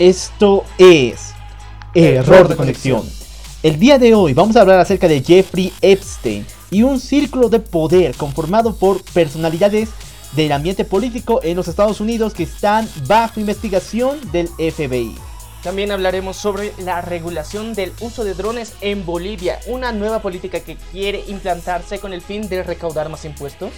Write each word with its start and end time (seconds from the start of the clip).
Esto 0.00 0.64
es 0.78 1.34
Error 1.92 2.48
de 2.48 2.56
Conexión. 2.56 3.06
El 3.62 3.78
día 3.78 3.98
de 3.98 4.14
hoy 4.14 4.32
vamos 4.32 4.56
a 4.56 4.62
hablar 4.62 4.80
acerca 4.80 5.06
de 5.06 5.22
Jeffrey 5.22 5.74
Epstein 5.82 6.46
y 6.70 6.84
un 6.84 6.98
círculo 6.98 7.50
de 7.50 7.60
poder 7.60 8.16
conformado 8.16 8.74
por 8.74 9.02
personalidades 9.12 9.90
del 10.32 10.52
ambiente 10.52 10.86
político 10.86 11.40
en 11.42 11.54
los 11.54 11.68
Estados 11.68 12.00
Unidos 12.00 12.32
que 12.32 12.44
están 12.44 12.88
bajo 13.06 13.40
investigación 13.40 14.18
del 14.32 14.48
FBI. 14.48 15.14
También 15.62 15.92
hablaremos 15.92 16.38
sobre 16.38 16.72
la 16.78 17.02
regulación 17.02 17.74
del 17.74 17.92
uso 18.00 18.24
de 18.24 18.32
drones 18.32 18.72
en 18.80 19.04
Bolivia, 19.04 19.60
una 19.66 19.92
nueva 19.92 20.22
política 20.22 20.60
que 20.60 20.76
quiere 20.92 21.24
implantarse 21.28 21.98
con 21.98 22.14
el 22.14 22.22
fin 22.22 22.48
de 22.48 22.62
recaudar 22.62 23.10
más 23.10 23.26
impuestos. 23.26 23.70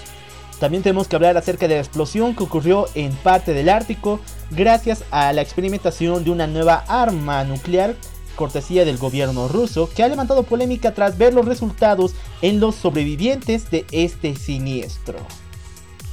También 0.62 0.84
tenemos 0.84 1.08
que 1.08 1.16
hablar 1.16 1.36
acerca 1.36 1.66
de 1.66 1.74
la 1.74 1.80
explosión 1.80 2.36
que 2.36 2.44
ocurrió 2.44 2.86
en 2.94 3.11
parte 3.16 3.52
del 3.52 3.68
Ártico 3.68 4.20
gracias 4.52 5.02
a 5.11 5.32
la 5.32 5.42
experimentación 5.42 6.22
de 6.22 6.30
una 6.30 6.46
nueva 6.46 6.84
arma 6.86 7.42
nuclear 7.42 7.96
cortesía 8.36 8.85
del 8.85 8.96
gobierno 8.96 9.48
ruso 9.48 9.90
que 9.93 10.04
ha 10.04 10.08
levantado 10.08 10.44
polémica 10.44 10.94
tras 10.94 11.18
ver 11.18 11.35
los 11.35 11.46
resultados 11.46 12.14
en 12.43 12.61
los 12.61 12.76
sobrevivientes 12.76 13.72
de 13.72 13.85
este 13.90 14.36
siniestro. 14.36 15.18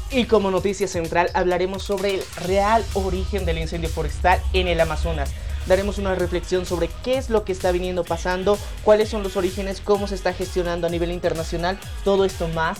Y 0.09 0.25
como 0.25 0.50
noticia 0.50 0.88
central 0.88 1.30
hablaremos 1.36 1.84
sobre 1.84 2.16
el 2.16 2.22
real 2.38 2.84
origen 2.95 3.45
del 3.45 3.59
incendio 3.59 3.89
forestal 3.89 4.41
en 4.53 4.67
el 4.67 4.81
Amazonas. 4.81 5.30
Daremos 5.67 6.00
una 6.00 6.16
reflexión 6.16 6.66
sobre 6.66 6.89
qué 7.03 7.20
es 7.20 7.30
lo 7.30 7.44
que 7.44 7.52
está 7.52 7.72
viniendo 7.72 8.03
pasando, 8.03 8.58
cuáles 8.84 9.09
son 9.09 9.22
los 9.22 9.38
orígenes, 9.38 9.80
cómo 9.80 10.08
se 10.08 10.16
está 10.16 10.34
gestionando 10.34 10.88
a 10.88 10.89
nivel 10.89 11.11
internacional, 11.11 11.77
todo 12.03 12.25
esto 12.25 12.47
más 12.47 12.80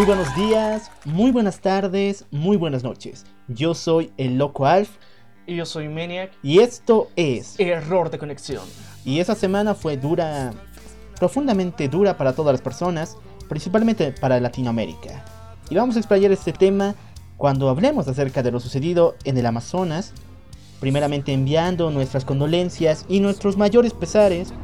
Muy 0.00 0.06
buenos 0.06 0.34
días, 0.34 0.90
muy 1.04 1.30
buenas 1.30 1.60
tardes, 1.60 2.24
muy 2.30 2.56
buenas 2.56 2.82
noches. 2.82 3.26
Yo 3.48 3.74
soy 3.74 4.10
el 4.16 4.38
Loco 4.38 4.64
Alf. 4.64 4.88
Y 5.46 5.56
yo 5.56 5.66
soy 5.66 5.90
Maniac. 5.90 6.32
Y 6.42 6.60
esto 6.60 7.10
es 7.16 7.60
Error 7.60 8.08
de 8.08 8.16
Conexión. 8.16 8.62
Y 9.04 9.20
esa 9.20 9.34
semana 9.34 9.74
fue 9.74 9.98
dura, 9.98 10.54
profundamente 11.18 11.86
dura 11.88 12.16
para 12.16 12.32
todas 12.32 12.54
las 12.54 12.62
personas, 12.62 13.18
principalmente 13.50 14.10
para 14.12 14.40
Latinoamérica. 14.40 15.22
Y 15.68 15.74
vamos 15.74 15.96
a 15.96 15.98
explayar 15.98 16.32
este 16.32 16.54
tema 16.54 16.94
cuando 17.36 17.68
hablemos 17.68 18.08
acerca 18.08 18.42
de 18.42 18.52
lo 18.52 18.58
sucedido 18.58 19.16
en 19.24 19.36
el 19.36 19.44
Amazonas, 19.44 20.14
primeramente 20.80 21.34
enviando 21.34 21.90
nuestras 21.90 22.24
condolencias 22.24 23.04
y 23.06 23.20
nuestros 23.20 23.58
mayores 23.58 23.92
pesares 23.92 24.54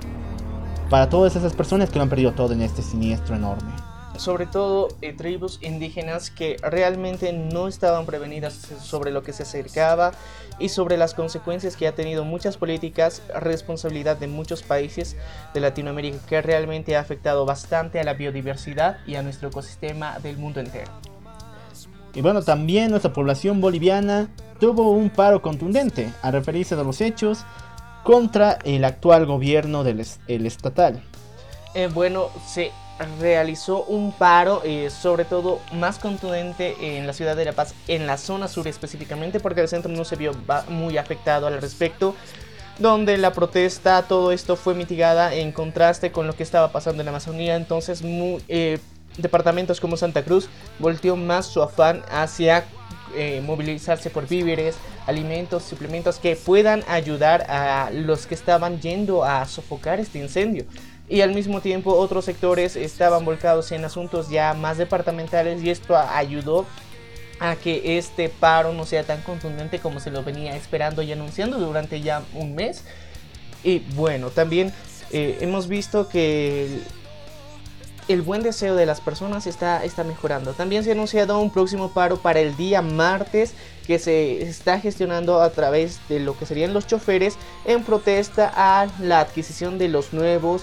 para 0.89 1.10
todas 1.10 1.37
esas 1.37 1.53
personas 1.53 1.91
que 1.91 1.97
lo 1.97 2.05
han 2.05 2.09
perdido 2.09 2.33
todo 2.33 2.55
en 2.55 2.62
este 2.62 2.81
siniestro 2.81 3.37
enorme 3.37 3.85
sobre 4.19 4.47
todo 4.47 4.88
eh, 5.03 5.12
tribus 5.12 5.59
indígenas 5.62 6.31
que 6.31 6.56
realmente 6.62 7.32
no 7.32 7.69
estaban 7.69 8.06
prevenidas 8.06 8.54
sobre 8.82 9.10
lo 9.10 9.22
que 9.22 9.32
se 9.32 9.43
acercaba 9.43 10.12
y 10.59 10.71
sobre 10.71 10.97
las 10.97 11.15
consecuencias 11.15 11.77
que 11.77 11.87
ha 11.87 11.94
tenido 11.94 12.25
muchas 12.25 12.56
políticas, 12.56 13.22
responsabilidad 13.34 14.16
de 14.16 14.27
muchos 14.27 14.62
países 14.62 15.16
de 15.54 15.60
Latinoamérica 15.60 16.19
que 16.27 16.43
realmente 16.43 16.97
ha 16.97 17.00
afectado 17.00 17.44
bastante 17.44 18.00
a 18.00 18.04
la 18.04 18.15
biodiversidad 18.15 18.99
y 19.06 19.16
a 19.16 19.22
nuestro 19.22 19.49
ecosistema 19.49 20.19
del 20.21 20.38
mundo 20.38 20.60
entero. 20.60 20.91
Y 22.15 22.22
bueno, 22.22 22.43
también 22.43 22.91
nuestra 22.91 23.12
población 23.12 23.60
boliviana 23.60 24.28
tuvo 24.59 24.91
un 24.91 25.10
paro 25.10 25.43
contundente 25.43 26.12
a 26.22 26.31
referirse 26.31 26.75
a 26.75 26.83
los 26.83 27.03
hechos 27.03 27.44
contra 28.04 28.59
el 28.65 28.84
actual 28.84 29.27
gobierno 29.27 29.84
del 29.84 30.06
el 30.27 30.47
estatal. 30.47 31.03
Eh, 31.75 31.91
bueno, 31.93 32.31
se 32.47 32.72
realizó 33.21 33.84
un 33.84 34.12
paro, 34.12 34.62
eh, 34.65 34.91
sobre 34.91 35.25
todo 35.25 35.61
más 35.73 35.99
contundente 35.99 36.77
en 36.81 37.07
la 37.07 37.12
ciudad 37.12 37.37
de 37.37 37.45
La 37.45 37.53
Paz, 37.53 37.75
en 37.89 38.07
la 38.07 38.17
zona 38.17 38.49
sur 38.49 38.67
específicamente, 38.69 39.41
porque 39.41 39.61
el 39.61 39.69
centro 39.69 39.91
no 39.91 40.05
se 40.05 40.17
vio 40.17 40.33
muy 40.69 40.97
afectado 40.97 41.47
al 41.47 41.61
respecto, 41.61 42.15
donde 42.79 43.19
la 43.19 43.33
protesta, 43.33 44.03
todo 44.03 44.33
esto 44.33 44.57
fue 44.57 44.75
mitigada 44.75 45.34
en 45.34 45.53
contraste 45.53 46.12
con 46.12 46.27
lo 46.27 46.34
que 46.34 46.43
estaba 46.43 46.73
pasando 46.73 47.03
en 47.03 47.07
la 47.07 47.11
Amazonía, 47.11 47.57
entonces 47.57 48.03
eh, 48.49 48.79
departamentos 49.19 49.81
como 49.81 49.97
Santa 49.97 50.23
Cruz 50.23 50.49
volteó 50.78 51.17
más 51.17 51.47
su 51.47 51.63
afán 51.63 52.03
hacia 52.11 52.65
eh, 53.15 53.41
movilizarse 53.45 54.11
por 54.11 54.28
víveres, 54.28 54.77
alimentos, 55.07 55.63
suplementos 55.63 56.19
que 56.19 56.37
puedan 56.37 56.83
ayudar 56.89 57.47
a 57.49 57.91
los 57.91 58.27
que 58.27 58.34
estaban 58.34 58.81
yendo 58.81 59.25
a 59.25 59.47
sofocar 59.47 60.01
este 60.01 60.19
incendio 60.19 60.67
y 61.09 61.21
al 61.21 61.34
mismo 61.34 61.61
tiempo 61.61 61.94
otros 61.94 62.25
sectores 62.25 62.77
estaban 62.77 63.25
volcados 63.25 63.71
en 63.72 63.84
asuntos 63.84 64.28
ya 64.28 64.55
más 64.55 64.78
departamentales 64.78 65.62
y 65.62 65.71
esto 65.71 65.97
ayudó 65.97 66.67
a 67.39 67.55
que 67.56 67.99
este 67.99 68.28
paro 68.28 68.72
no 68.72 68.87
sea 68.87 69.05
tan 69.05 69.22
contundente 69.22 69.78
como 69.78 70.00
se 70.00 70.11
lo 70.11 70.25
venía 70.25 70.56
esperando 70.56 71.03
y 71.03 71.12
anunciando 71.12 71.59
durante 71.59 72.00
ya 72.00 72.22
un 72.34 72.55
mes. 72.55 72.83
Y 73.62 73.81
bueno, 73.95 74.31
también 74.31 74.72
eh, 75.11 75.39
hemos 75.41 75.69
visto 75.69 76.09
que 76.09 76.81
el, 78.09 78.22
buen 78.22 78.43
deseo 78.43 78.75
de 78.75 78.87
las 78.87 79.00
personas 79.00 79.47
está, 79.47 79.84
está 79.84 80.03
mejorando. 80.03 80.55
También 80.55 80.83
se 80.83 80.91
ha 80.91 80.95
anunciado 80.95 81.39
un 81.39 81.50
próximo 81.50 81.93
paro 81.93 82.16
para 82.16 82.41
el 82.41 82.56
día 82.56 82.81
martes 82.81 83.53
que 83.87 83.99
se 83.99 84.43
está 84.43 84.81
gestionando 84.81 85.41
a 85.41 85.50
través 85.50 86.00
de 86.09 86.21
lo 86.21 86.37
que 86.37 86.47
serían 86.47 86.72
los 86.72 86.87
choferes 86.87 87.37
en 87.65 87.84
protesta 87.84 88.50
a 88.55 88.89
la 89.00 89.21
adquisición 89.21 89.78
de 89.78 89.89
los 89.89 90.12
nuevos 90.12 90.62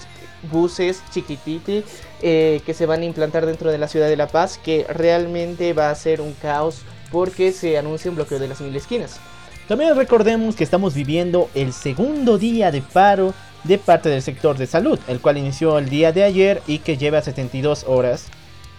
buses 0.50 1.02
chiquititos 1.12 1.84
eh, 2.22 2.60
que 2.64 2.74
se 2.74 2.86
van 2.86 3.02
a 3.02 3.04
implantar 3.04 3.46
dentro 3.46 3.70
de 3.70 3.78
la 3.78 3.88
ciudad 3.88 4.08
de 4.08 4.16
La 4.16 4.28
Paz, 4.28 4.58
que 4.62 4.86
realmente 4.88 5.72
va 5.72 5.90
a 5.90 5.94
ser 5.94 6.20
un 6.20 6.32
caos 6.34 6.82
porque 7.10 7.52
se 7.52 7.78
anuncia 7.78 8.10
un 8.10 8.16
bloqueo 8.16 8.38
de 8.38 8.48
las 8.48 8.60
mil 8.60 8.74
esquinas. 8.74 9.20
También 9.68 9.96
recordemos 9.96 10.56
que 10.56 10.64
estamos 10.64 10.94
viviendo 10.94 11.48
el 11.54 11.72
segundo 11.72 12.38
día 12.38 12.70
de 12.70 12.82
paro 12.82 13.32
de 13.64 13.78
parte 13.78 14.10
del 14.10 14.20
sector 14.20 14.58
de 14.58 14.66
salud, 14.66 14.98
el 15.08 15.20
cual 15.20 15.38
inició 15.38 15.78
el 15.78 15.88
día 15.88 16.12
de 16.12 16.22
ayer 16.22 16.62
y 16.66 16.78
que 16.78 16.98
lleva 16.98 17.22
72 17.22 17.84
horas. 17.88 18.26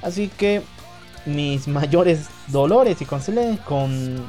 Así 0.02 0.28
que 0.28 0.62
mis 1.26 1.68
mayores 1.70 2.28
dolores 2.48 3.02
y 3.02 3.06
con 3.06 3.20
con 3.66 4.26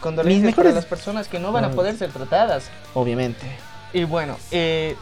Condolencias 0.00 0.44
mejores... 0.44 0.72
para 0.72 0.74
las 0.74 0.86
personas 0.86 1.28
que 1.28 1.38
no 1.38 1.52
van 1.52 1.64
a 1.64 1.70
poder 1.72 1.96
ser 1.96 2.10
tratadas. 2.10 2.70
Obviamente. 2.94 3.46
Y 3.92 4.04
bueno, 4.04 4.36
eh, 4.50 4.96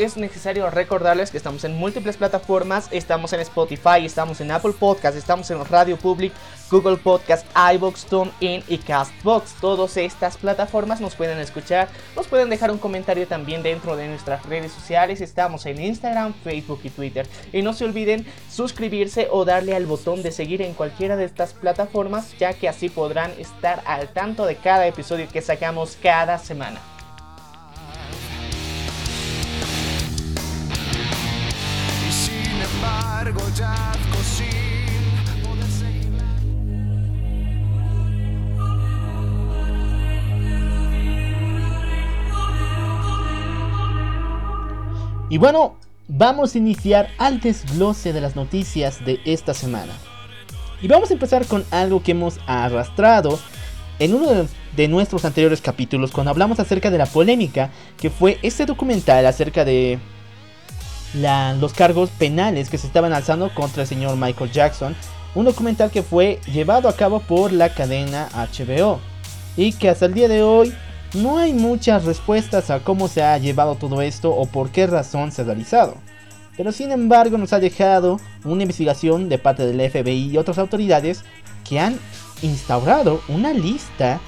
es 0.00 0.16
necesario 0.16 0.70
recordarles 0.70 1.30
que 1.30 1.36
estamos 1.36 1.64
en 1.64 1.76
múltiples 1.76 2.16
plataformas, 2.16 2.88
estamos 2.90 3.32
en 3.32 3.40
Spotify, 3.40 4.04
estamos 4.04 4.40
en 4.40 4.50
Apple 4.50 4.72
Podcast, 4.78 5.16
estamos 5.16 5.50
en 5.50 5.62
Radio 5.64 5.96
Public, 5.96 6.32
Google 6.70 6.96
Podcast, 6.96 7.46
iBox, 7.74 8.06
TuneIn 8.06 8.64
y 8.66 8.78
Castbox. 8.78 9.54
Todas 9.60 9.96
estas 9.98 10.38
plataformas 10.38 11.00
nos 11.00 11.14
pueden 11.14 11.38
escuchar, 11.38 11.88
nos 12.16 12.26
pueden 12.26 12.48
dejar 12.48 12.70
un 12.70 12.78
comentario 12.78 13.26
también 13.26 13.62
dentro 13.62 13.94
de 13.94 14.08
nuestras 14.08 14.44
redes 14.46 14.72
sociales. 14.72 15.20
Estamos 15.20 15.66
en 15.66 15.80
Instagram, 15.80 16.32
Facebook 16.42 16.80
y 16.84 16.90
Twitter. 16.90 17.28
Y 17.52 17.62
no 17.62 17.74
se 17.74 17.84
olviden 17.84 18.26
suscribirse 18.50 19.28
o 19.30 19.44
darle 19.44 19.76
al 19.76 19.86
botón 19.86 20.22
de 20.22 20.32
seguir 20.32 20.62
en 20.62 20.72
cualquiera 20.72 21.16
de 21.16 21.24
estas 21.24 21.52
plataformas, 21.52 22.36
ya 22.38 22.54
que 22.54 22.68
así 22.68 22.88
podrán 22.88 23.32
estar 23.38 23.82
al 23.86 24.08
tanto 24.08 24.46
de 24.46 24.56
cada 24.56 24.86
episodio 24.86 25.28
que 25.28 25.42
sacamos 25.42 25.98
cada 26.02 26.38
semana. 26.38 26.91
Y 45.32 45.38
bueno, 45.38 45.76
vamos 46.08 46.54
a 46.54 46.58
iniciar 46.58 47.08
al 47.16 47.40
desglose 47.40 48.12
de 48.12 48.20
las 48.20 48.36
noticias 48.36 49.02
de 49.02 49.18
esta 49.24 49.54
semana. 49.54 49.94
Y 50.82 50.88
vamos 50.88 51.08
a 51.08 51.14
empezar 51.14 51.46
con 51.46 51.64
algo 51.70 52.02
que 52.02 52.10
hemos 52.10 52.38
arrastrado 52.46 53.38
en 53.98 54.14
uno 54.14 54.46
de, 54.76 54.88
nuestros 54.88 55.24
anteriores 55.24 55.62
capítulos 55.62 56.10
cuando 56.10 56.32
hablamos 56.32 56.60
acerca 56.60 56.90
de 56.90 56.98
la 56.98 57.06
polémica 57.06 57.70
que 57.98 58.10
fue 58.10 58.38
este 58.42 58.66
documental 58.66 59.24
acerca 59.24 59.64
de 59.64 59.98
los 61.14 61.72
cargos 61.72 62.10
penales 62.10 62.70
que 62.70 62.78
se 62.78 62.86
estaban 62.86 63.12
alzando 63.12 63.52
contra 63.54 63.82
el 63.82 63.88
señor 63.88 64.16
Michael 64.16 64.52
Jackson. 64.52 64.96
Un 65.34 65.44
documental 65.44 65.90
que 65.90 66.02
fue 66.02 66.40
llevado 66.52 66.88
a 66.88 66.96
cabo 66.96 67.20
por 67.20 67.52
la 67.52 67.74
cadena 67.74 68.28
HBO. 68.34 69.00
Y 69.56 69.72
que 69.72 69.88
hasta 69.88 70.06
el 70.06 70.14
día 70.14 70.28
de 70.28 70.42
hoy 70.42 70.74
no 71.14 71.38
hay 71.38 71.52
muchas 71.52 72.04
respuestas 72.04 72.70
a 72.70 72.80
cómo 72.80 73.08
se 73.08 73.22
ha 73.22 73.36
llevado 73.38 73.74
todo 73.74 74.00
esto 74.00 74.30
o 74.30 74.46
por 74.46 74.70
qué 74.70 74.86
razón 74.86 75.32
se 75.32 75.42
ha 75.42 75.44
realizado. 75.44 75.96
Pero 76.56 76.72
sin 76.72 76.92
embargo 76.92 77.38
nos 77.38 77.52
ha 77.52 77.60
dejado 77.60 78.18
una 78.44 78.62
investigación 78.62 79.28
de 79.28 79.38
parte 79.38 79.66
del 79.66 79.90
FBI 79.90 80.30
y 80.30 80.38
otras 80.38 80.58
autoridades 80.58 81.24
que 81.68 81.80
han 81.80 81.98
instaurado 82.42 83.22
una 83.28 83.52
lista, 83.52 84.20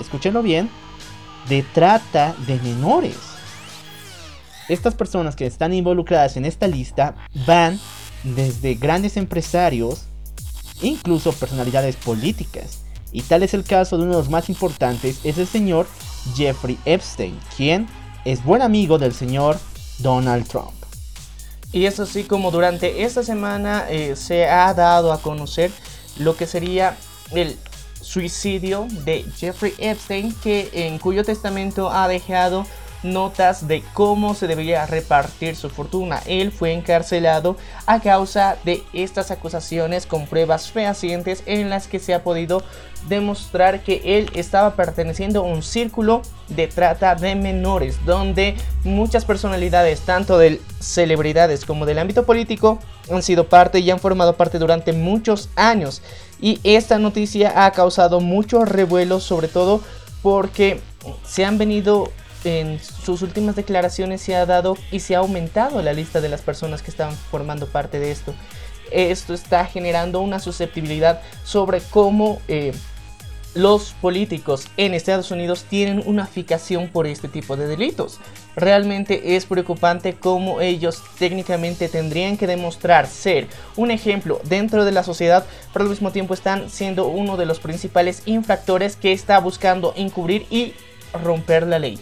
escúchenlo 0.00 0.42
bien, 0.42 0.70
de 1.48 1.62
trata 1.62 2.34
de 2.46 2.58
menores. 2.60 3.29
Estas 4.70 4.94
personas 4.94 5.34
que 5.34 5.46
están 5.46 5.72
involucradas 5.72 6.36
en 6.36 6.44
esta 6.44 6.68
lista 6.68 7.16
van 7.44 7.80
desde 8.22 8.74
grandes 8.74 9.16
empresarios, 9.16 10.04
incluso 10.80 11.32
personalidades 11.32 11.96
políticas. 11.96 12.84
Y 13.10 13.22
tal 13.22 13.42
es 13.42 13.52
el 13.52 13.64
caso 13.64 13.96
de 13.96 14.04
uno 14.04 14.12
de 14.12 14.18
los 14.18 14.30
más 14.30 14.48
importantes, 14.48 15.18
es 15.24 15.38
el 15.38 15.48
señor 15.48 15.88
Jeffrey 16.36 16.78
Epstein, 16.84 17.36
quien 17.56 17.88
es 18.24 18.44
buen 18.44 18.62
amigo 18.62 18.96
del 18.96 19.12
señor 19.12 19.58
Donald 19.98 20.46
Trump. 20.46 20.70
Y 21.72 21.86
es 21.86 21.98
así 21.98 22.22
como 22.22 22.52
durante 22.52 23.02
esta 23.02 23.24
semana 23.24 23.86
eh, 23.90 24.14
se 24.14 24.48
ha 24.48 24.72
dado 24.72 25.12
a 25.12 25.20
conocer 25.20 25.72
lo 26.16 26.36
que 26.36 26.46
sería 26.46 26.96
el 27.32 27.58
suicidio 28.00 28.86
de 29.04 29.24
Jeffrey 29.36 29.74
Epstein, 29.78 30.32
que 30.44 30.70
en 30.72 31.00
cuyo 31.00 31.24
testamento 31.24 31.90
ha 31.90 32.06
dejado 32.06 32.66
notas 33.02 33.66
de 33.66 33.82
cómo 33.94 34.34
se 34.34 34.46
debería 34.46 34.86
repartir 34.86 35.56
su 35.56 35.70
fortuna. 35.70 36.22
Él 36.26 36.52
fue 36.52 36.72
encarcelado 36.72 37.56
a 37.86 38.00
causa 38.00 38.56
de 38.64 38.82
estas 38.92 39.30
acusaciones 39.30 40.06
con 40.06 40.26
pruebas 40.26 40.70
fehacientes 40.70 41.42
en 41.46 41.70
las 41.70 41.86
que 41.86 41.98
se 41.98 42.14
ha 42.14 42.22
podido 42.22 42.62
demostrar 43.08 43.82
que 43.82 44.02
él 44.04 44.30
estaba 44.34 44.76
perteneciendo 44.76 45.40
a 45.40 45.44
un 45.44 45.62
círculo 45.62 46.22
de 46.48 46.68
trata 46.68 47.14
de 47.14 47.34
menores, 47.34 47.98
donde 48.04 48.56
muchas 48.84 49.24
personalidades, 49.24 50.00
tanto 50.00 50.36
de 50.36 50.60
celebridades 50.80 51.64
como 51.64 51.86
del 51.86 51.98
ámbito 51.98 52.26
político, 52.26 52.78
han 53.10 53.22
sido 53.22 53.48
parte 53.48 53.78
y 53.78 53.90
han 53.90 54.00
formado 54.00 54.36
parte 54.36 54.58
durante 54.58 54.92
muchos 54.92 55.48
años. 55.56 56.02
Y 56.40 56.60
esta 56.62 56.98
noticia 56.98 57.64
ha 57.64 57.70
causado 57.72 58.20
mucho 58.20 58.64
revuelo, 58.64 59.20
sobre 59.20 59.48
todo 59.48 59.80
porque 60.22 60.80
se 61.24 61.44
han 61.44 61.56
venido 61.56 62.10
en 62.44 62.78
sus 62.80 63.22
últimas 63.22 63.56
declaraciones 63.56 64.20
se 64.20 64.36
ha 64.36 64.46
dado 64.46 64.76
y 64.90 65.00
se 65.00 65.14
ha 65.14 65.18
aumentado 65.18 65.82
la 65.82 65.92
lista 65.92 66.20
de 66.20 66.28
las 66.28 66.42
personas 66.42 66.82
que 66.82 66.90
están 66.90 67.12
formando 67.14 67.66
parte 67.66 67.98
de 67.98 68.10
esto. 68.10 68.34
Esto 68.90 69.34
está 69.34 69.64
generando 69.66 70.20
una 70.20 70.40
susceptibilidad 70.40 71.22
sobre 71.44 71.80
cómo 71.80 72.40
eh, 72.48 72.72
los 73.54 73.94
políticos 74.00 74.68
en 74.76 74.94
Estados 74.94 75.30
Unidos 75.30 75.64
tienen 75.68 76.02
una 76.06 76.26
fijación 76.26 76.88
por 76.88 77.06
este 77.06 77.28
tipo 77.28 77.56
de 77.56 77.66
delitos. 77.66 78.18
Realmente 78.54 79.36
es 79.36 79.46
preocupante 79.46 80.14
cómo 80.14 80.60
ellos 80.60 81.02
técnicamente 81.18 81.88
tendrían 81.88 82.36
que 82.36 82.46
demostrar 82.46 83.06
ser 83.06 83.48
un 83.76 83.90
ejemplo 83.90 84.40
dentro 84.44 84.84
de 84.84 84.92
la 84.92 85.02
sociedad, 85.02 85.44
pero 85.72 85.84
al 85.84 85.90
mismo 85.90 86.12
tiempo 86.12 86.34
están 86.34 86.70
siendo 86.70 87.08
uno 87.08 87.36
de 87.36 87.46
los 87.46 87.58
principales 87.58 88.22
infractores 88.26 88.96
que 88.96 89.12
está 89.12 89.40
buscando 89.40 89.94
encubrir 89.96 90.46
y 90.50 90.74
romper 91.12 91.66
la 91.66 91.78
ley. 91.78 91.98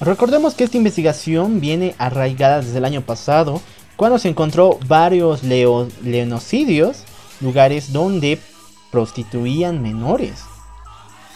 Recordemos 0.00 0.54
que 0.54 0.64
esta 0.64 0.76
investigación 0.76 1.60
viene 1.60 1.94
arraigada 1.98 2.60
desde 2.60 2.78
el 2.78 2.84
año 2.84 3.02
pasado, 3.02 3.60
cuando 3.96 4.18
se 4.18 4.28
encontró 4.28 4.78
varios 4.86 5.42
leonocidios, 5.42 7.02
lugares 7.40 7.92
donde 7.92 8.38
prostituían 8.92 9.82
menores. 9.82 10.44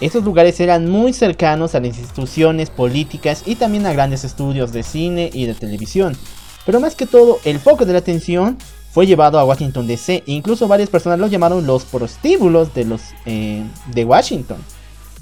Estos 0.01 0.25
lugares 0.25 0.59
eran 0.61 0.89
muy 0.89 1.13
cercanos 1.13 1.75
a 1.75 1.81
las 1.81 1.99
instituciones 1.99 2.71
políticas 2.71 3.43
y 3.47 3.57
también 3.57 3.87
a 3.87 3.93
grandes 3.93 4.25
estudios 4.25 4.73
de 4.73 4.83
cine 4.83 5.31
y 5.33 5.47
de 5.47 5.55
televisión. 5.55 6.17
Pero 6.65 6.81
más 6.81 6.95
que 6.95 7.07
todo, 7.07 7.39
el 7.45 7.59
foco 7.59 7.85
de 7.85 7.93
la 7.93 7.99
atención 7.99 8.59
fue 8.93 9.07
llevado 9.07 9.39
a 9.39 9.45
Washington 9.45 9.87
DC. 9.87 10.25
E 10.27 10.33
incluso 10.33 10.69
varias 10.69 10.91
personas 10.91 11.19
lo 11.19 11.27
llamaron 11.27 11.67
los 11.67 11.85
prostíbulos 11.85 12.75
de, 12.75 12.85
los, 12.85 13.01
eh, 13.27 13.65
de 13.93 14.05
Washington. 14.05 14.59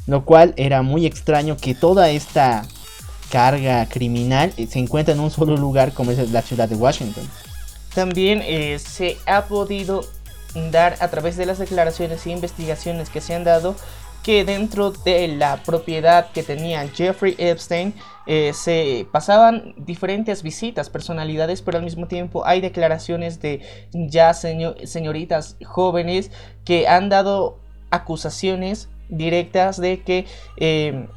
Lo 0.06 0.24
cual 0.24 0.54
era 0.56 0.82
muy 0.82 1.06
extraño 1.06 1.56
que 1.56 1.74
toda 1.74 2.10
esta 2.10 2.66
carga 3.30 3.86
criminal 3.88 4.52
se 4.52 4.78
encuentra 4.78 5.14
en 5.14 5.20
un 5.20 5.30
solo 5.30 5.56
lugar 5.56 5.92
como 5.92 6.10
es 6.10 6.30
la 6.30 6.42
ciudad 6.42 6.68
de 6.68 6.76
Washington. 6.76 7.24
También 7.94 8.42
eh, 8.44 8.78
se 8.78 9.16
ha 9.26 9.46
podido 9.46 10.04
dar 10.70 10.96
a 11.00 11.08
través 11.08 11.36
de 11.36 11.46
las 11.46 11.58
declaraciones 11.58 12.26
e 12.26 12.30
investigaciones 12.30 13.08
que 13.08 13.20
se 13.20 13.34
han 13.34 13.44
dado 13.44 13.76
que 14.22 14.44
dentro 14.44 14.90
de 14.90 15.28
la 15.28 15.62
propiedad 15.62 16.30
que 16.32 16.42
tenía 16.42 16.86
Jeffrey 16.88 17.34
Epstein 17.38 17.94
eh, 18.26 18.52
se 18.52 19.06
pasaban 19.10 19.74
diferentes 19.78 20.42
visitas, 20.42 20.90
personalidades, 20.90 21.62
pero 21.62 21.78
al 21.78 21.84
mismo 21.84 22.06
tiempo 22.06 22.44
hay 22.44 22.60
declaraciones 22.60 23.40
de 23.40 23.62
ya 23.92 24.34
señoritas 24.34 25.56
jóvenes 25.64 26.30
que 26.64 26.86
han 26.86 27.08
dado 27.08 27.58
acusaciones 27.90 28.88
directas 29.08 29.80
de 29.80 30.02
que 30.02 30.26
eh, 30.58 31.08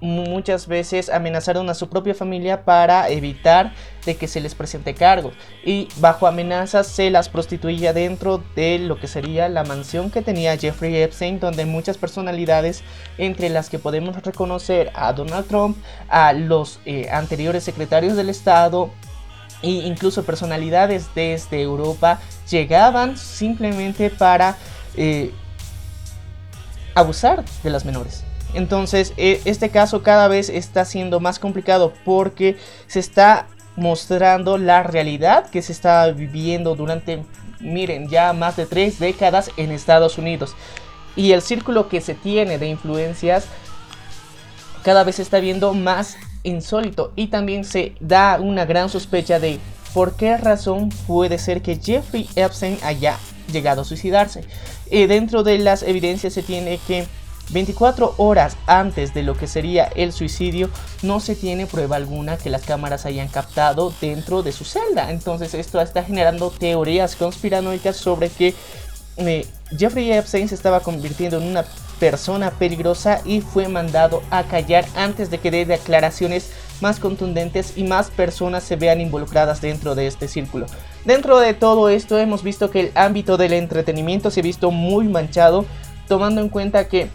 muchas 0.00 0.68
veces 0.68 1.08
amenazaron 1.08 1.68
a 1.70 1.74
su 1.74 1.88
propia 1.88 2.14
familia 2.14 2.64
para 2.64 3.08
evitar 3.08 3.72
de 4.06 4.16
que 4.16 4.28
se 4.28 4.40
les 4.40 4.54
presente 4.54 4.94
cargos. 4.94 5.34
Y 5.64 5.88
bajo 5.96 6.26
amenazas 6.26 6.86
se 6.86 7.10
las 7.10 7.28
prostituía 7.28 7.92
dentro 7.92 8.42
de 8.54 8.78
lo 8.78 8.98
que 8.98 9.08
sería 9.08 9.48
la 9.48 9.64
mansión 9.64 10.10
que 10.10 10.22
tenía 10.22 10.56
Jeffrey 10.56 10.96
Epstein 10.96 11.40
donde 11.40 11.66
muchas 11.66 11.98
personalidades 11.98 12.82
entre 13.18 13.48
las 13.48 13.70
que 13.70 13.78
podemos 13.78 14.16
reconocer 14.22 14.90
a 14.94 15.12
Donald 15.12 15.46
Trump 15.46 15.76
a 16.08 16.32
los 16.32 16.80
eh, 16.86 17.08
anteriores 17.10 17.64
secretarios 17.64 18.16
del 18.16 18.28
estado 18.28 18.90
e 19.62 19.70
incluso 19.70 20.24
personalidades 20.24 21.08
desde 21.14 21.60
Europa 21.60 22.20
llegaban 22.48 23.16
simplemente 23.16 24.08
para 24.08 24.56
eh, 24.96 25.32
abusar 26.94 27.44
de 27.62 27.70
las 27.70 27.84
menores 27.84 28.27
entonces, 28.54 29.12
e, 29.16 29.40
este 29.44 29.70
caso 29.70 30.02
cada 30.02 30.28
vez 30.28 30.48
está 30.48 30.84
siendo 30.84 31.20
más 31.20 31.38
complicado 31.38 31.92
porque 32.04 32.56
se 32.86 33.00
está 33.00 33.46
mostrando 33.76 34.58
la 34.58 34.82
realidad 34.82 35.48
que 35.50 35.62
se 35.62 35.72
está 35.72 36.10
viviendo 36.10 36.74
durante, 36.74 37.22
miren, 37.60 38.08
ya 38.08 38.32
más 38.32 38.56
de 38.56 38.66
tres 38.66 38.98
décadas 38.98 39.50
en 39.56 39.70
Estados 39.70 40.18
Unidos. 40.18 40.54
Y 41.14 41.32
el 41.32 41.42
círculo 41.42 41.88
que 41.88 42.00
se 42.00 42.14
tiene 42.14 42.58
de 42.58 42.68
influencias 42.68 43.46
cada 44.82 45.04
vez 45.04 45.16
se 45.16 45.22
está 45.22 45.40
viendo 45.40 45.74
más 45.74 46.16
insólito. 46.42 47.12
Y 47.16 47.28
también 47.28 47.64
se 47.64 47.94
da 48.00 48.38
una 48.40 48.64
gran 48.64 48.88
sospecha 48.88 49.38
de 49.38 49.58
por 49.92 50.16
qué 50.16 50.36
razón 50.36 50.90
puede 51.06 51.38
ser 51.38 51.62
que 51.62 51.76
Jeffrey 51.76 52.28
Epstein 52.36 52.78
haya 52.82 53.18
llegado 53.52 53.82
a 53.82 53.84
suicidarse. 53.84 54.44
Y 54.90 55.06
dentro 55.06 55.42
de 55.42 55.58
las 55.58 55.82
evidencias 55.82 56.32
se 56.32 56.42
tiene 56.42 56.78
que 56.86 57.06
24 57.50 58.14
horas 58.18 58.56
antes 58.66 59.14
de 59.14 59.22
lo 59.22 59.34
que 59.34 59.46
sería 59.46 59.84
el 59.84 60.12
suicidio, 60.12 60.70
no 61.02 61.20
se 61.20 61.34
tiene 61.34 61.66
prueba 61.66 61.96
alguna 61.96 62.36
que 62.36 62.50
las 62.50 62.62
cámaras 62.62 63.06
hayan 63.06 63.28
captado 63.28 63.92
dentro 64.00 64.42
de 64.42 64.52
su 64.52 64.64
celda. 64.64 65.10
Entonces 65.10 65.54
esto 65.54 65.80
está 65.80 66.02
generando 66.02 66.50
teorías 66.50 67.16
conspiranoicas 67.16 67.96
sobre 67.96 68.28
que 68.28 68.54
eh, 69.16 69.46
Jeffrey 69.76 70.12
Epstein 70.12 70.48
se 70.48 70.54
estaba 70.54 70.80
convirtiendo 70.80 71.38
en 71.38 71.44
una 71.44 71.64
persona 71.98 72.50
peligrosa 72.52 73.20
y 73.24 73.40
fue 73.40 73.68
mandado 73.68 74.22
a 74.30 74.44
callar 74.44 74.86
antes 74.94 75.30
de 75.30 75.38
que 75.38 75.50
dé 75.50 75.64
declaraciones 75.64 76.50
más 76.80 77.00
contundentes 77.00 77.72
y 77.76 77.82
más 77.82 78.10
personas 78.10 78.62
se 78.62 78.76
vean 78.76 79.00
involucradas 79.00 79.60
dentro 79.60 79.94
de 79.94 80.06
este 80.06 80.28
círculo. 80.28 80.66
Dentro 81.04 81.38
de 81.40 81.54
todo 81.54 81.88
esto 81.88 82.18
hemos 82.18 82.42
visto 82.42 82.70
que 82.70 82.80
el 82.80 82.92
ámbito 82.94 83.36
del 83.36 83.52
entretenimiento 83.52 84.30
se 84.30 84.40
ha 84.40 84.42
visto 84.44 84.70
muy 84.70 85.08
manchado, 85.08 85.64
tomando 86.06 86.40
en 86.40 86.48
cuenta 86.48 86.86
que 86.86 87.10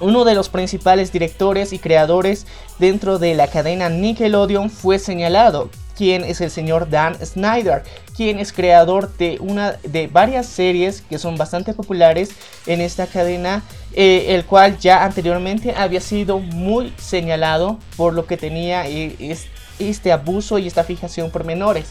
uno 0.00 0.24
de 0.24 0.34
los 0.34 0.48
principales 0.48 1.12
directores 1.12 1.72
y 1.72 1.78
creadores 1.78 2.46
dentro 2.78 3.18
de 3.18 3.34
la 3.34 3.48
cadena 3.48 3.88
Nickelodeon 3.88 4.70
fue 4.70 4.98
señalado, 4.98 5.70
quien 5.96 6.24
es 6.24 6.40
el 6.40 6.50
señor 6.50 6.90
Dan 6.90 7.14
Snyder, 7.24 7.84
quien 8.16 8.38
es 8.38 8.52
creador 8.52 9.16
de 9.16 9.38
una 9.40 9.72
de 9.82 10.06
varias 10.08 10.46
series 10.46 11.02
que 11.02 11.18
son 11.18 11.36
bastante 11.36 11.72
populares 11.74 12.30
en 12.66 12.80
esta 12.80 13.06
cadena, 13.06 13.62
eh, 13.92 14.26
el 14.34 14.44
cual 14.44 14.78
ya 14.78 15.04
anteriormente 15.04 15.74
había 15.76 16.00
sido 16.00 16.38
muy 16.38 16.92
señalado 16.98 17.78
por 17.96 18.14
lo 18.14 18.26
que 18.26 18.36
tenía 18.36 18.88
eh, 18.88 19.36
este 19.78 20.12
abuso 20.12 20.58
y 20.58 20.66
esta 20.66 20.84
fijación 20.84 21.30
por 21.30 21.44
menores. 21.44 21.86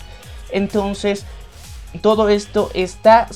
Entonces, 0.52 1.26
todo 2.02 2.30
esto 2.30 2.70
está 2.74 3.28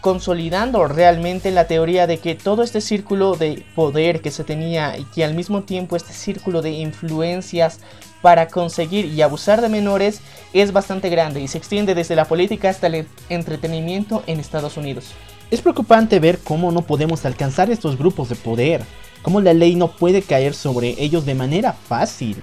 consolidando 0.00 0.86
realmente 0.86 1.50
la 1.50 1.66
teoría 1.66 2.06
de 2.06 2.18
que 2.18 2.34
todo 2.34 2.62
este 2.62 2.80
círculo 2.80 3.36
de 3.36 3.64
poder 3.74 4.20
que 4.22 4.30
se 4.30 4.44
tenía 4.44 4.96
y 4.96 5.04
que 5.04 5.24
al 5.24 5.34
mismo 5.34 5.62
tiempo 5.62 5.96
este 5.96 6.12
círculo 6.12 6.62
de 6.62 6.70
influencias 6.70 7.80
para 8.22 8.48
conseguir 8.48 9.06
y 9.06 9.22
abusar 9.22 9.60
de 9.60 9.68
menores 9.68 10.20
es 10.52 10.72
bastante 10.72 11.08
grande 11.08 11.40
y 11.40 11.48
se 11.48 11.58
extiende 11.58 11.94
desde 11.94 12.16
la 12.16 12.26
política 12.26 12.70
hasta 12.70 12.86
el 12.86 13.06
entretenimiento 13.28 14.22
en 14.26 14.40
Estados 14.40 14.76
Unidos. 14.76 15.12
Es 15.50 15.60
preocupante 15.62 16.20
ver 16.20 16.38
cómo 16.38 16.70
no 16.70 16.82
podemos 16.82 17.24
alcanzar 17.24 17.70
estos 17.70 17.98
grupos 17.98 18.28
de 18.28 18.36
poder, 18.36 18.82
cómo 19.22 19.40
la 19.40 19.52
ley 19.52 19.74
no 19.74 19.92
puede 19.92 20.22
caer 20.22 20.54
sobre 20.54 20.94
ellos 20.98 21.26
de 21.26 21.34
manera 21.34 21.72
fácil. 21.72 22.36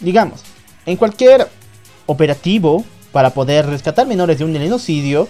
Digamos, 0.00 0.42
en 0.86 0.96
cualquier 0.96 1.48
operativo 2.06 2.84
para 3.12 3.30
poder 3.30 3.66
rescatar 3.66 4.06
menores 4.06 4.38
de 4.38 4.44
un 4.44 4.54
genocidio, 4.54 5.28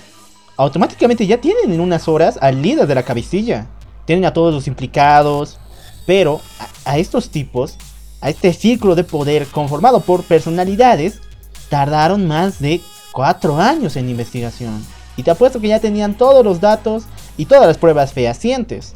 automáticamente 0.58 1.26
ya 1.26 1.40
tienen 1.40 1.72
en 1.72 1.80
unas 1.80 2.08
horas 2.08 2.36
al 2.42 2.60
líder 2.60 2.86
de 2.86 2.94
la 2.96 3.04
cabecilla, 3.04 3.68
tienen 4.04 4.24
a 4.26 4.32
todos 4.32 4.52
los 4.52 4.66
implicados, 4.66 5.58
pero 6.04 6.40
a, 6.84 6.98
estos 6.98 7.30
tipos 7.30 7.76
a 8.20 8.28
este 8.28 8.52
círculo 8.52 8.96
de 8.96 9.04
poder 9.04 9.46
conformado 9.46 10.00
por 10.00 10.24
personalidades, 10.24 11.20
tardaron 11.70 12.26
más 12.26 12.58
de 12.58 12.80
4 13.12 13.56
años 13.58 13.94
en 13.96 14.08
investigación. 14.08 14.84
Y 15.16 15.22
te 15.22 15.30
apuesto 15.30 15.60
que 15.60 15.68
ya 15.68 15.80
tenían 15.80 16.16
todos 16.16 16.44
los 16.44 16.60
datos 16.60 17.04
y 17.36 17.46
todas 17.46 17.66
las 17.66 17.78
pruebas 17.78 18.12
fehacientes. 18.12 18.94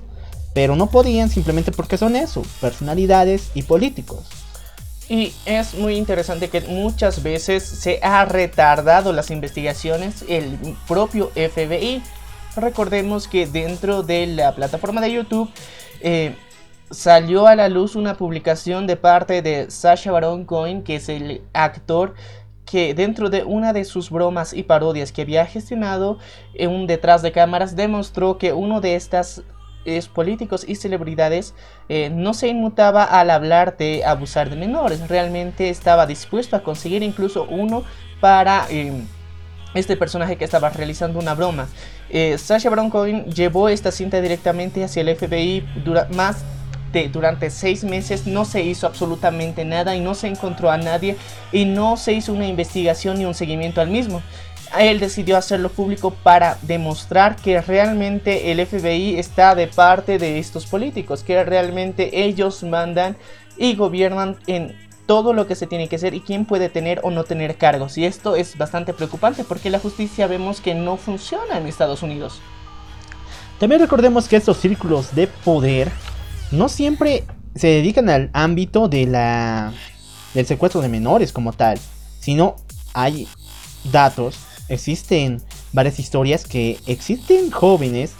Pero 0.55 0.75
no 0.75 0.89
podían 0.89 1.31
simplemente 1.31 1.71
porque 1.71 1.97
son 1.97 2.17
eso, 2.17 2.43
personalidades 2.61 3.51
y 3.55 3.63
políticos. 3.63 4.25
Y 5.13 5.35
es 5.45 5.75
muy 5.75 5.97
interesante 5.97 6.49
que 6.49 6.63
muchas 6.63 7.23
veces 7.23 7.63
se 7.63 8.01
ha 8.03 8.25
retardado 8.25 9.13
las 9.13 9.31
investigaciones 9.31 10.25
el 10.27 10.59
propio 10.89 11.31
FBI. 11.35 12.03
Recordemos 12.57 13.29
que 13.29 13.47
dentro 13.47 14.03
de 14.03 14.27
la 14.27 14.55
plataforma 14.55 15.03
de 15.03 15.13
YouTube 15.13 15.51
eh, 16.01 16.35
salió 16.91 17.47
a 17.47 17.55
la 17.57 17.69
luz 17.69 17.95
una 17.95 18.15
publicación 18.17 18.87
de 18.87 18.97
parte 18.97 19.43
de 19.43 19.71
Sasha 19.71 20.13
Baron 20.13 20.47
Cohen, 20.47 20.83
que 20.83 20.97
es 20.97 21.11
el 21.11 21.43
actor 21.53 22.15
que 22.65 22.95
dentro 22.95 23.29
de 23.29 23.45
una 23.45 23.75
de 23.75 23.85
sus 23.85 24.09
bromas 24.09 24.55
y 24.55 24.63
parodias 24.63 25.13
que 25.13 25.21
había 25.21 25.45
gestionado 25.45 26.17
en 26.55 26.71
un 26.71 26.87
detrás 26.87 27.21
de 27.21 27.33
cámaras 27.33 27.77
demostró 27.77 28.39
que 28.39 28.55
uno 28.55 28.81
de 28.81 28.95
estas 28.95 29.43
políticos 30.13 30.65
y 30.67 30.77
celebridades 30.77 31.55
eh, 31.89 32.11
no 32.11 32.35
se 32.35 32.49
inmutaba 32.49 33.05
al 33.05 33.31
hablar 33.31 33.77
de 33.77 34.05
abusar 34.05 34.51
de 34.51 34.57
menores, 34.57 35.09
realmente 35.09 35.69
estaba 35.69 36.07
dispuesto 36.07 36.57
a 36.57 36.63
conseguir 36.63 37.03
incluso 37.03 37.45
uno 37.45 37.85
para 38.21 38.67
em, 38.71 39.07
este 39.75 39.97
personaje 39.97 40.37
que 40.37 40.45
estaba 40.45 40.71
realizando 40.71 41.19
una 41.19 41.35
broma. 41.35 41.69
Eh, 42.11 42.37
Sasha 42.39 42.71
Baron 42.71 42.91
Cohen 42.91 43.27
llevó 43.27 43.69
esta 43.69 43.91
cinta 43.91 44.21
directamente 44.21 44.85
hacia 44.85 45.01
el 45.03 45.17
FBI 45.17 45.67
dura 45.85 46.09
más 46.15 46.45
durante 47.13 47.51
seis 47.51 47.85
meses 47.85 48.27
no 48.27 48.45
se 48.45 48.63
hizo 48.63 48.87
absolutamente 48.87 49.65
nada 49.65 49.97
y 49.97 50.01
no 50.01 50.15
se 50.15 50.29
encontró 50.29 50.71
a 50.71 50.77
nadie 50.77 51.17
y 51.51 51.65
no 51.65 51.97
se 51.97 52.13
hizo 52.13 52.33
una 52.33 52.47
investigación 52.47 53.19
ni 53.19 53.25
un 53.25 53.35
seguimiento 53.35 53.81
al 53.81 53.89
mismo. 53.89 54.23
Él 54.79 55.01
decidió 55.01 55.37
hacerlo 55.37 55.69
público 55.69 56.11
para 56.11 56.59
demostrar 56.63 57.37
que 57.37 57.61
realmente 57.61 58.51
el 58.51 58.65
FBI 58.67 59.19
está 59.19 59.55
de 59.55 59.67
parte 59.67 60.19
de 60.19 60.39
estos 60.39 60.67
políticos, 60.67 61.23
que 61.23 61.43
realmente 61.45 62.25
ellos 62.25 62.63
mandan 62.63 63.17
y 63.57 63.75
gobiernan 63.75 64.37
en 64.47 64.77
todo 65.07 65.33
lo 65.33 65.47
que 65.47 65.55
se 65.55 65.67
tiene 65.67 65.89
que 65.89 65.97
hacer 65.97 66.15
y 66.15 66.21
quién 66.21 66.47
puede 66.47 66.69
tener 66.69 67.01
o 67.03 67.11
no 67.11 67.25
tener 67.25 67.57
cargos. 67.57 67.99
Y 67.99 68.07
esto 68.07 68.37
es 68.37 68.57
bastante 68.57 68.93
preocupante 68.95 69.45
porque 69.45 69.71
la 69.71 69.79
justicia 69.79 70.27
vemos 70.27 70.61
que 70.61 70.75
no 70.75 70.97
funciona 70.97 71.59
en 71.59 71.67
Estados 71.67 72.03
Unidos. 72.03 72.41
También 73.59 73.81
recordemos 73.81 74.29
que 74.29 74.37
estos 74.37 74.57
círculos 74.59 75.15
de 75.15 75.27
poder 75.27 75.91
no 76.51 76.69
siempre 76.69 77.25
se 77.55 77.69
dedican 77.69 78.09
al 78.09 78.31
ámbito 78.33 78.89
de 78.89 79.07
la 79.07 79.73
del 80.35 80.47
secuestro 80.47 80.81
de 80.81 80.89
menores 80.89 81.33
como 81.33 81.53
tal, 81.53 81.79
sino 82.21 82.57
hay 82.95 83.29
datos, 83.85 84.39
existen 84.69 85.43
varias 85.73 85.99
historias 85.99 86.45
que 86.45 86.79
existen 86.87 87.51
jóvenes 87.51 88.13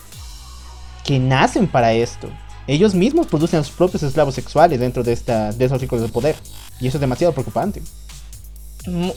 que 1.05 1.19
nacen 1.19 1.67
para 1.67 1.93
esto. 1.93 2.29
Ellos 2.67 2.95
mismos 2.95 3.27
producen 3.27 3.65
sus 3.65 3.75
propios 3.75 4.03
esclavos 4.03 4.35
sexuales 4.35 4.79
dentro 4.79 5.03
de, 5.03 5.13
esta, 5.13 5.53
de 5.53 5.65
esos 5.65 5.81
círculos 5.81 6.07
de 6.07 6.13
poder. 6.13 6.37
Y 6.81 6.87
eso 6.87 6.97
es 6.97 7.01
demasiado 7.01 7.33
preocupante. 7.33 7.83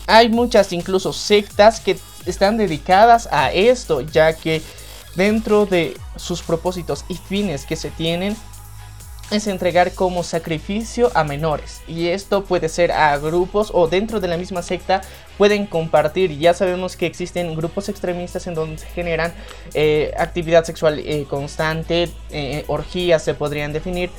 Hay 0.08 0.30
muchas 0.30 0.72
incluso 0.74 1.14
sectas 1.14 1.80
que 1.80 1.98
están 2.26 2.58
dedicadas 2.58 3.28
a 3.32 3.52
esto, 3.52 4.02
ya 4.02 4.34
que 4.34 4.62
dentro 5.16 5.66
de 5.66 5.98
sus 6.16 6.42
propósitos 6.42 7.06
y 7.08 7.16
fines 7.16 7.66
que 7.66 7.76
se 7.76 7.90
tienen, 7.90 8.36
es 9.32 9.48
entregar 9.48 9.94
como 9.94 10.24
sacrificio 10.24 11.12
a 11.16 11.24
menores. 11.24 11.82
Y 11.88 12.08
esto 12.08 12.44
puede 12.44 12.70
ser 12.70 12.92
a 12.92 13.18
grupos 13.18 13.72
o 13.74 13.88
dentro 13.88 14.20
de 14.20 14.28
la 14.28 14.38
misma 14.38 14.62
secta 14.62 15.02
pueden 15.38 15.66
compartir. 15.66 16.38
Ya 16.38 16.54
sabemos 16.54 16.96
que 16.96 17.06
existen 17.06 17.56
grupos 17.56 17.90
extremistas 17.90 18.48
en 18.48 18.54
donde 18.54 18.78
se 18.78 18.88
generan 18.88 19.34
eh, 19.74 20.14
actividad 20.18 20.64
sexual 20.64 21.00
eh, 21.00 21.26
constante 21.30 22.10
eh, 22.30 22.64
orgías 22.68 23.24
se 23.24 23.34
podrían 23.34 23.74
definir 23.74 24.10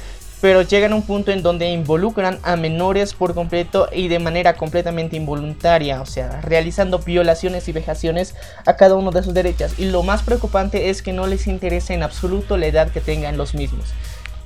pero 0.41 0.61
llegan 0.61 0.93
a 0.93 0.97
un 0.97 1.03
punto 1.03 1.33
en 1.33 1.43
donde 1.43 1.71
involucran 1.71 2.39
a 2.43 2.57
menores 2.57 3.15
por 3.15 3.35
completo 3.35 3.89
y 3.91 4.09
de 4.09 4.19
manera 4.19 4.55
completamente 4.55 5.17
involuntaria, 5.17 6.03
o 6.03 6.07
sea, 6.07 6.43
realizando 6.43 6.99
violaciones 6.99 7.67
y 7.69 7.73
vejaciones 7.73 8.35
a 8.67 8.77
cada 8.77 8.97
uno 8.97 9.11
de 9.11 9.23
sus 9.23 9.33
derechos. 9.33 9.73
Y 9.79 9.87
lo 9.87 10.03
más 10.03 10.23
preocupante 10.23 10.91
es 10.91 11.01
que 11.01 11.15
no 11.15 11.27
les 11.27 11.47
interesa 11.47 11.95
en 11.95 12.03
absoluto 12.03 12.59
la 12.59 12.67
edad 12.67 12.91
que 12.91 13.01
tengan 13.01 13.39
los 13.39 13.55
mismos 13.55 13.95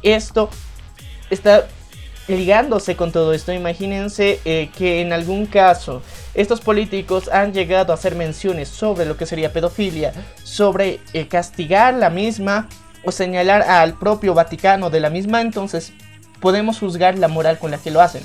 esto 0.03 0.51
está 1.31 1.67
ligándose 2.29 2.97
con 2.97 3.13
todo 3.13 3.33
esto. 3.33 3.53
Imagínense 3.53 4.41
eh, 4.45 4.71
que 4.77 5.01
en 5.01 5.13
algún 5.13 5.47
caso 5.47 6.03
estos 6.35 6.61
políticos 6.61 7.29
han 7.29 7.53
llegado 7.53 7.93
a 7.93 7.97
hacer 7.97 8.15
menciones 8.15 8.69
sobre 8.69 9.05
lo 9.05 9.17
que 9.17 9.27
sería 9.27 9.53
pedofilia, 9.53 10.13
sobre 10.43 11.01
eh, 11.13 11.29
castigar 11.29 11.95
la 11.95 12.11
misma 12.11 12.69
o 13.05 13.13
señalar 13.13 13.63
al 13.63 13.99
propio 13.99 14.35
Vaticano 14.35 14.91
de 14.91 15.01
la 15.01 15.11
misma, 15.11 15.41
entonces 15.41 15.93
podemos 16.41 16.79
juzgar 16.79 17.19
la 17.19 17.29
moral 17.29 17.59
con 17.59 17.71
la 17.71 17.79
que 17.79 17.91
lo 17.91 18.01
hacen. 18.01 18.23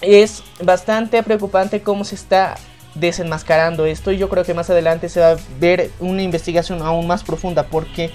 Es 0.00 0.44
bastante 0.62 1.22
preocupante 1.22 1.82
cómo 1.82 2.04
se 2.04 2.14
está 2.14 2.56
desenmascarando 2.94 3.86
esto 3.86 4.12
y 4.12 4.18
yo 4.18 4.28
creo 4.28 4.44
que 4.44 4.54
más 4.54 4.70
adelante 4.70 5.08
se 5.08 5.20
va 5.20 5.32
a 5.32 5.36
ver 5.60 5.90
una 6.00 6.22
investigación 6.22 6.82
aún 6.82 7.06
más 7.06 7.22
profunda 7.22 7.64
porque 7.64 8.10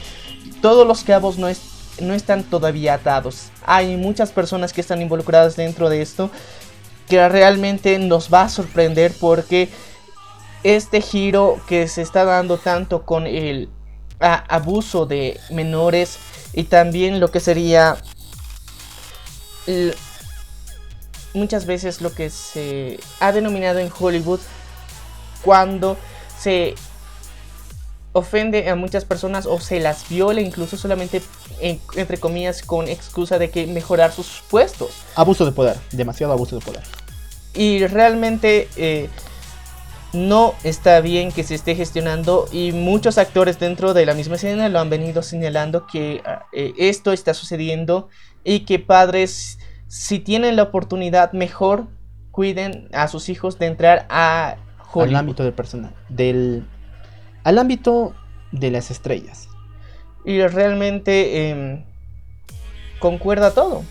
todos 0.62 0.88
los 0.88 1.04
cabos 1.04 1.38
no, 1.38 1.48
es, 1.48 1.62
no 2.00 2.14
están 2.14 2.44
todavía 2.44 2.96
atados. 2.96 3.50
Hay 3.66 3.98
muchas 3.98 4.32
personas 4.32 4.74
que 4.74 4.82
están 4.82 5.02
involucradas 5.02 5.56
dentro 5.56 5.90
de 5.90 6.02
esto 6.02 6.32
que 7.08 7.28
realmente 7.30 8.00
nos 8.00 8.34
va 8.34 8.44
a 8.44 8.50
sorprender 8.50 9.14
porque 9.20 9.70
este 10.64 11.02
giro 11.02 11.60
que 11.68 11.88
se 11.88 12.02
está 12.02 12.24
dando 12.24 12.58
tanto 12.58 13.06
con 13.06 13.28
el 13.28 13.70
abuso 14.20 15.06
de 15.06 15.40
menores 15.50 16.18
y 16.54 16.64
también 16.64 17.20
lo 17.20 17.30
que 17.30 17.42
sería 17.42 17.98
muchas 21.34 21.66
veces 21.66 22.02
lo 22.02 22.14
que 22.14 22.30
se 22.30 23.00
ha 23.20 23.32
denominado 23.32 23.80
en 23.80 23.92
Hollywood 23.98 24.40
cuando 25.42 25.98
se 26.40 26.76
ofende 28.14 28.70
a 28.70 28.76
muchas 28.76 29.06
personas 29.06 29.46
o 29.46 29.60
se 29.60 29.80
las 29.80 30.08
viola 30.08 30.40
incluso 30.40 30.78
solamente 30.78 31.22
entre 31.60 32.18
comillas 32.20 32.62
con 32.62 32.88
excusa 32.88 33.40
de 33.40 33.50
que 33.50 33.68
mejorar 33.68 34.12
sus 34.12 34.44
puestos. 34.50 34.92
Abuso 35.16 35.46
de 35.46 35.52
poder, 35.52 35.78
demasiado 35.92 36.32
abuso 36.34 36.58
de 36.58 36.66
poder. 36.66 36.84
Y 37.56 37.86
realmente 37.88 38.68
eh, 38.78 39.10
no 40.14 40.54
está 40.64 41.02
bien 41.02 41.32
que 41.32 41.44
se 41.44 41.56
esté 41.56 41.76
gestionando 41.76 42.46
y 42.52 42.72
muchos 42.72 43.18
actores 43.18 43.60
dentro 43.60 43.94
de 43.94 44.06
la 44.06 44.14
misma 44.14 44.36
escena 44.36 44.70
lo 44.70 44.80
han 44.80 44.90
venido 44.90 45.24
señalando 45.24 45.88
que 45.88 46.22
eh, 46.52 46.74
esto 46.78 47.12
está 47.14 47.34
sucediendo 47.34 48.10
y 48.44 48.62
que 48.62 48.78
padres 48.80 49.58
si 49.88 50.20
tienen 50.20 50.56
la 50.56 50.64
oportunidad 50.64 51.34
mejor 51.34 51.88
cuiden 52.32 52.90
a 52.94 53.08
sus 53.08 53.30
hijos 53.30 53.58
de 53.58 53.68
entrar 53.68 54.06
a 54.10 54.58
al 54.94 55.16
ámbito 55.16 55.44
del 55.44 55.54
personal 55.54 55.94
del 56.10 56.64
al 57.44 57.58
ámbito 57.58 58.14
de 58.52 58.72
las 58.72 58.92
estrellas. 58.92 59.50
Y 60.26 60.42
realmente 60.48 61.50
em, 61.50 61.84
concuerda 63.00 63.52
todo. 63.52 63.84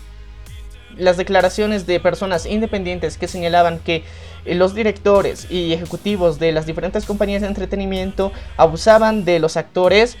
las 0.95 1.17
declaraciones 1.17 1.87
de 1.87 1.99
personas 1.99 2.45
independientes 2.45 3.17
que 3.17 3.27
señalaban 3.27 3.79
que 3.79 4.03
eh, 4.45 4.53
los 4.53 4.75
directores 4.75 5.49
y 5.49 5.73
ejecutivos 5.73 6.37
de 6.37 6.51
las 6.51 6.67
diferentes 6.67 7.05
compañías 7.05 7.41
de 7.41 7.47
entretenimiento 7.47 8.31
abusaban 8.57 9.25
de 9.25 9.39
los 9.39 9.57
actores 9.57 10.17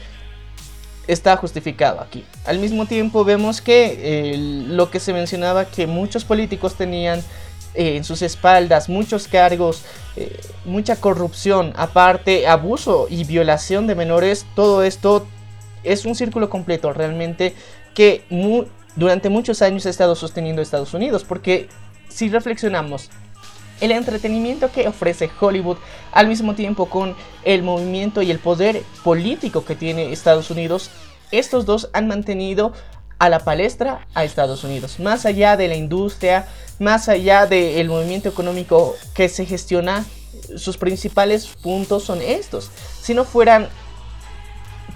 está 1.07 1.35
justificado 1.37 2.01
aquí. 2.01 2.23
Al 2.45 2.59
mismo 2.59 2.85
tiempo 2.85 3.23
vemos 3.23 3.61
que 3.61 4.35
lo 4.67 4.89
que 4.89 4.99
se 4.99 5.13
mencionaba 5.13 5.65
que 5.65 5.85
muchos 5.85 6.23
políticos 6.25 6.75
tenían 6.75 7.21
eh, 7.75 7.97
en 7.97 8.03
sus 8.03 8.21
espaldas 8.21 8.89
muchos 8.89 9.27
cargos, 9.27 9.83
eh, 10.15 10.39
mucha 10.65 10.95
corrupción, 10.95 11.73
aparte 11.75 12.47
abuso 12.47 13.07
y 13.09 13.23
violación 13.23 13.87
de 13.87 13.95
menores, 13.95 14.45
todo 14.55 14.83
esto 14.83 15.25
es 15.83 16.05
un 16.05 16.15
círculo 16.15 16.49
completo 16.49 16.93
realmente 16.93 17.55
que 17.93 18.25
durante 18.95 19.29
muchos 19.29 19.61
años 19.61 19.85
ha 19.85 19.89
estado 19.89 20.15
sosteniendo 20.15 20.61
Estados 20.61 20.93
Unidos, 20.93 21.23
porque 21.23 21.67
si 22.09 22.29
reflexionamos, 22.29 23.09
el 23.81 23.91
entretenimiento 23.91 24.71
que 24.71 24.87
ofrece 24.87 25.29
Hollywood 25.39 25.77
al 26.11 26.27
mismo 26.27 26.55
tiempo 26.55 26.85
con 26.85 27.15
el 27.43 27.63
movimiento 27.63 28.21
y 28.21 28.31
el 28.31 28.39
poder 28.39 28.81
político 29.03 29.65
que 29.65 29.75
tiene 29.75 30.13
Estados 30.13 30.49
Unidos, 30.51 30.89
estos 31.31 31.65
dos 31.65 31.89
han 31.93 32.07
mantenido 32.07 32.73
a 33.19 33.29
la 33.29 33.39
palestra 33.39 34.05
a 34.13 34.23
Estados 34.23 34.63
Unidos. 34.63 34.99
Más 34.99 35.25
allá 35.25 35.57
de 35.57 35.67
la 35.67 35.75
industria, 35.75 36.47
más 36.79 37.09
allá 37.09 37.45
del 37.45 37.87
movimiento 37.87 38.29
económico 38.29 38.95
que 39.13 39.29
se 39.29 39.45
gestiona, 39.45 40.05
sus 40.55 40.77
principales 40.77 41.47
puntos 41.61 42.03
son 42.03 42.21
estos. 42.21 42.69
Si 43.01 43.13
no 43.13 43.23
fueran 43.23 43.69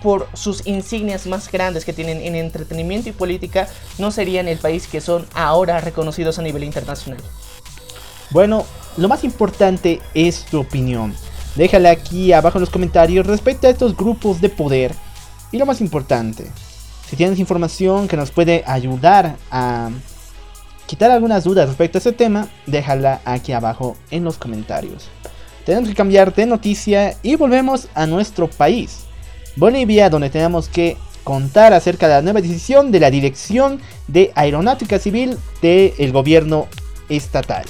por 0.01 0.27
sus 0.33 0.65
insignias 0.67 1.25
más 1.25 1.51
grandes 1.51 1.85
que 1.85 1.93
tienen 1.93 2.21
en 2.21 2.35
entretenimiento 2.35 3.09
y 3.09 3.13
política, 3.13 3.67
no 3.97 4.11
serían 4.11 4.47
el 4.47 4.57
país 4.57 4.87
que 4.87 5.01
son 5.01 5.25
ahora 5.33 5.79
reconocidos 5.81 6.37
a 6.39 6.41
nivel 6.41 6.63
internacional. 6.63 7.21
Bueno, 8.29 8.65
lo 8.97 9.07
más 9.07 9.23
importante 9.23 10.01
es 10.13 10.45
tu 10.45 10.59
opinión. 10.59 11.15
Déjala 11.55 11.91
aquí 11.91 12.33
abajo 12.33 12.57
en 12.57 12.61
los 12.61 12.69
comentarios 12.69 13.25
respecto 13.25 13.67
a 13.67 13.71
estos 13.71 13.95
grupos 13.95 14.41
de 14.41 14.49
poder. 14.49 14.93
Y 15.51 15.57
lo 15.57 15.65
más 15.65 15.81
importante, 15.81 16.51
si 17.09 17.15
tienes 17.15 17.39
información 17.39 18.07
que 18.07 18.17
nos 18.17 18.31
puede 18.31 18.63
ayudar 18.67 19.37
a 19.49 19.89
quitar 20.87 21.09
algunas 21.09 21.45
dudas 21.45 21.67
respecto 21.69 21.97
a 21.97 21.99
este 21.99 22.11
tema, 22.11 22.49
déjala 22.65 23.21
aquí 23.23 23.53
abajo 23.53 23.95
en 24.11 24.23
los 24.25 24.37
comentarios. 24.37 25.09
Tenemos 25.65 25.89
que 25.89 25.95
cambiar 25.95 26.33
de 26.33 26.45
noticia 26.45 27.15
y 27.23 27.35
volvemos 27.35 27.87
a 27.93 28.05
nuestro 28.07 28.49
país, 28.49 29.05
Bolivia, 29.55 30.09
donde 30.09 30.29
tenemos 30.29 30.67
que 30.67 30.97
contar 31.23 31.73
acerca 31.73 32.07
de 32.07 32.15
la 32.15 32.21
nueva 32.21 32.41
decisión 32.41 32.91
de 32.91 32.99
la 32.99 33.11
Dirección 33.11 33.81
de 34.07 34.31
Aeronáutica 34.35 34.99
Civil 34.99 35.37
del 35.61 36.11
gobierno 36.11 36.67
estatal, 37.09 37.65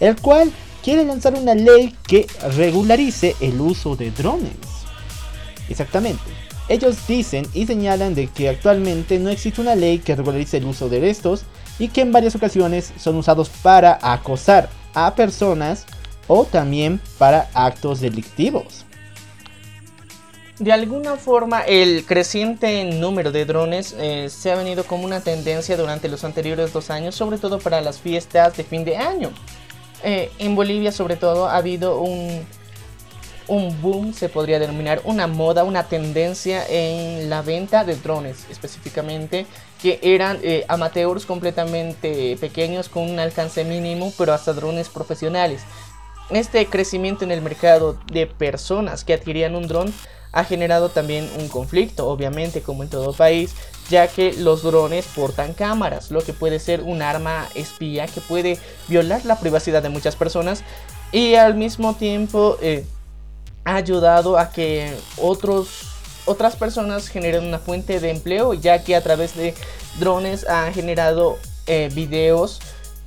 el 0.00 0.16
cual 0.16 0.50
quiere 0.82 1.04
lanzar 1.04 1.34
una 1.34 1.54
ley 1.54 1.94
que 2.06 2.26
regularice 2.56 3.36
el 3.40 3.60
uso 3.60 3.96
de 3.96 4.10
drones. 4.10 4.52
Exactamente. 5.68 6.47
Ellos 6.68 7.06
dicen 7.06 7.46
y 7.54 7.66
señalan 7.66 8.14
de 8.14 8.26
que 8.26 8.50
actualmente 8.50 9.18
no 9.18 9.30
existe 9.30 9.60
una 9.60 9.74
ley 9.74 9.98
que 9.98 10.14
regularice 10.14 10.58
el 10.58 10.66
uso 10.66 10.88
de 10.88 11.08
estos 11.08 11.44
y 11.78 11.88
que 11.88 12.02
en 12.02 12.12
varias 12.12 12.34
ocasiones 12.34 12.92
son 12.98 13.16
usados 13.16 13.48
para 13.48 13.98
acosar 14.02 14.68
a 14.92 15.14
personas 15.14 15.86
o 16.26 16.44
también 16.44 17.00
para 17.16 17.48
actos 17.54 18.00
delictivos. 18.00 18.84
De 20.58 20.72
alguna 20.72 21.16
forma 21.16 21.62
el 21.62 22.04
creciente 22.04 22.84
número 22.84 23.30
de 23.30 23.44
drones 23.44 23.94
eh, 23.96 24.28
se 24.28 24.50
ha 24.50 24.56
venido 24.56 24.84
como 24.84 25.04
una 25.04 25.20
tendencia 25.20 25.76
durante 25.76 26.08
los 26.08 26.24
anteriores 26.24 26.72
dos 26.72 26.90
años, 26.90 27.14
sobre 27.14 27.38
todo 27.38 27.60
para 27.60 27.80
las 27.80 28.00
fiestas 28.00 28.56
de 28.56 28.64
fin 28.64 28.84
de 28.84 28.96
año. 28.96 29.30
Eh, 30.02 30.30
en 30.38 30.54
Bolivia 30.54 30.92
sobre 30.92 31.16
todo 31.16 31.48
ha 31.48 31.56
habido 31.56 32.00
un, 32.00 32.44
un 33.48 33.80
boom, 33.82 34.14
se 34.14 34.28
podría 34.28 34.58
denominar 34.58 35.00
una 35.04 35.26
moda, 35.26 35.64
una 35.64 35.84
tendencia 35.84 36.64
en 36.68 37.28
la 37.28 37.42
venta 37.42 37.84
de 37.84 37.96
drones 37.96 38.46
específicamente, 38.50 39.46
que 39.82 39.98
eran 40.02 40.38
eh, 40.42 40.64
amateurs 40.68 41.26
completamente 41.26 42.36
pequeños 42.40 42.88
con 42.88 43.10
un 43.10 43.18
alcance 43.18 43.64
mínimo, 43.64 44.12
pero 44.16 44.32
hasta 44.32 44.52
drones 44.52 44.88
profesionales. 44.88 45.62
Este 46.30 46.66
crecimiento 46.66 47.24
en 47.24 47.32
el 47.32 47.40
mercado 47.40 47.98
de 48.12 48.26
personas 48.26 49.04
que 49.04 49.14
adquirían 49.14 49.56
un 49.56 49.66
dron 49.66 49.92
ha 50.32 50.44
generado 50.44 50.90
también 50.90 51.28
un 51.38 51.48
conflicto, 51.48 52.06
obviamente 52.06 52.60
como 52.60 52.82
en 52.82 52.90
todo 52.90 53.14
país, 53.14 53.54
ya 53.88 54.08
que 54.08 54.34
los 54.34 54.62
drones 54.62 55.06
portan 55.06 55.54
cámaras, 55.54 56.10
lo 56.10 56.20
que 56.20 56.34
puede 56.34 56.58
ser 56.58 56.82
un 56.82 57.00
arma 57.00 57.48
espía 57.54 58.06
que 58.06 58.20
puede 58.20 58.58
violar 58.88 59.24
la 59.24 59.40
privacidad 59.40 59.82
de 59.82 59.88
muchas 59.88 60.16
personas 60.16 60.62
y 61.12 61.34
al 61.34 61.54
mismo 61.54 61.94
tiempo... 61.94 62.58
Eh, 62.60 62.84
ha 63.64 63.76
ayudado 63.76 64.38
a 64.38 64.50
que 64.50 64.96
otros, 65.16 65.82
otras 66.24 66.56
personas 66.56 67.08
generen 67.08 67.46
una 67.46 67.58
fuente 67.58 68.00
de 68.00 68.10
empleo, 68.10 68.54
ya 68.54 68.82
que 68.82 68.96
a 68.96 69.02
través 69.02 69.36
de 69.36 69.54
drones 69.98 70.46
han 70.48 70.72
generado 70.72 71.38
eh, 71.66 71.90
videos 71.94 72.60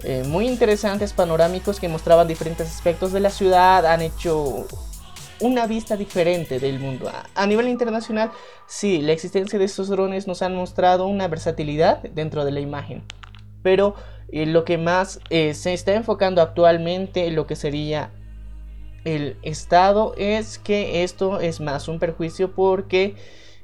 eh, 0.03 0.23
muy 0.25 0.47
interesantes, 0.47 1.13
panorámicos, 1.13 1.79
que 1.79 1.87
mostraban 1.87 2.27
diferentes 2.27 2.67
aspectos 2.67 3.11
de 3.11 3.19
la 3.19 3.29
ciudad, 3.29 3.85
han 3.85 4.01
hecho 4.01 4.67
una 5.39 5.65
vista 5.65 5.97
diferente 5.97 6.59
del 6.59 6.79
mundo. 6.79 7.11
A, 7.33 7.47
nivel 7.47 7.67
internacional, 7.67 8.31
sí, 8.67 9.01
la 9.01 9.13
existencia 9.13 9.57
de 9.57 9.65
estos 9.65 9.89
drones 9.89 10.27
nos 10.27 10.43
han 10.43 10.55
mostrado 10.55 11.07
una 11.07 11.27
versatilidad 11.27 12.03
dentro 12.03 12.45
de 12.45 12.51
la 12.51 12.59
imagen. 12.59 13.03
Pero 13.63 13.95
eh, 14.31 14.45
lo 14.45 14.63
que 14.63 14.77
más 14.77 15.19
se 15.29 15.73
está 15.73 15.93
enfocando 15.93 16.41
actualmente, 16.41 17.29
lo 17.31 17.47
que 17.47 17.55
sería 17.55 18.11
el 19.05 19.37
Estado 19.41 20.13
es 20.17 20.57
que 20.57 21.03
esto 21.03 21.39
es 21.39 21.59
más 21.59 21.87
un 21.87 21.99
perjuicio 21.99 22.51
porque 22.51 23.15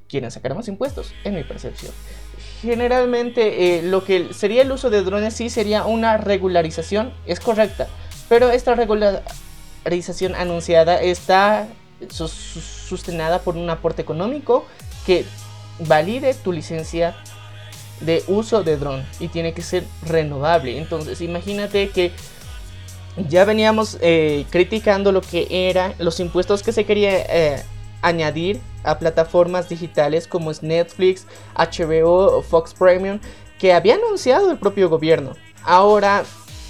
quieren 0.07 0.31
sacar 0.31 0.55
más 0.55 0.67
impuestos, 0.67 1.13
en 1.23 1.35
mi 1.35 1.43
percepción. 1.43 1.91
Generalmente 2.61 3.77
eh, 3.77 3.83
lo 3.83 4.03
que 4.03 4.33
sería 4.33 4.63
el 4.63 4.71
uso 4.71 4.89
de 4.89 5.03
drones 5.03 5.33
sí 5.35 5.49
sería 5.49 5.85
una 5.85 6.17
regularización, 6.17 7.13
es 7.25 7.39
correcta, 7.39 7.87
pero 8.29 8.49
esta 8.49 8.73
regularización 8.73 10.33
anunciada 10.35 11.01
está 11.01 11.67
sustentada 12.09 13.39
por 13.39 13.57
un 13.57 13.69
aporte 13.69 14.01
económico 14.01 14.65
que 15.05 15.25
valide 15.79 16.33
tu 16.33 16.51
licencia 16.51 17.15
de 18.01 18.23
uso 18.27 18.63
de 18.63 18.77
dron 18.77 19.03
y 19.19 19.27
tiene 19.27 19.53
que 19.53 19.61
ser 19.61 19.83
renovable. 20.03 20.77
Entonces 20.77 21.21
imagínate 21.21 21.89
que 21.89 22.11
ya 23.27 23.45
veníamos 23.45 23.97
eh, 24.01 24.45
criticando 24.49 25.11
lo 25.11 25.21
que 25.21 25.47
eran 25.49 25.93
los 25.99 26.19
impuestos 26.19 26.63
que 26.63 26.71
se 26.71 26.85
quería 26.85 27.17
eh, 27.17 27.63
añadir 28.01 28.61
a 28.83 28.99
plataformas 28.99 29.69
digitales 29.69 30.27
como 30.27 30.51
es 30.51 30.63
Netflix, 30.63 31.25
HBO 31.55 32.37
o 32.37 32.41
Fox 32.41 32.73
Premium 32.73 33.19
que 33.59 33.73
había 33.73 33.95
anunciado 33.95 34.51
el 34.51 34.57
propio 34.57 34.87
gobierno. 34.87 35.33
Ahora 35.63 36.23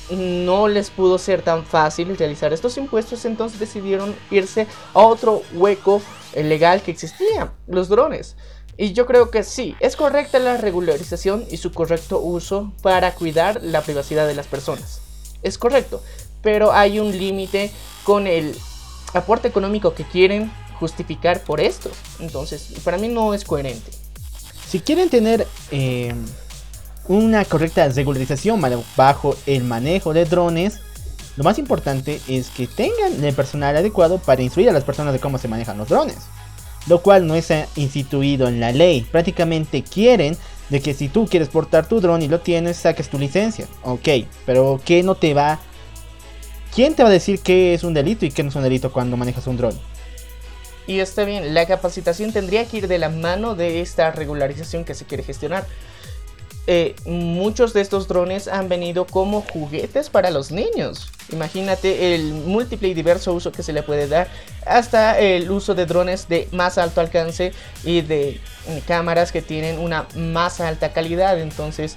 no 0.09 0.67
les 0.67 0.89
pudo 0.89 1.17
ser 1.17 1.41
tan 1.41 1.65
fácil 1.65 2.17
realizar 2.17 2.53
estos 2.53 2.77
impuestos, 2.77 3.25
entonces 3.25 3.59
decidieron 3.59 4.15
irse 4.31 4.67
a 4.93 4.99
otro 4.99 5.41
hueco 5.53 6.01
eh, 6.33 6.43
legal 6.43 6.81
que 6.81 6.91
existía, 6.91 7.51
los 7.67 7.89
drones. 7.89 8.37
Y 8.77 8.93
yo 8.93 9.05
creo 9.05 9.31
que 9.31 9.43
sí, 9.43 9.75
es 9.79 9.95
correcta 9.95 10.39
la 10.39 10.57
regularización 10.57 11.45
y 11.49 11.57
su 11.57 11.71
correcto 11.71 12.19
uso 12.19 12.71
para 12.81 13.13
cuidar 13.15 13.59
la 13.63 13.81
privacidad 13.81 14.27
de 14.27 14.35
las 14.35 14.47
personas. 14.47 15.01
Es 15.41 15.57
correcto, 15.57 16.01
pero 16.47 16.71
hay 16.71 16.97
un 16.97 17.11
límite 17.11 17.71
con 18.05 18.25
el 18.25 18.55
aporte 19.13 19.49
económico 19.49 19.93
que 19.93 20.05
quieren 20.05 20.49
justificar 20.79 21.43
por 21.43 21.59
esto. 21.59 21.91
Entonces, 22.21 22.69
para 22.85 22.97
mí 22.97 23.09
no 23.09 23.33
es 23.33 23.43
coherente. 23.43 23.91
Si 24.65 24.79
quieren 24.79 25.09
tener 25.09 25.45
eh, 25.71 26.15
una 27.09 27.43
correcta 27.43 27.85
regularización 27.89 28.61
bajo 28.95 29.35
el 29.45 29.65
manejo 29.65 30.13
de 30.13 30.23
drones, 30.23 30.79
lo 31.35 31.43
más 31.43 31.59
importante 31.59 32.21
es 32.29 32.47
que 32.47 32.65
tengan 32.65 33.21
el 33.21 33.35
personal 33.35 33.75
adecuado 33.75 34.17
para 34.17 34.41
instruir 34.41 34.69
a 34.69 34.73
las 34.73 34.85
personas 34.85 35.11
de 35.11 35.19
cómo 35.19 35.39
se 35.39 35.49
manejan 35.49 35.77
los 35.77 35.89
drones. 35.89 36.15
Lo 36.87 37.01
cual 37.01 37.27
no 37.27 37.35
es 37.35 37.51
instituido 37.75 38.47
en 38.47 38.61
la 38.61 38.71
ley. 38.71 39.05
Prácticamente 39.11 39.83
quieren 39.83 40.37
de 40.69 40.81
que 40.81 40.93
si 40.93 41.09
tú 41.09 41.27
quieres 41.27 41.49
portar 41.49 41.89
tu 41.89 41.99
dron 41.99 42.21
y 42.21 42.29
lo 42.29 42.39
tienes, 42.39 42.77
saques 42.77 43.09
tu 43.09 43.19
licencia. 43.19 43.67
Ok, 43.83 44.07
pero 44.45 44.79
¿qué 44.85 45.03
no 45.03 45.15
te 45.15 45.33
va 45.33 45.59
¿Quién 46.77 46.93
te 46.93 47.01
va 47.01 47.09
a 47.09 47.11
decir 47.11 47.39
qué 47.39 47.73
es 47.73 47.83
un 47.83 47.95
delito 47.95 48.23
y 48.23 48.29
qué 48.29 48.43
no 48.43 48.49
es 48.49 48.55
un 48.55 48.61
delito 48.61 48.91
cuando 48.91 49.17
manejas 49.17 49.47
un 49.47 49.57
dron? 49.57 49.75
Y 50.85 50.99
está 50.99 51.23
bien, 51.23 51.55
la 51.55 51.65
capacitación 51.65 52.31
tendría 52.31 52.65
que 52.65 52.77
ir 52.77 52.87
de 52.87 52.99
la 52.99 53.09
mano 53.09 53.55
de 53.55 53.81
esta 53.81 54.11
regularización 54.11 54.85
que 54.85 54.93
se 54.93 55.05
quiere 55.05 55.23
gestionar. 55.23 55.65
Eh, 56.67 56.95
muchos 57.07 57.73
de 57.73 57.81
estos 57.81 58.07
drones 58.07 58.47
han 58.47 58.69
venido 58.69 59.07
como 59.07 59.41
juguetes 59.41 60.11
para 60.11 60.29
los 60.29 60.51
niños. 60.51 61.09
Imagínate 61.31 62.13
el 62.13 62.31
múltiple 62.31 62.89
y 62.89 62.93
diverso 62.93 63.33
uso 63.33 63.51
que 63.51 63.63
se 63.63 63.73
le 63.73 63.81
puede 63.81 64.07
dar, 64.07 64.27
hasta 64.63 65.19
el 65.19 65.49
uso 65.49 65.73
de 65.73 65.87
drones 65.87 66.29
de 66.29 66.47
más 66.51 66.77
alto 66.77 67.01
alcance 67.01 67.53
y 67.85 68.01
de 68.01 68.39
cámaras 68.85 69.31
que 69.31 69.41
tienen 69.41 69.79
una 69.79 70.05
más 70.15 70.61
alta 70.61 70.93
calidad. 70.93 71.39
Entonces, 71.39 71.95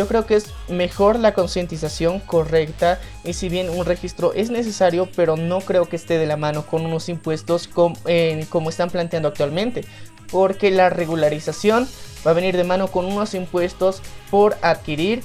Yo 0.00 0.08
creo 0.08 0.24
que 0.24 0.36
es 0.36 0.46
mejor 0.70 1.18
la 1.18 1.34
concientización 1.34 2.20
correcta 2.20 2.98
y 3.22 3.34
si 3.34 3.50
bien 3.50 3.68
un 3.68 3.84
registro 3.84 4.32
es 4.32 4.48
necesario, 4.48 5.06
pero 5.14 5.36
no 5.36 5.60
creo 5.60 5.90
que 5.90 5.96
esté 5.96 6.16
de 6.16 6.24
la 6.24 6.38
mano 6.38 6.64
con 6.64 6.86
unos 6.86 7.10
impuestos 7.10 7.68
como, 7.68 7.98
están 8.06 8.88
planteando 8.88 9.28
actualmente. 9.28 9.84
Porque 10.30 10.70
la 10.70 10.88
regularización 10.88 11.86
va 12.26 12.30
a 12.30 12.34
venir 12.34 12.56
de 12.56 12.64
mano 12.64 12.88
con 12.88 13.04
unos 13.04 13.34
impuestos 13.34 14.00
por 14.30 14.56
adquirir 14.62 15.22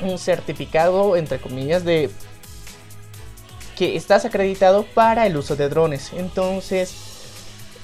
un 0.00 0.18
certificado, 0.18 1.14
entre 1.14 1.38
comillas, 1.38 1.84
de 1.84 2.10
que 3.76 3.94
estás 3.94 4.24
acreditado 4.24 4.86
para 4.92 5.24
el 5.28 5.36
uso 5.36 5.54
de 5.54 5.68
drones. 5.68 6.10
Entonces, 6.14 7.13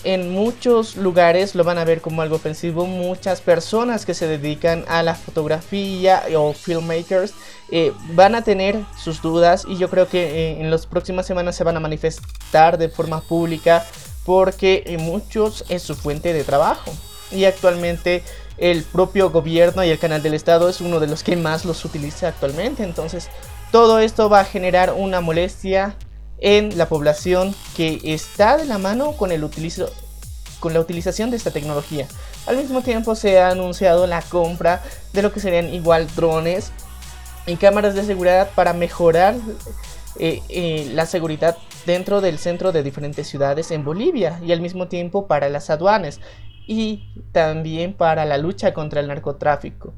en 0.05 0.31
muchos 0.31 0.97
lugares 0.97 1.55
lo 1.55 1.65
van 1.65 1.79
a 1.79 1.85
ver 1.85 2.01
como 2.01 2.23
algo 2.23 2.37
ofensivo. 2.37 2.87
Muchas 2.87 3.41
personas 3.41 4.07
que 4.07 4.15
se 4.15 4.27
dedican 4.27 4.85
a 4.89 5.03
la 5.03 5.15
fotografía 5.15 6.23
o 6.37 6.53
filmmakers 6.53 7.35
eh, 7.71 7.93
van 8.15 8.35
a 8.35 8.43
tener 8.43 8.81
sus 9.03 9.21
dudas 9.23 9.65
y 9.69 9.77
yo 9.77 9.91
creo 9.91 10.09
que 10.09 10.23
eh, 10.23 10.61
en 10.61 10.71
las 10.71 10.87
próximas 10.87 11.27
semanas 11.27 11.57
se 11.57 11.65
van 11.65 11.77
a 11.77 11.81
manifestar 11.81 12.79
de 12.79 12.89
forma 12.89 13.21
pública 13.21 13.87
porque 14.25 14.85
en 14.87 15.03
muchos 15.03 15.65
es 15.69 15.83
su 15.83 15.95
fuente 15.95 16.33
de 16.33 16.45
trabajo. 16.45 16.93
Y 17.31 17.45
actualmente 17.45 18.23
el 18.59 18.83
propio 18.83 19.31
gobierno 19.31 19.85
y 19.85 19.91
el 19.91 19.99
canal 19.99 20.23
del 20.23 20.35
Estado 20.35 20.69
es 20.69 20.81
uno 20.81 21.01
de 21.01 21.07
los 21.07 21.23
que 21.23 21.37
más 21.37 21.65
los 21.65 21.85
utiliza 21.85 22.29
actualmente. 22.29 22.83
Entonces 22.83 23.29
todo 23.71 23.99
esto 23.99 24.29
va 24.29 24.41
a 24.41 24.45
generar 24.45 24.93
una 24.93 25.21
molestia 25.21 25.95
en 26.40 26.76
la 26.79 26.88
población 26.88 27.55
que 27.76 28.00
está 28.03 28.57
de 28.57 28.64
la 28.64 28.79
mano 28.79 29.12
con, 29.12 29.33
el 29.33 29.44
utilizo, 29.44 29.90
con 30.59 30.72
la 30.72 30.81
utilización 30.81 31.31
de 31.31 31.37
esta 31.37 31.50
tecnología. 31.50 32.07
Al 32.46 32.57
mismo 32.57 32.83
tiempo 32.83 33.14
se 33.14 33.38
ha 33.38 33.50
anunciado 33.50 34.07
la 34.07 34.22
compra 34.22 34.83
de 35.12 35.22
lo 35.22 35.33
que 35.33 35.40
serían 35.40 35.72
igual 35.72 36.07
drones 36.16 36.72
y 37.46 37.57
cámaras 37.57 37.94
de 37.94 38.05
seguridad 38.05 38.50
para 38.55 38.72
mejorar 38.72 39.35
eh, 40.18 40.42
eh, 40.48 40.90
la 40.94 41.07
seguridad 41.07 41.57
dentro 41.87 42.20
del 42.20 42.38
centro 42.38 42.72
de 42.72 42.83
diferentes 42.83 43.26
ciudades 43.26 43.70
en 43.70 43.85
Bolivia 43.85 44.40
y 44.44 44.53
al 44.53 44.61
mismo 44.61 44.88
tiempo 44.88 45.26
para 45.26 45.48
las 45.48 45.70
aduanas 45.70 46.20
y 46.66 47.05
también 47.33 47.94
para 47.94 48.24
la 48.24 48.38
lucha 48.38 48.72
contra 48.74 49.00
el 49.00 49.09
narcotráfico. 49.09 49.94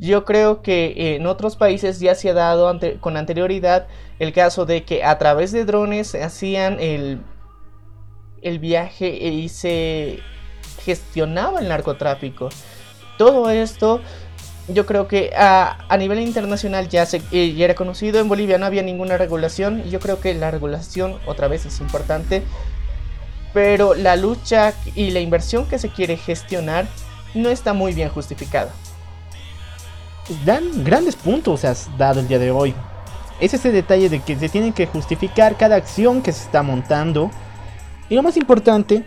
Yo 0.00 0.24
creo 0.24 0.62
que 0.62 1.14
en 1.16 1.26
otros 1.26 1.56
países 1.56 2.00
ya 2.00 2.14
se 2.14 2.30
ha 2.30 2.32
dado 2.32 2.74
con 3.00 3.18
anterioridad 3.18 3.86
el 4.18 4.32
caso 4.32 4.64
de 4.64 4.82
que 4.82 5.04
a 5.04 5.18
través 5.18 5.52
de 5.52 5.66
drones 5.66 6.14
hacían 6.14 6.80
el, 6.80 7.20
el 8.40 8.58
viaje 8.60 9.10
y 9.10 9.50
se 9.50 10.20
gestionaba 10.82 11.60
el 11.60 11.68
narcotráfico. 11.68 12.48
Todo 13.18 13.50
esto 13.50 14.00
yo 14.68 14.86
creo 14.86 15.06
que 15.06 15.32
a, 15.36 15.76
nivel 15.98 16.20
internacional 16.20 16.88
ya, 16.88 17.04
se, 17.04 17.20
eh, 17.30 17.52
ya 17.52 17.66
era 17.66 17.74
conocido. 17.74 18.20
En 18.20 18.28
Bolivia 18.30 18.56
no 18.56 18.64
había 18.64 18.82
ninguna 18.82 19.18
regulación. 19.18 19.84
Yo 19.90 20.00
creo 20.00 20.18
que 20.18 20.32
la 20.32 20.50
regulación 20.50 21.18
otra 21.26 21.46
vez 21.46 21.66
es 21.66 21.78
importante. 21.78 22.42
Pero 23.52 23.94
la 23.94 24.16
lucha 24.16 24.72
y 24.94 25.10
la 25.10 25.20
inversión 25.20 25.66
que 25.66 25.78
se 25.78 25.90
quiere 25.90 26.16
gestionar 26.16 26.86
no 27.34 27.50
está 27.50 27.74
muy 27.74 27.92
bien 27.92 28.08
justificada 28.08 28.72
dan 30.44 30.84
grandes 30.84 31.16
puntos 31.16 31.62
dado 31.98 32.20
el 32.20 32.28
día 32.28 32.38
de 32.38 32.50
hoy. 32.50 32.74
Es 33.40 33.54
ese 33.54 33.72
detalle 33.72 34.08
de 34.08 34.20
que 34.20 34.36
se 34.36 34.48
tiene 34.48 34.72
que 34.72 34.86
justificar 34.86 35.56
cada 35.56 35.76
acción 35.76 36.22
que 36.22 36.32
se 36.32 36.44
está 36.44 36.62
montando. 36.62 37.30
Y 38.08 38.14
lo 38.14 38.22
más 38.22 38.36
importante, 38.36 39.04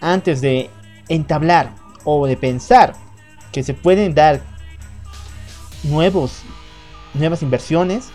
antes 0.00 0.40
de 0.40 0.70
entablar 1.08 1.72
o 2.04 2.26
de 2.26 2.36
pensar 2.36 2.94
que 3.52 3.62
se 3.62 3.74
pueden 3.74 4.14
dar 4.14 4.40
nuevos, 5.84 6.42
nuevas 7.14 7.42
inversiones 7.42 8.08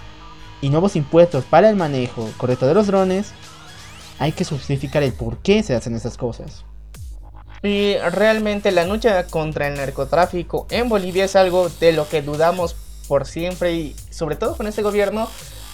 y 0.62 0.70
nuevos 0.70 0.96
impuestos 0.96 1.46
para 1.46 1.70
el 1.70 1.76
manejo 1.76 2.30
correcto 2.38 2.68
de 2.68 2.74
los 2.74 2.88
drones, 2.88 3.32
hay 4.20 4.34
que 4.34 4.46
justificar 4.46 5.04
el 5.04 5.14
por 5.14 5.38
qué 5.38 5.64
se 5.64 5.74
hacen 5.74 5.96
esas 5.96 6.18
cosas. 6.18 6.66
Y 7.64 7.96
realmente 7.98 8.72
la 8.72 8.86
lucha 8.86 9.28
contra 9.28 9.68
el 9.68 9.76
narcotráfico 9.76 10.66
en 10.72 10.90
Bolivia 10.90 11.26
es 11.26 11.36
algo 11.36 11.70
de 11.80 11.92
lo 11.92 12.10
que 12.10 12.24
dudamos 12.24 12.76
por 13.08 13.28
siempre 13.28 13.74
y 13.74 13.96
sobre 14.10 14.36
todo 14.36 14.58
con 14.58 14.66
este 14.66 14.82
gobierno 14.82 15.30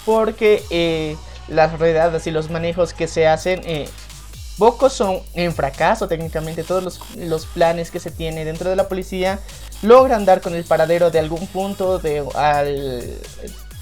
porque 0.05 0.63
eh, 0.69 1.15
las 1.47 1.79
redadas 1.79 2.27
y 2.27 2.31
los 2.31 2.49
manejos 2.49 2.93
que 2.93 3.07
se 3.07 3.27
hacen 3.27 3.61
eh, 3.63 3.87
pocos 4.57 4.91
son 4.91 5.21
en 5.33 5.53
fracaso 5.53 6.09
técnicamente. 6.09 6.63
Todos 6.63 6.83
los, 6.83 7.15
los, 7.15 7.45
planes 7.45 7.89
que 7.89 8.01
se 8.01 8.11
tiene 8.11 8.43
dentro 8.43 8.69
de 8.69 8.75
la 8.75 8.89
policía 8.89 9.39
logran 9.81 10.25
dar 10.25 10.41
con 10.41 10.55
el 10.55 10.65
paradero 10.65 11.09
de 11.09 11.19
algún 11.19 11.47
punto 11.47 11.99
de, 11.99 12.25
al, 12.35 13.17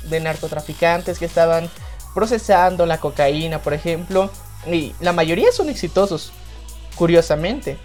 de 0.10 0.20
narcotraficantes 0.20 1.18
que 1.18 1.26
estaban 1.26 1.72
procesando 2.14 2.86
la 2.86 3.00
cocaína 3.00 3.64
por 3.64 3.74
ejemplo. 3.74 4.30
Y 4.72 4.94
la 5.00 5.12
mayoría 5.12 5.52
son 5.52 5.70
exitosos 5.70 6.32
curiosamente 6.96 7.78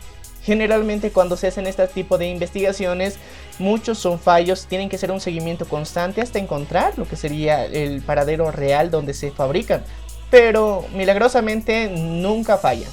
Generalmente 0.42 1.10
cuando 1.10 1.36
se 1.36 1.48
hacen 1.48 1.66
este 1.66 1.86
tipo 1.88 2.18
de 2.18 2.28
investigaciones, 2.28 3.18
muchos 3.58 3.98
son 3.98 4.18
fallos, 4.18 4.66
tienen 4.66 4.88
que 4.88 4.98
ser 4.98 5.10
un 5.10 5.20
seguimiento 5.20 5.66
constante 5.66 6.20
hasta 6.22 6.38
encontrar 6.38 6.96
lo 6.96 7.06
que 7.06 7.16
sería 7.16 7.64
el 7.66 8.00
paradero 8.02 8.50
real 8.50 8.90
donde 8.90 9.14
se 9.14 9.30
fabrican. 9.30 9.82
Pero 10.30 10.86
milagrosamente 10.94 11.90
nunca 11.90 12.56
fallan. 12.56 12.90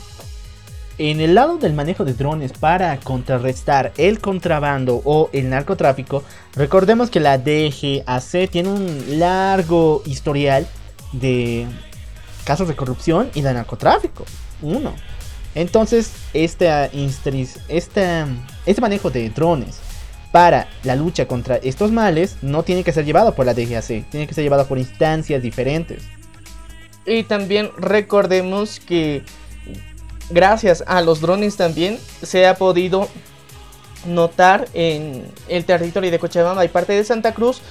En 0.99 1.21
el 1.21 1.35
lado 1.35 1.57
del 1.57 1.73
manejo 1.73 2.05
de 2.05 2.15
drones 2.15 2.53
para 2.53 2.99
contrarrestar 2.99 3.93
el 3.97 4.19
contrabando 4.19 5.01
o 5.05 5.29
el 5.31 5.47
narcotráfico, 5.47 6.23
recordemos 6.55 7.11
que 7.11 7.19
la 7.19 7.37
DGAC 7.37 8.49
tiene 8.49 8.69
un 8.69 9.19
largo 9.19 10.01
historial 10.05 10.65
de 11.11 11.67
casos 12.45 12.67
de 12.67 12.75
corrupción 12.75 13.29
y 13.35 13.41
de 13.41 13.53
narcotráfico. 13.53 14.25
Uno. 14.63 14.95
Entonces, 15.57 16.11
este, 16.35 16.69
este 17.67 18.79
manejo 18.79 19.09
de 19.09 19.27
drones 19.31 19.79
para 20.31 20.69
la 20.83 20.95
lucha 20.95 21.27
contra 21.27 21.55
estos 21.55 21.91
males 21.91 22.35
no 22.43 22.61
tiene 22.61 22.83
que 22.83 22.91
ser 22.91 23.05
llevado 23.05 23.33
por 23.33 23.47
la 23.47 23.55
DGAC, 23.55 24.07
tiene 24.07 24.27
que 24.27 24.35
ser 24.35 24.43
llevado 24.43 24.67
por 24.67 24.77
instancias 24.77 25.41
diferentes. 25.41 26.03
Y 27.07 27.23
también 27.23 27.71
recordemos 27.75 28.79
que 28.79 29.23
gracias 30.29 30.83
a 30.85 31.01
los 31.01 31.21
drones 31.21 31.57
también 31.57 31.97
se 32.21 32.45
ha 32.45 32.53
podido 32.53 33.09
notar 34.05 34.67
en 34.75 35.25
el 35.47 35.65
territorio 35.65 36.11
de 36.11 36.19
Cochabamba 36.19 36.65
y 36.65 36.67
parte 36.67 36.93
de 36.93 37.03
Santa 37.03 37.33
Cruz 37.33 37.61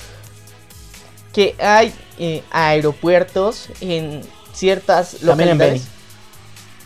que 1.33 1.55
hay 1.61 1.95
eh, 2.19 2.43
aeropuertos 2.51 3.69
en 3.81 4.23
ciertas 4.53 5.23
localidades. 5.23 5.96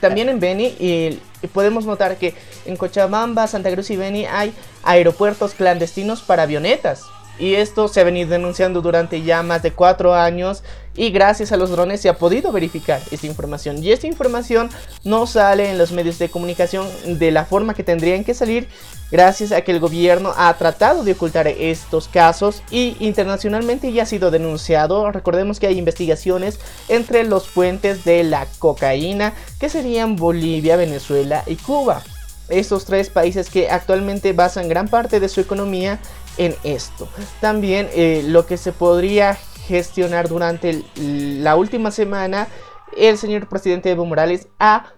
También 0.00 0.28
en 0.28 0.40
Beni 0.40 0.74
y, 0.78 1.20
podemos 1.52 1.84
notar 1.84 2.16
que 2.16 2.34
en 2.66 2.76
Cochabamba, 2.76 3.46
Santa 3.46 3.70
Cruz 3.72 3.90
y 3.90 3.96
Beni 3.96 4.26
hay 4.26 4.52
aeropuertos 4.82 5.54
clandestinos 5.54 6.22
para 6.22 6.44
avionetas. 6.44 7.04
Y 7.38 7.54
esto 7.54 7.88
se 7.88 8.00
ha 8.00 8.04
venido 8.04 8.30
denunciando 8.30 8.82
durante 8.82 9.22
ya 9.22 9.42
más 9.42 9.62
de 9.62 9.72
cuatro 9.72 10.14
años 10.14 10.62
y 11.00 11.12
gracias 11.12 11.50
a 11.50 11.56
los 11.56 11.70
drones 11.70 12.02
se 12.02 12.10
ha 12.10 12.18
podido 12.18 12.52
verificar 12.52 13.00
esta 13.10 13.26
información. 13.26 13.82
Y 13.82 13.90
esta 13.90 14.06
información 14.06 14.68
no 15.02 15.26
sale 15.26 15.70
en 15.70 15.78
los 15.78 15.92
medios 15.92 16.18
de 16.18 16.28
comunicación 16.28 16.86
de 17.18 17.30
la 17.30 17.46
forma 17.46 17.72
que 17.72 17.82
tendrían 17.82 18.22
que 18.22 18.34
salir 18.34 18.68
gracias 19.10 19.50
a 19.50 19.62
que 19.62 19.72
el 19.72 19.80
gobierno 19.80 20.34
ha 20.36 20.52
tratado 20.58 21.02
de 21.02 21.12
ocultar 21.12 21.48
estos 21.48 22.06
casos 22.06 22.62
y 22.70 22.98
internacionalmente 23.00 23.90
ya 23.94 24.02
ha 24.02 24.06
sido 24.06 24.30
denunciado. 24.30 25.10
Recordemos 25.10 25.58
que 25.58 25.68
hay 25.68 25.78
investigaciones 25.78 26.60
entre 26.90 27.24
los 27.24 27.48
puentes 27.48 28.04
de 28.04 28.22
la 28.22 28.46
cocaína 28.58 29.32
que 29.58 29.70
serían 29.70 30.16
Bolivia, 30.16 30.76
Venezuela 30.76 31.44
y 31.46 31.56
Cuba 31.56 32.02
estos 32.50 32.84
tres 32.84 33.08
países 33.10 33.48
que 33.48 33.70
actualmente 33.70 34.32
basan 34.32 34.68
gran 34.68 34.88
parte 34.88 35.20
de 35.20 35.28
su 35.28 35.40
economía 35.40 36.00
en 36.36 36.54
esto. 36.64 37.08
También 37.40 37.88
eh, 37.94 38.22
lo 38.26 38.44
que 38.44 38.56
se 38.56 38.72
podría 38.72 39.38
gestionar 39.70 40.28
durante 40.28 40.82
la 40.96 41.54
última 41.54 41.92
semana, 41.92 42.48
el 42.96 43.16
señor 43.16 43.48
presidente 43.48 43.88
Evo 43.90 44.04
Morales 44.04 44.48
ha 44.58 44.92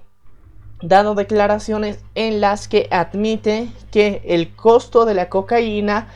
dado 0.82 1.14
declaraciones 1.14 2.00
en 2.14 2.40
las 2.40 2.68
que 2.68 2.88
admite 2.90 3.68
que 3.90 4.22
el 4.24 4.54
costo 4.56 5.04
de 5.04 5.12
la 5.12 5.28
cocaína 5.28 6.08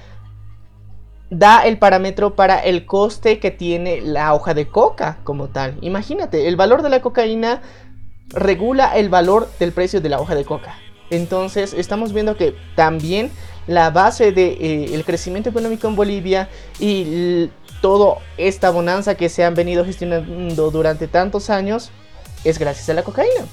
da 1.29 1.67
el 1.67 1.79
parámetro 1.79 2.35
para 2.35 2.59
el 2.59 2.87
coste 2.87 3.39
que 3.41 3.51
tiene 3.51 4.01
la 4.01 4.33
hoja 4.33 4.55
de 4.55 4.67
coca 4.67 5.19
como 5.23 5.49
tal. 5.49 5.77
Imagínate, 5.83 6.49
el 6.49 6.57
valor 6.57 6.81
de 6.81 6.89
la 6.89 7.03
cocaína 7.03 7.61
regula 8.31 8.97
el 8.97 9.11
valor 9.11 9.51
del 9.61 9.73
precio 9.73 10.01
de 10.01 10.09
la 10.09 10.19
hoja 10.19 10.35
de 10.35 10.47
coca. 10.47 10.77
Entonces 11.11 11.75
estamos 11.75 12.15
viendo 12.15 12.37
que 12.37 12.55
también 12.75 13.31
la 13.67 13.91
base 13.91 14.33
del 14.33 14.35
de, 14.35 14.95
eh, 14.97 15.03
crecimiento 15.05 15.51
económico 15.51 15.89
en 15.89 15.97
Bolivia 15.97 16.49
y 16.81 17.51
toda 17.81 18.19
esta 18.37 18.71
bonanza 18.71 19.15
que 19.15 19.29
se 19.29 19.45
han 19.45 19.55
venido 19.55 19.85
gestionando 19.85 20.71
durante 20.71 21.09
tantos 21.09 21.51
años 21.51 21.91
es 22.45 22.59
gracias 22.59 22.89
a 22.89 22.95
la 22.95 23.03
cocaína. 23.03 23.47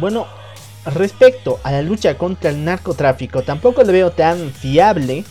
Bueno, 0.00 0.26
respecto 0.86 1.60
a 1.62 1.72
la 1.72 1.82
lucha 1.82 2.16
contra 2.18 2.50
el 2.50 2.64
narcotráfico, 2.64 3.42
tampoco 3.42 3.82
lo 3.82 3.92
veo 3.92 4.10
tan 4.10 4.50
fiable 4.50 5.24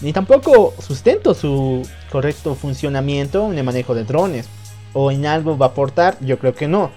ni 0.00 0.12
tampoco 0.12 0.74
sustento 0.78 1.34
su 1.34 1.86
correcto 2.10 2.54
funcionamiento 2.54 3.50
en 3.50 3.58
el 3.58 3.64
manejo 3.64 3.94
de 3.94 4.04
drones. 4.04 4.48
¿O 4.94 5.10
en 5.10 5.26
algo 5.26 5.58
va 5.58 5.66
a 5.66 5.68
aportar? 5.70 6.16
Yo 6.20 6.38
creo 6.38 6.54
que 6.54 6.68
no. 6.68 6.90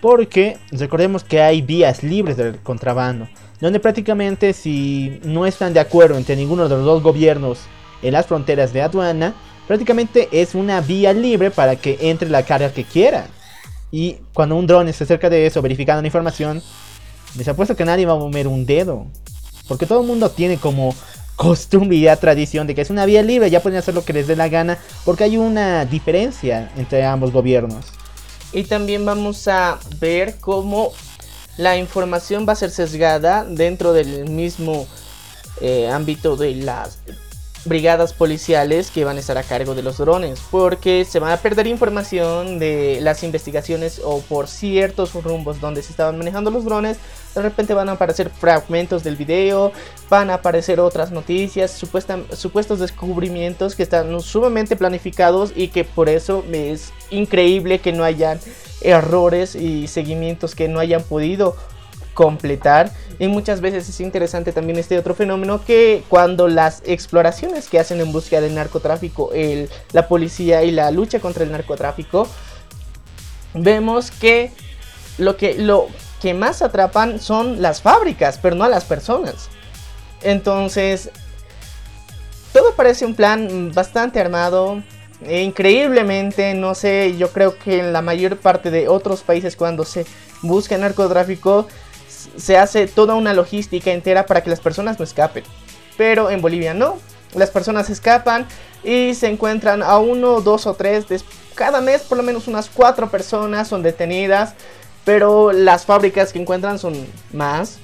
Porque 0.00 0.58
recordemos 0.72 1.22
que 1.22 1.40
hay 1.40 1.62
vías 1.62 2.02
libres 2.02 2.36
del 2.36 2.58
contrabando. 2.58 3.28
Donde 3.60 3.80
prácticamente 3.80 4.52
si 4.52 5.20
no 5.24 5.46
están 5.46 5.72
de 5.72 5.80
acuerdo 5.80 6.16
entre 6.16 6.36
ninguno 6.36 6.68
de 6.68 6.76
los 6.76 6.84
dos 6.84 7.02
gobiernos 7.02 7.60
en 8.02 8.12
las 8.12 8.26
fronteras 8.26 8.72
de 8.72 8.82
aduana, 8.82 9.34
prácticamente 9.66 10.28
es 10.32 10.54
una 10.54 10.80
vía 10.80 11.12
libre 11.12 11.50
para 11.50 11.76
que 11.76 11.98
entre 12.02 12.28
la 12.28 12.44
carga 12.44 12.72
que 12.72 12.84
quiera. 12.84 13.26
Y 13.90 14.16
cuando 14.34 14.56
un 14.56 14.66
drone 14.66 14.92
se 14.92 15.04
acerca 15.04 15.30
de 15.30 15.46
eso, 15.46 15.62
verificando 15.62 16.02
la 16.02 16.08
información, 16.08 16.62
les 17.36 17.48
apuesto 17.48 17.76
que 17.76 17.84
nadie 17.84 18.06
va 18.06 18.14
a 18.14 18.16
mover 18.16 18.48
un 18.48 18.66
dedo. 18.66 19.06
Porque 19.68 19.86
todo 19.86 20.00
el 20.00 20.06
mundo 20.06 20.30
tiene 20.30 20.58
como 20.58 20.94
costumbre 21.36 21.96
y 21.96 22.16
tradición 22.16 22.66
de 22.66 22.74
que 22.74 22.80
es 22.80 22.90
una 22.90 23.04
vía 23.04 23.22
libre, 23.22 23.50
ya 23.50 23.60
pueden 23.60 23.78
hacer 23.78 23.94
lo 23.94 24.04
que 24.04 24.12
les 24.12 24.26
dé 24.26 24.36
la 24.36 24.48
gana, 24.48 24.78
porque 25.04 25.24
hay 25.24 25.36
una 25.36 25.84
diferencia 25.84 26.72
entre 26.76 27.04
ambos 27.04 27.30
gobiernos. 27.30 27.86
Y 28.52 28.64
también 28.64 29.04
vamos 29.04 29.46
a 29.48 29.78
ver 30.00 30.36
cómo 30.40 30.92
la 31.58 31.76
información 31.76 32.46
va 32.48 32.52
a 32.52 32.56
ser 32.56 32.70
sesgada 32.70 33.44
dentro 33.44 33.92
del 33.92 34.28
mismo 34.30 34.86
eh, 35.60 35.88
ámbito 35.88 36.36
de 36.36 36.54
las 36.54 36.98
brigadas 37.66 38.12
policiales 38.12 38.90
que 38.90 39.04
van 39.04 39.16
a 39.16 39.20
estar 39.20 39.36
a 39.38 39.42
cargo 39.42 39.74
de 39.74 39.82
los 39.82 39.98
drones, 39.98 40.40
porque 40.50 41.04
se 41.04 41.18
van 41.18 41.32
a 41.32 41.36
perder 41.38 41.66
información 41.66 42.58
de 42.58 42.98
las 43.02 43.22
investigaciones 43.22 44.00
o 44.04 44.20
por 44.20 44.48
ciertos 44.48 45.12
rumbos 45.12 45.60
donde 45.60 45.82
se 45.82 45.90
estaban 45.90 46.16
manejando 46.18 46.50
los 46.50 46.64
drones, 46.64 46.98
de 47.34 47.42
repente 47.42 47.74
van 47.74 47.88
a 47.88 47.92
aparecer 47.92 48.30
fragmentos 48.30 49.04
del 49.04 49.16
video, 49.16 49.72
van 50.08 50.30
a 50.30 50.34
aparecer 50.34 50.80
otras 50.80 51.10
noticias, 51.10 51.70
supuestos 51.70 52.78
descubrimientos 52.78 53.74
que 53.74 53.82
están 53.82 54.20
sumamente 54.20 54.76
planificados 54.76 55.52
y 55.54 55.68
que 55.68 55.84
por 55.84 56.08
eso 56.08 56.44
es 56.52 56.92
increíble 57.10 57.80
que 57.80 57.92
no 57.92 58.04
hayan 58.04 58.40
errores 58.80 59.54
y 59.54 59.86
seguimientos 59.88 60.54
que 60.54 60.68
no 60.68 60.78
hayan 60.78 61.02
podido 61.02 61.56
completar. 62.16 62.90
Y 63.20 63.28
muchas 63.28 63.60
veces 63.60 63.88
es 63.88 64.00
interesante 64.00 64.52
también 64.52 64.78
este 64.78 64.98
otro 64.98 65.14
fenómeno 65.14 65.64
que 65.64 66.02
cuando 66.08 66.48
las 66.48 66.82
exploraciones 66.84 67.68
que 67.68 67.78
hacen 67.78 68.00
en 68.00 68.10
búsqueda 68.10 68.40
del 68.40 68.56
narcotráfico, 68.56 69.30
el, 69.32 69.70
la 69.92 70.08
policía 70.08 70.64
y 70.64 70.72
la 70.72 70.90
lucha 70.90 71.20
contra 71.20 71.44
el 71.44 71.52
narcotráfico, 71.52 72.26
vemos 73.54 74.10
que 74.10 74.50
lo 75.18 75.36
que, 75.36 75.54
lo 75.54 75.86
que 76.20 76.34
más 76.34 76.62
atrapan 76.62 77.20
son 77.20 77.62
las 77.62 77.80
fábricas, 77.80 78.38
pero 78.42 78.56
no 78.56 78.64
a 78.64 78.68
las 78.68 78.84
personas. 78.84 79.48
Entonces, 80.22 81.10
todo 82.52 82.74
parece 82.74 83.04
un 83.04 83.14
plan 83.14 83.70
bastante 83.72 84.18
armado. 84.18 84.82
E 85.22 85.42
increíblemente, 85.42 86.54
no 86.54 86.74
sé, 86.74 87.14
yo 87.16 87.30
creo 87.30 87.58
que 87.58 87.78
en 87.78 87.92
la 87.92 88.02
mayor 88.02 88.36
parte 88.38 88.70
de 88.70 88.88
otros 88.88 89.22
países 89.22 89.56
cuando 89.56 89.84
se 89.84 90.04
busca 90.42 90.76
narcotráfico 90.76 91.66
se 92.36 92.58
hace 92.58 92.86
toda 92.86 93.14
una 93.14 93.34
logística 93.34 93.92
entera 93.92 94.26
para 94.26 94.42
que 94.42 94.50
las 94.50 94.60
personas 94.60 94.98
no 94.98 95.04
escapen. 95.04 95.44
Pero 95.96 96.30
en 96.30 96.42
Bolivia 96.42 96.74
no. 96.74 96.98
Las 97.34 97.50
personas 97.50 97.90
escapan 97.90 98.46
y 98.84 99.14
se 99.14 99.28
encuentran 99.28 99.82
a 99.82 99.98
uno, 99.98 100.40
dos 100.40 100.66
o 100.66 100.74
tres. 100.74 101.06
Cada 101.54 101.80
mes 101.80 102.02
por 102.02 102.18
lo 102.18 102.24
menos 102.24 102.48
unas 102.48 102.68
cuatro 102.68 103.10
personas 103.10 103.68
son 103.68 103.82
detenidas. 103.82 104.54
Pero 105.04 105.52
las 105.52 105.84
fábricas 105.84 106.32
que 106.32 106.40
encuentran 106.40 106.78
son 106.78 106.94
más. 107.32 107.78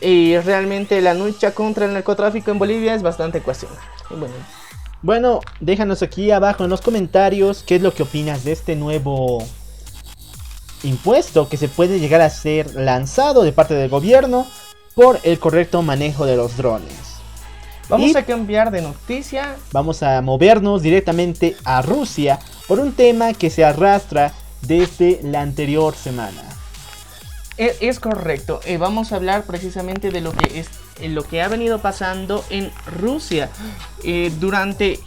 Y 0.00 0.36
realmente 0.38 1.00
la 1.00 1.14
lucha 1.14 1.52
contra 1.52 1.86
el 1.86 1.94
narcotráfico 1.94 2.50
en 2.50 2.58
Bolivia 2.58 2.94
es 2.94 3.02
bastante 3.02 3.40
cuestionable. 3.40 3.82
Bueno. 4.10 4.34
bueno, 5.00 5.40
déjanos 5.60 6.02
aquí 6.02 6.30
abajo 6.30 6.64
en 6.64 6.70
los 6.70 6.82
comentarios 6.82 7.64
qué 7.66 7.76
es 7.76 7.82
lo 7.82 7.94
que 7.94 8.02
opinas 8.02 8.44
de 8.44 8.52
este 8.52 8.76
nuevo 8.76 9.42
impuesto 10.84 11.48
que 11.48 11.56
se 11.56 11.68
puede 11.68 11.98
llegar 11.98 12.20
a 12.20 12.30
ser 12.30 12.74
lanzado 12.74 13.42
de 13.42 13.52
parte 13.52 13.74
del 13.74 13.88
gobierno 13.88 14.46
por 14.94 15.18
el 15.24 15.38
correcto 15.38 15.82
manejo 15.82 16.26
de 16.26 16.36
los 16.36 16.56
drones. 16.56 17.14
Vamos 17.88 18.16
a 18.16 18.24
cambiar 18.24 18.70
de 18.70 18.82
noticia. 18.82 19.56
Vamos 19.72 20.02
a 20.02 20.22
movernos 20.22 20.82
directamente 20.82 21.56
a 21.64 21.82
Rusia 21.82 22.38
por 22.66 22.78
un 22.78 22.92
tema 22.92 23.34
que 23.34 23.50
se 23.50 23.64
arrastra 23.64 24.32
desde 24.62 25.20
la 25.22 25.42
anterior 25.42 25.94
semana. 25.94 26.42
E, 27.56 27.76
es, 27.80 28.00
correcto. 28.00 28.60
Eh, 28.64 28.78
vamos 28.78 29.12
a 29.12 29.16
hablar 29.16 29.44
precisamente 29.44 30.10
de 30.10 30.20
lo 30.20 30.32
que 30.32 30.60
es 30.60 30.68
eh, 31.00 31.08
lo 31.08 31.22
que 31.22 31.42
ha 31.42 31.48
venido 31.48 31.80
pasando 31.80 32.44
en 32.50 32.72
Rusia 32.86 33.50
eh, 34.02 34.32
durante 34.40 34.98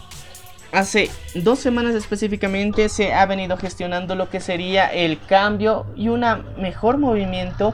hace 0.71 1.09
dos 1.35 1.59
semanas 1.59 1.95
específicamente 1.95 2.89
se 2.89 3.13
ha 3.13 3.25
venido 3.25 3.57
gestionando 3.57 4.15
lo 4.15 4.29
que 4.29 4.39
sería 4.39 4.87
el 4.87 5.19
cambio 5.25 5.85
y 5.95 6.09
un 6.09 6.23
mejor 6.57 6.97
movimiento 6.97 7.73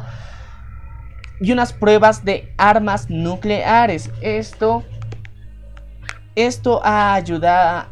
y 1.39 1.51
unas 1.51 1.73
pruebas 1.73 2.23
de 2.23 2.53
armas 2.57 3.09
nucleares. 3.09 4.09
Esto, 4.21 4.83
esto 6.35 6.81
ha 6.83 7.13
ayudado, 7.13 7.87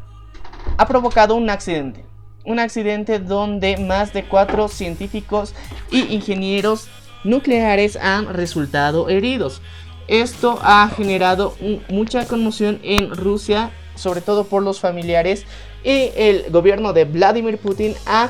ha 0.78 0.88
provocado 0.88 1.36
un 1.36 1.50
accidente. 1.50 2.06
Un 2.44 2.60
accidente 2.60 3.20
donde 3.20 3.78
más 3.78 4.14
de 4.14 4.24
cuatro 4.24 4.68
científicos 4.68 5.54
y 5.92 6.14
ingenieros 6.14 6.90
nucleares 7.24 7.98
han 7.98 8.34
resultado 8.34 9.10
heridos. 9.10 9.62
Esto 10.08 10.60
ha 10.64 10.90
generado 10.90 11.56
mucha 11.90 12.26
conmoción 12.28 12.80
en 12.84 13.16
Rusia 13.16 13.72
sobre 14.02 14.22
todo 14.22 14.46
por 14.46 14.64
los 14.64 14.80
familiares. 14.80 15.46
Y 15.84 16.12
el 16.16 16.46
gobierno 16.50 16.94
de 16.94 17.06
Vladimir 17.06 17.58
Putin 17.58 17.96
ha 18.06 18.30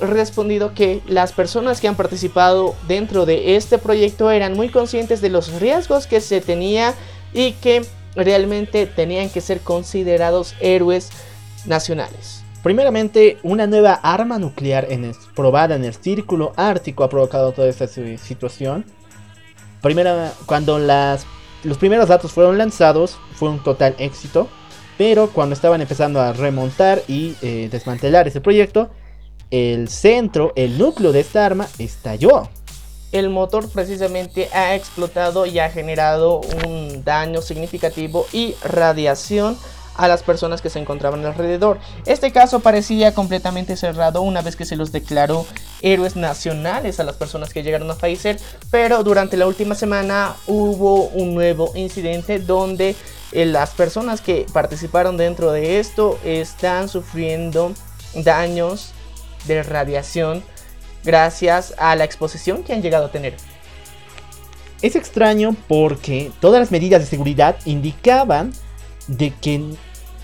respondido 0.00 0.74
que 0.74 1.02
las 1.06 1.32
personas 1.32 1.80
que 1.80 1.88
han 1.88 1.96
participado 1.96 2.74
dentro 2.88 3.26
de 3.26 3.56
este 3.56 3.78
proyecto 3.78 4.30
eran 4.30 4.54
muy 4.54 4.70
conscientes 4.70 5.20
de 5.20 5.28
los 5.28 5.60
riesgos 5.60 6.06
que 6.06 6.20
se 6.20 6.40
tenía 6.40 6.94
y 7.32 7.52
que 7.52 7.84
realmente 8.16 8.86
tenían 8.86 9.30
que 9.30 9.40
ser 9.40 9.60
considerados 9.60 10.54
héroes 10.60 11.10
nacionales. 11.66 12.42
Primeramente, 12.62 13.38
una 13.42 13.66
nueva 13.66 13.94
arma 13.94 14.38
nuclear 14.38 14.86
en 14.90 15.12
probada 15.34 15.76
en 15.76 15.84
el 15.84 15.94
círculo 15.94 16.52
ártico 16.56 17.04
ha 17.04 17.08
provocado 17.08 17.52
toda 17.52 17.68
esta 17.68 17.86
situación. 17.86 18.84
Primero, 19.80 20.14
cuando 20.44 20.78
las, 20.78 21.26
los 21.64 21.78
primeros 21.78 22.08
datos 22.08 22.32
fueron 22.32 22.58
lanzados, 22.58 23.18
fue 23.34 23.48
un 23.48 23.62
total 23.62 23.94
éxito. 23.98 24.48
Pero 25.00 25.30
cuando 25.30 25.54
estaban 25.54 25.80
empezando 25.80 26.20
a 26.20 26.34
remontar 26.34 27.00
y 27.08 27.34
eh, 27.40 27.70
desmantelar 27.72 28.28
ese 28.28 28.42
proyecto, 28.42 28.90
el 29.50 29.88
centro, 29.88 30.52
el 30.56 30.76
núcleo 30.76 31.10
de 31.10 31.20
esta 31.20 31.46
arma 31.46 31.66
estalló. 31.78 32.50
El 33.10 33.30
motor 33.30 33.66
precisamente 33.70 34.50
ha 34.52 34.74
explotado 34.74 35.46
y 35.46 35.58
ha 35.58 35.70
generado 35.70 36.42
un 36.66 37.02
daño 37.02 37.40
significativo 37.40 38.26
y 38.30 38.54
radiación 38.62 39.56
a 39.96 40.06
las 40.06 40.22
personas 40.22 40.60
que 40.60 40.68
se 40.68 40.80
encontraban 40.80 41.24
alrededor. 41.24 41.78
Este 42.04 42.30
caso 42.30 42.60
parecía 42.60 43.14
completamente 43.14 43.78
cerrado 43.78 44.20
una 44.20 44.42
vez 44.42 44.54
que 44.54 44.66
se 44.66 44.76
los 44.76 44.92
declaró 44.92 45.46
héroes 45.80 46.14
nacionales 46.14 47.00
a 47.00 47.04
las 47.04 47.16
personas 47.16 47.54
que 47.54 47.62
llegaron 47.62 47.90
a 47.90 47.94
fallecer, 47.94 48.38
pero 48.70 49.02
durante 49.02 49.38
la 49.38 49.46
última 49.46 49.74
semana 49.74 50.36
hubo 50.46 51.04
un 51.04 51.34
nuevo 51.34 51.72
incidente 51.74 52.38
donde 52.38 52.94
las 53.32 53.70
personas 53.70 54.20
que 54.20 54.46
participaron 54.52 55.16
dentro 55.16 55.52
de 55.52 55.78
esto 55.78 56.18
están 56.24 56.88
sufriendo 56.88 57.72
daños 58.14 58.92
de 59.46 59.62
radiación 59.62 60.42
gracias 61.04 61.74
a 61.78 61.96
la 61.96 62.04
exposición 62.04 62.62
que 62.62 62.72
han 62.72 62.82
llegado 62.82 63.06
a 63.06 63.12
tener. 63.12 63.36
Es 64.82 64.96
extraño 64.96 65.54
porque 65.68 66.32
todas 66.40 66.60
las 66.60 66.70
medidas 66.70 67.00
de 67.00 67.06
seguridad 67.06 67.56
indicaban 67.66 68.52
de 69.06 69.32
que 69.40 69.62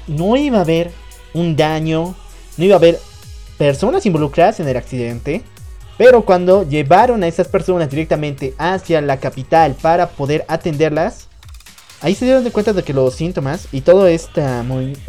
no 0.07 0.37
iba 0.37 0.59
a 0.59 0.63
haber 0.63 0.91
un 1.35 1.57
daño, 1.57 2.15
no 2.57 2.65
iba 2.65 2.75
a 2.75 2.79
haber 2.79 2.99
personas 3.59 4.07
involucradas 4.07 4.61
en 4.61 4.69
el 4.69 4.77
accidente. 4.77 5.43
Pero 5.99 6.25
cuando 6.25 6.69
llevaron 6.69 7.23
a 7.23 7.27
esas 7.27 7.49
personas 7.49 7.91
directamente 7.91 8.55
hacia 8.59 9.01
la 9.01 9.19
capital 9.19 9.75
para 9.81 10.09
poder 10.09 10.45
atenderlas, 10.49 11.29
Ahí 12.03 12.15
se 12.15 12.27
dieron 12.27 12.45
de 12.45 12.51
cuenta 12.51 12.75
de 12.75 12.83
que 12.83 12.93
los 12.93 13.15
síntomas 13.15 13.69
y 13.73 13.81
todo, 13.81 14.07
esta, 14.07 14.65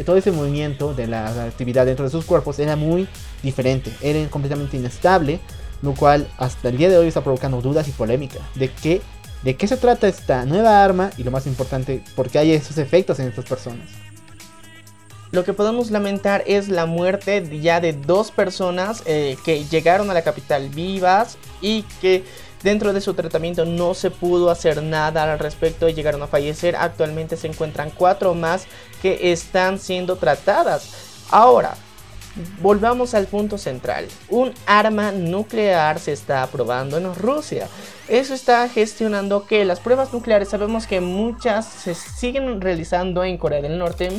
todo 0.06 0.16
ese 0.16 0.32
movimiento 0.32 0.94
de 0.94 1.06
la 1.06 1.44
actividad 1.44 1.84
dentro 1.84 2.06
de 2.06 2.10
sus 2.10 2.24
cuerpos 2.24 2.58
era 2.58 2.76
muy 2.76 3.06
diferente, 3.42 3.92
era 4.00 4.26
completamente 4.30 4.78
inestable, 4.78 5.38
lo 5.82 5.94
cual 5.94 6.26
hasta 6.38 6.70
el 6.70 6.78
día 6.78 6.88
de 6.88 6.96
hoy 6.96 7.08
está 7.08 7.22
provocando 7.22 7.60
dudas 7.60 7.86
y 7.88 7.92
polémica 7.92 8.38
de 8.54 8.70
qué, 8.70 9.02
de 9.42 9.54
qué 9.54 9.68
se 9.68 9.76
trata 9.76 10.08
esta 10.08 10.46
nueva 10.46 10.82
arma 10.82 11.10
y 11.18 11.24
lo 11.24 11.30
más 11.30 11.46
importante, 11.46 12.02
por 12.16 12.30
qué 12.30 12.38
hay 12.38 12.52
esos 12.52 12.78
efectos 12.78 13.18
en 13.20 13.28
estas 13.28 13.44
personas. 13.44 13.88
Lo 15.30 15.44
que 15.44 15.52
podemos 15.52 15.90
lamentar 15.90 16.42
es 16.46 16.70
la 16.70 16.86
muerte 16.86 17.60
ya 17.60 17.80
de 17.80 17.92
dos 17.92 18.30
personas 18.30 19.02
eh, 19.04 19.36
que 19.44 19.64
llegaron 19.66 20.10
a 20.10 20.14
la 20.14 20.22
capital 20.22 20.70
vivas 20.70 21.36
y 21.60 21.82
que 22.00 22.24
Dentro 22.62 22.92
de 22.92 23.00
su 23.00 23.14
tratamiento 23.14 23.64
no 23.64 23.94
se 23.94 24.10
pudo 24.10 24.50
hacer 24.50 24.82
nada 24.82 25.32
al 25.32 25.38
respecto 25.38 25.88
y 25.88 25.94
llegaron 25.94 26.22
a 26.22 26.26
fallecer. 26.26 26.76
Actualmente 26.76 27.36
se 27.36 27.46
encuentran 27.46 27.90
cuatro 27.90 28.34
más 28.34 28.66
que 29.00 29.32
están 29.32 29.78
siendo 29.78 30.16
tratadas. 30.16 30.90
Ahora, 31.30 31.76
volvamos 32.60 33.14
al 33.14 33.26
punto 33.26 33.58
central. 33.58 34.06
Un 34.28 34.52
arma 34.66 35.12
nuclear 35.12 35.98
se 35.98 36.12
está 36.12 36.42
aprobando 36.42 36.98
en 36.98 37.14
Rusia. 37.14 37.68
Eso 38.08 38.34
está 38.34 38.68
gestionando 38.68 39.46
que 39.46 39.64
las 39.64 39.80
pruebas 39.80 40.12
nucleares, 40.12 40.48
sabemos 40.48 40.86
que 40.86 41.00
muchas 41.00 41.66
se 41.66 41.94
siguen 41.94 42.60
realizando 42.60 43.22
en 43.24 43.36
Corea 43.38 43.60
del 43.60 43.78
Norte. 43.78 44.10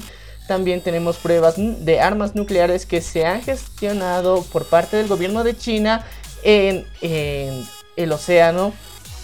También 0.47 0.81
tenemos 0.81 1.17
pruebas 1.17 1.55
de 1.57 1.99
armas 1.99 2.35
nucleares 2.35 2.85
que 2.85 3.01
se 3.01 3.25
han 3.25 3.41
gestionado 3.41 4.43
por 4.43 4.65
parte 4.65 4.97
del 4.97 5.07
gobierno 5.07 5.43
de 5.43 5.57
China 5.57 6.05
en, 6.43 6.85
el 8.03 8.11
océano. 8.11 8.73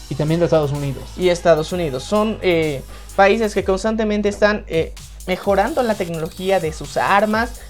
Y 0.10 0.16
también 0.16 0.40
de 0.40 0.46
Estados 0.46 0.72
Unidos. 0.72 1.04
Y 1.18 1.30
Estados 1.30 1.72
Unidos. 1.72 2.04
Son 2.04 2.38
eh, 2.44 2.84
países 3.16 3.54
que 3.56 3.64
constantemente 3.64 4.30
están 4.30 4.64
eh, 4.68 4.94
mejorando 5.26 5.82
la 5.82 5.96
tecnología 5.96 6.60
de 6.60 6.72
sus 6.74 6.98
armas 6.98 7.62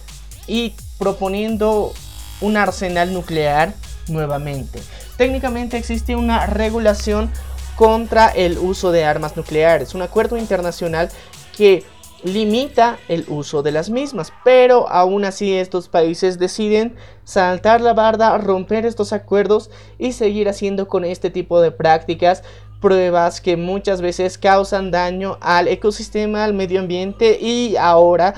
y 0.46 0.74
proponiendo 0.98 1.94
un 2.42 2.58
arsenal 2.58 3.14
nuclear 3.14 3.74
nuevamente. 4.08 4.82
Técnicamente 5.18 5.78
existe 5.78 6.16
una 6.16 6.46
regulación 6.46 7.32
contra 7.78 8.28
el 8.28 8.58
uso 8.58 8.92
de 8.92 9.06
armas 9.06 9.38
nucleares, 9.38 9.94
un 9.96 10.02
acuerdo 10.02 10.38
internacional 10.38 11.10
que 11.56 11.86
limita 12.26 12.98
el 13.08 13.24
uso 13.28 13.62
de 13.62 13.72
las 13.72 13.92
mismas, 13.92 14.34
pero 14.44 14.90
aún 14.90 15.26
así 15.26 15.54
estos 15.54 15.88
países 15.88 16.40
deciden 16.40 16.96
saltar 17.24 17.82
la 17.82 17.94
barda, 17.94 18.36
romper 18.40 18.86
estos 18.88 19.14
acuerdos 19.14 19.70
y 20.00 20.12
seguir 20.12 20.50
haciendo 20.50 20.88
con 20.88 21.06
este 21.06 21.30
tipo 21.30 21.62
de 21.62 21.72
prácticas 21.72 22.44
pruebas 22.82 23.42
que 23.42 23.58
muchas 23.58 24.02
veces 24.02 24.40
causan 24.40 24.90
daño 24.90 25.38
al 25.40 25.68
ecosistema, 25.68 26.44
al 26.44 26.56
medio 26.56 26.80
ambiente 26.80 27.38
y 27.40 27.76
ahora 27.78 28.34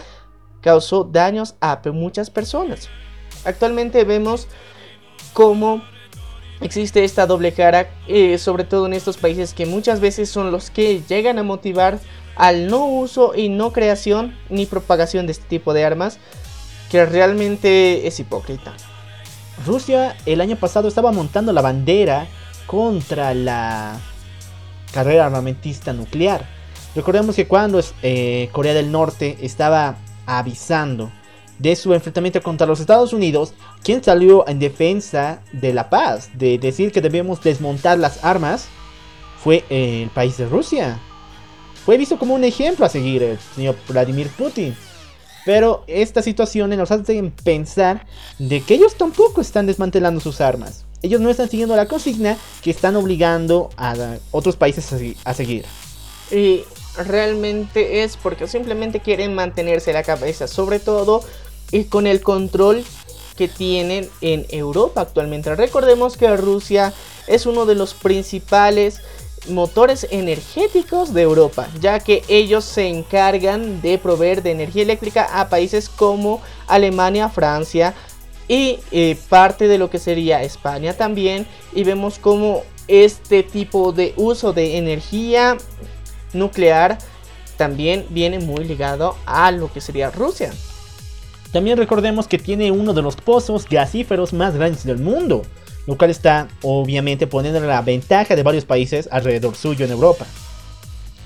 causó 0.60 1.06
daños 1.06 1.56
a 1.62 1.82
muchas 1.93 2.30
personas. 2.30 2.89
Actualmente 3.45 4.04
vemos 4.04 4.50
cómo 5.32 5.82
existe 6.60 7.06
esta 7.06 7.26
doble 7.26 7.54
cara, 7.54 7.89
eh, 8.08 8.38
sobre 8.38 8.65
todo 8.65 8.86
en 8.86 8.93
estos 8.93 9.15
países 9.15 9.54
que 9.54 9.65
muchas 9.65 10.02
veces 10.02 10.30
son 10.30 10.52
los 10.52 10.71
que 10.71 11.02
llegan 11.08 11.39
a 11.39 11.43
motivar 11.43 12.00
al 12.38 12.67
no 12.67 12.86
uso 12.86 13.34
y 13.36 13.50
no 13.50 13.73
creación 13.73 14.38
ni 14.50 14.65
propagación 14.65 15.26
de 15.26 15.34
este 15.34 15.47
tipo 15.47 15.73
de 15.73 15.86
armas, 15.86 16.19
que 16.89 17.06
realmente 17.06 18.08
es 18.08 18.19
hipócrita. 18.19 18.73
Rusia 19.65 20.15
el 20.26 20.41
año 20.41 20.56
pasado 20.56 20.88
estaba 20.88 21.12
montando 21.12 21.52
la 21.52 21.62
bandera 21.62 22.28
contra 22.67 23.34
la 23.34 24.00
carrera 24.93 25.26
armamentista 25.26 25.93
nuclear. 25.93 26.47
Recordemos 26.95 27.36
que 27.36 27.47
cuando 27.47 27.82
eh, 28.02 28.50
Corea 28.52 28.73
del 28.73 28.91
Norte 28.91 29.38
estaba 29.41 29.97
avisando 30.26 31.12
de 31.60 31.76
su 31.76 31.93
enfrentamiento 31.93 32.41
contra 32.41 32.67
los 32.67 32.80
Estados 32.80 33.13
Unidos, 33.13 33.54
quien 33.84 34.04
salió 34.04 34.47
en 34.47 34.60
defensa 34.60 35.41
de 35.52 35.73
la 35.73 35.89
paz, 35.89 36.30
de 36.36 36.60
decir 36.60 36.91
que 36.91 37.02
debemos 37.02 37.41
desmontar 37.41 37.97
las 37.97 38.23
armas, 38.23 38.67
fue 39.43 39.63
el 39.69 40.10
país 40.10 40.38
de 40.38 40.47
Rusia. 40.47 41.00
Fue 41.88 41.97
visto 41.97 42.19
como 42.19 42.36
un 42.36 42.43
ejemplo 42.43 42.86
a 42.86 42.89
seguir 42.89 43.23
el 43.23 43.39
señor 43.56 43.78
Vladimir 43.88 44.28
Putin. 44.38 44.76
Pero 45.45 45.86
esta 45.88 46.21
situación 46.21 46.69
nos 46.71 46.91
hace 46.91 47.32
pensar 47.45 48.06
de 48.39 48.60
que 48.60 48.73
ellos 48.73 48.97
tampoco 48.97 49.39
están 49.39 49.67
desmantelando 49.67 50.19
sus 50.19 50.41
armas. 50.41 50.84
Ellos 51.02 51.21
no 51.21 51.30
están 51.30 51.50
siguiendo 51.50 51.78
la 51.78 51.86
consigna 51.86 52.36
que 52.62 52.71
están 52.71 52.97
obligando 52.97 53.69
a 53.78 54.17
otros 54.32 54.58
países 54.58 55.15
a 55.23 55.34
seguir. 55.34 55.63
Y 56.30 56.63
realmente 56.97 58.04
es 58.04 58.17
porque 58.17 58.50
simplemente 58.50 59.00
quieren 59.00 59.34
mantenerse 59.34 59.93
la 59.93 60.04
cabeza, 60.04 60.50
sobre 60.50 60.80
todo 60.80 61.21
y 61.71 61.86
con 61.86 62.06
el 62.06 62.19
control 62.19 62.84
que 63.38 63.47
tienen 63.47 64.10
en 64.19 64.45
Europa 64.50 65.00
actualmente. 65.00 65.56
Recordemos 65.56 66.17
que 66.17 66.36
Rusia 66.36 66.93
es 67.28 67.45
uno 67.45 67.65
de 67.65 67.76
los 67.76 67.93
principales 67.93 69.00
motores 69.50 70.08
energéticos 70.12 71.13
de 71.13 71.21
Europa, 71.21 71.67
ya 71.80 72.00
que 72.00 72.23
ellos 72.28 72.65
se 72.65 72.88
encargan 72.88 73.82
de 73.82 73.97
proveer 73.97 74.43
de 74.43 74.52
energía 74.52 74.84
eléctrica 74.84 75.39
a 75.39 75.50
países 75.50 75.89
como 75.89 76.41
Alemania, 76.67 77.30
Francia 77.30 77.93
y 78.47 78.80
eh, 78.91 79.17
parte 79.30 79.67
de 79.67 79.78
lo 79.78 79.89
que 79.89 80.00
sería 80.00 80.43
España 80.43 80.93
también. 80.93 81.47
Y 81.73 81.84
vemos 81.84 82.19
como 82.19 82.63
este 82.88 83.43
tipo 83.43 83.91
de 83.91 84.13
uso 84.17 84.54
de 84.54 84.78
energía 84.78 85.58
nuclear 86.34 86.97
también 87.58 88.06
viene 88.10 88.39
muy 88.39 88.63
ligado 88.63 89.15
a 89.26 89.52
lo 89.52 89.71
que 89.73 89.82
sería 89.82 90.12
Rusia. 90.12 90.54
También 91.52 91.78
recordemos 91.78 92.28
que 92.28 92.38
tiene 92.38 92.71
uno 92.71 92.93
de 92.93 93.02
los 93.02 93.15
pozos 93.15 93.67
gasíferos 93.67 94.32
más 94.32 94.56
grandes 94.56 94.84
del 94.84 95.00
mundo, 95.00 95.41
lo 95.88 95.97
cual 95.97 96.12
está 96.12 96.50
obviamente 96.62 97.26
poniendo 97.26 97.60
la 97.62 97.82
ventaja 97.82 98.36
de 98.36 98.43
varios 98.43 98.65
países 98.65 99.10
alrededor 99.12 99.56
suyo 99.56 99.86
en 99.86 99.91
Europa. 99.91 100.28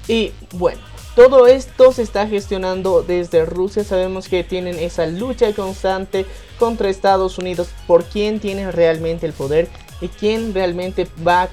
Y 0.08 0.32
bueno, 0.54 0.80
todo 1.16 1.48
esto 1.48 1.92
se 1.92 2.04
está 2.04 2.28
gestionando 2.28 3.04
desde 3.04 3.46
Rusia. 3.46 3.84
Sabemos 3.84 4.30
que 4.30 4.44
tienen 4.44 4.80
esa 4.80 5.08
lucha 5.08 5.52
constante 5.54 6.26
contra 6.58 6.90
Estados 6.90 7.38
Unidos 7.38 7.70
por 7.88 8.06
quién 8.06 8.40
tiene 8.40 8.72
realmente 8.72 9.26
el 9.26 9.34
poder 9.34 9.68
y 10.00 10.08
quién 10.08 10.54
realmente 10.54 11.08
va 11.26 11.44
a 11.44 11.50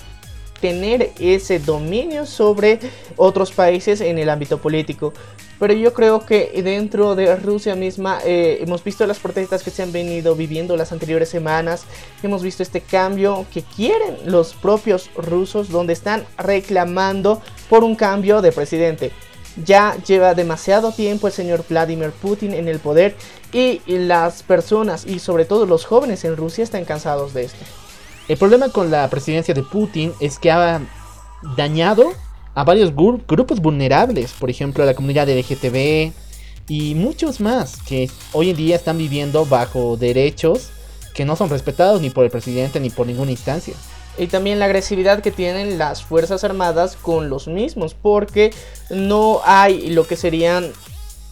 tener 0.61 1.13
ese 1.19 1.59
dominio 1.59 2.27
sobre 2.27 2.81
otros 3.17 3.53
países 3.53 4.01
en 4.01 4.19
el 4.19 4.29
ámbito 4.29 4.59
político. 4.59 5.13
Pero 5.59 5.75
yo 5.75 5.93
creo 5.93 6.25
que 6.25 6.61
dentro 6.63 7.17
de 7.17 7.35
Rusia 7.35 7.75
misma 7.75 8.21
eh, 8.25 8.59
hemos 8.61 8.85
visto 8.85 9.07
las 9.07 9.19
protestas 9.19 9.65
que 9.65 9.71
se 9.71 9.83
han 9.83 9.91
venido 9.91 10.37
viviendo 10.37 10.77
las 10.77 10.93
anteriores 10.93 11.29
semanas. 11.29 11.85
Hemos 12.23 12.43
visto 12.43 12.63
este 12.63 12.81
cambio 12.81 13.45
que 13.53 13.63
quieren 13.63 14.19
los 14.27 14.55
propios 14.55 15.11
rusos 15.17 15.69
donde 15.69 15.95
están 15.95 16.25
reclamando 16.37 17.43
por 17.69 17.83
un 17.83 17.97
cambio 17.97 18.41
de 18.41 18.53
presidente. 18.53 19.11
Ya 19.65 19.97
lleva 20.07 20.35
demasiado 20.35 20.93
tiempo 20.93 21.27
el 21.27 21.33
señor 21.33 21.65
Vladimir 21.69 22.11
Putin 22.11 22.55
en 22.55 22.69
el 22.69 22.79
poder 22.79 23.17
y 23.53 23.81
las 23.87 24.45
personas 24.45 25.07
y 25.07 25.19
sobre 25.19 25.45
todo 25.45 25.67
los 25.67 25.85
jóvenes 25.85 26.25
en 26.25 26.37
Rusia 26.37 26.63
están 26.63 26.85
cansados 26.85 27.35
de 27.35 27.45
esto. 27.45 27.65
El 28.29 28.37
problema 28.37 28.69
con 28.69 28.91
la 28.91 29.09
presidencia 29.09 29.55
de 29.55 29.63
Putin 29.63 30.13
es 30.21 30.39
que 30.39 30.51
ha 30.51 30.81
dañado 31.57 32.13
a 32.55 32.63
varios 32.63 32.95
grupos 32.95 33.61
vulnerables, 33.61 34.33
por 34.33 34.51
ejemplo 34.51 34.85
la 34.85 34.95
comunidad 34.95 35.29
LGTB 35.29 36.13
y 36.69 36.95
muchos 36.95 37.41
más 37.41 37.81
que 37.83 38.11
hoy 38.33 38.51
en 38.51 38.57
día 38.57 38.77
están 38.77 38.99
viviendo 38.99 39.47
bajo 39.47 39.97
derechos 39.97 40.69
que 41.15 41.25
no 41.25 41.37
son 41.37 41.49
respetados 41.49 42.03
ni 42.03 42.11
por 42.11 42.25
el 42.25 42.31
presidente 42.31 42.81
ni 42.81 42.91
por 42.91 43.07
ninguna 43.07 43.31
instancia. 43.31 43.75
Y 44.19 44.27
también 44.27 44.59
la 44.59 44.67
agresividad 44.67 45.23
que 45.23 45.31
tienen 45.31 45.79
las 45.79 46.03
Fuerzas 46.03 46.45
Armadas 46.45 46.97
con 46.97 47.31
los 47.31 47.47
mismos, 47.47 47.95
porque 47.95 48.53
no 48.91 49.41
hay 49.45 49.91
lo 49.91 50.07
que 50.07 50.17
serían 50.17 50.73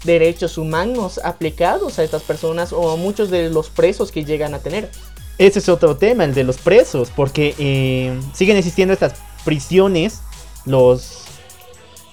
derechos 0.04 0.56
humanos 0.56 1.20
aplicados 1.22 1.98
a 1.98 2.04
estas 2.04 2.22
personas 2.22 2.72
o 2.72 2.92
a 2.92 2.96
muchos 2.96 3.28
de 3.28 3.50
los 3.50 3.70
presos 3.70 4.12
que 4.12 4.24
llegan 4.24 4.54
a 4.54 4.60
tener. 4.60 4.88
Ese 5.38 5.58
es 5.58 5.68
otro 5.68 5.96
tema, 5.96 6.24
el 6.24 6.34
de 6.34 6.44
los 6.44 6.56
presos, 6.56 7.10
porque 7.14 7.54
eh, 7.58 8.18
siguen 8.32 8.56
existiendo 8.56 8.94
estas 8.94 9.14
prisiones, 9.44 10.22
los... 10.64 11.24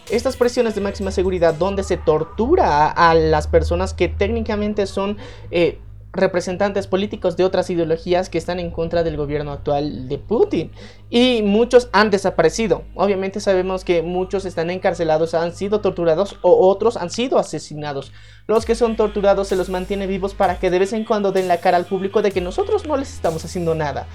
Estas 0.09 0.35
prisiones 0.35 0.75
de 0.75 0.81
máxima 0.81 1.11
seguridad 1.11 1.53
donde 1.53 1.81
se 1.83 1.95
tortura 1.95 2.89
a, 2.89 3.15
las 3.15 3.47
personas 3.47 3.93
que 3.93 4.09
técnicamente 4.09 4.85
son 4.85 5.17
eh, 5.49 5.79
representantes 6.13 6.85
políticos 6.85 7.35
de 7.35 7.43
otras 7.43 7.71
ideologías 7.71 8.29
que 8.29 8.37
están 8.37 8.59
en 8.59 8.69
contra 8.69 9.03
del 9.03 9.17
gobierno 9.17 9.51
actual 9.51 10.07
de 10.07 10.19
Putin. 10.19 10.71
Y 11.09 11.41
muchos 11.41 11.89
han 11.91 12.11
desaparecido. 12.11 12.83
Obviamente 12.93 13.39
sabemos 13.39 13.83
que 13.83 14.03
muchos 14.03 14.45
están 14.45 14.69
encarcelados, 14.69 15.33
han 15.33 15.53
sido 15.53 15.81
torturados 15.81 16.37
o 16.43 16.67
otros 16.69 16.97
han 16.97 17.09
sido 17.09 17.39
asesinados. 17.39 18.11
Los 18.47 18.65
que 18.65 18.75
son 18.75 18.95
torturados 18.95 19.47
se 19.47 19.55
los 19.55 19.69
mantiene 19.69 20.05
vivos 20.05 20.35
para 20.35 20.59
que 20.59 20.69
de 20.69 20.79
vez 20.79 20.93
en 20.93 21.03
cuando 21.03 21.31
den 21.31 21.47
la 21.47 21.57
cara 21.57 21.77
al 21.77 21.85
público 21.85 22.21
de 22.21 22.31
que 22.31 22.41
nosotros 22.41 22.85
no 22.85 22.95
les 22.95 23.11
estamos 23.11 23.43
haciendo 23.43 23.73
nada. 23.73 24.07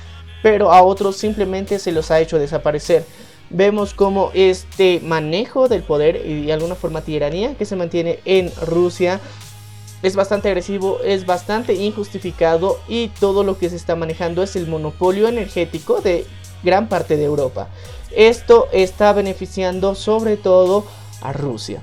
Pero 0.42 0.72
a 0.72 0.82
otros 0.82 1.16
simplemente 1.16 1.80
se 1.80 1.90
los 1.90 2.12
ha 2.12 2.20
hecho 2.20 2.38
desaparecer. 2.38 3.04
Vemos 3.50 3.94
como 3.94 4.30
este 4.34 5.00
manejo 5.02 5.68
del 5.68 5.82
poder 5.82 6.24
y 6.24 6.46
de 6.46 6.52
alguna 6.52 6.74
forma 6.74 7.01
tiranía 7.01 7.55
que 7.55 7.64
se 7.64 7.76
mantiene 7.76 8.20
en 8.24 8.53
Rusia 8.66 9.20
es 10.03 10.16
bastante 10.16 10.49
agresivo, 10.49 11.01
es 11.05 11.26
bastante 11.26 11.74
injustificado 11.74 12.78
y 12.88 13.09
todo 13.09 13.44
lo 13.44 13.59
que 13.59 13.70
se 13.70 13.76
está 13.76 13.96
manejando 13.96 14.42
es 14.42 14.57
el 14.57 14.66
monopolio 14.66 15.28
energético 15.28 16.01
de 16.01 16.24
gran 16.62 16.88
parte 16.88 17.16
de 17.16 17.24
Europa. 17.24 17.68
Esto 18.14 18.68
está 18.72 19.12
beneficiando 19.12 19.94
sobre 19.94 20.36
todo 20.36 20.84
a 21.20 21.32
Rusia. 21.32 21.82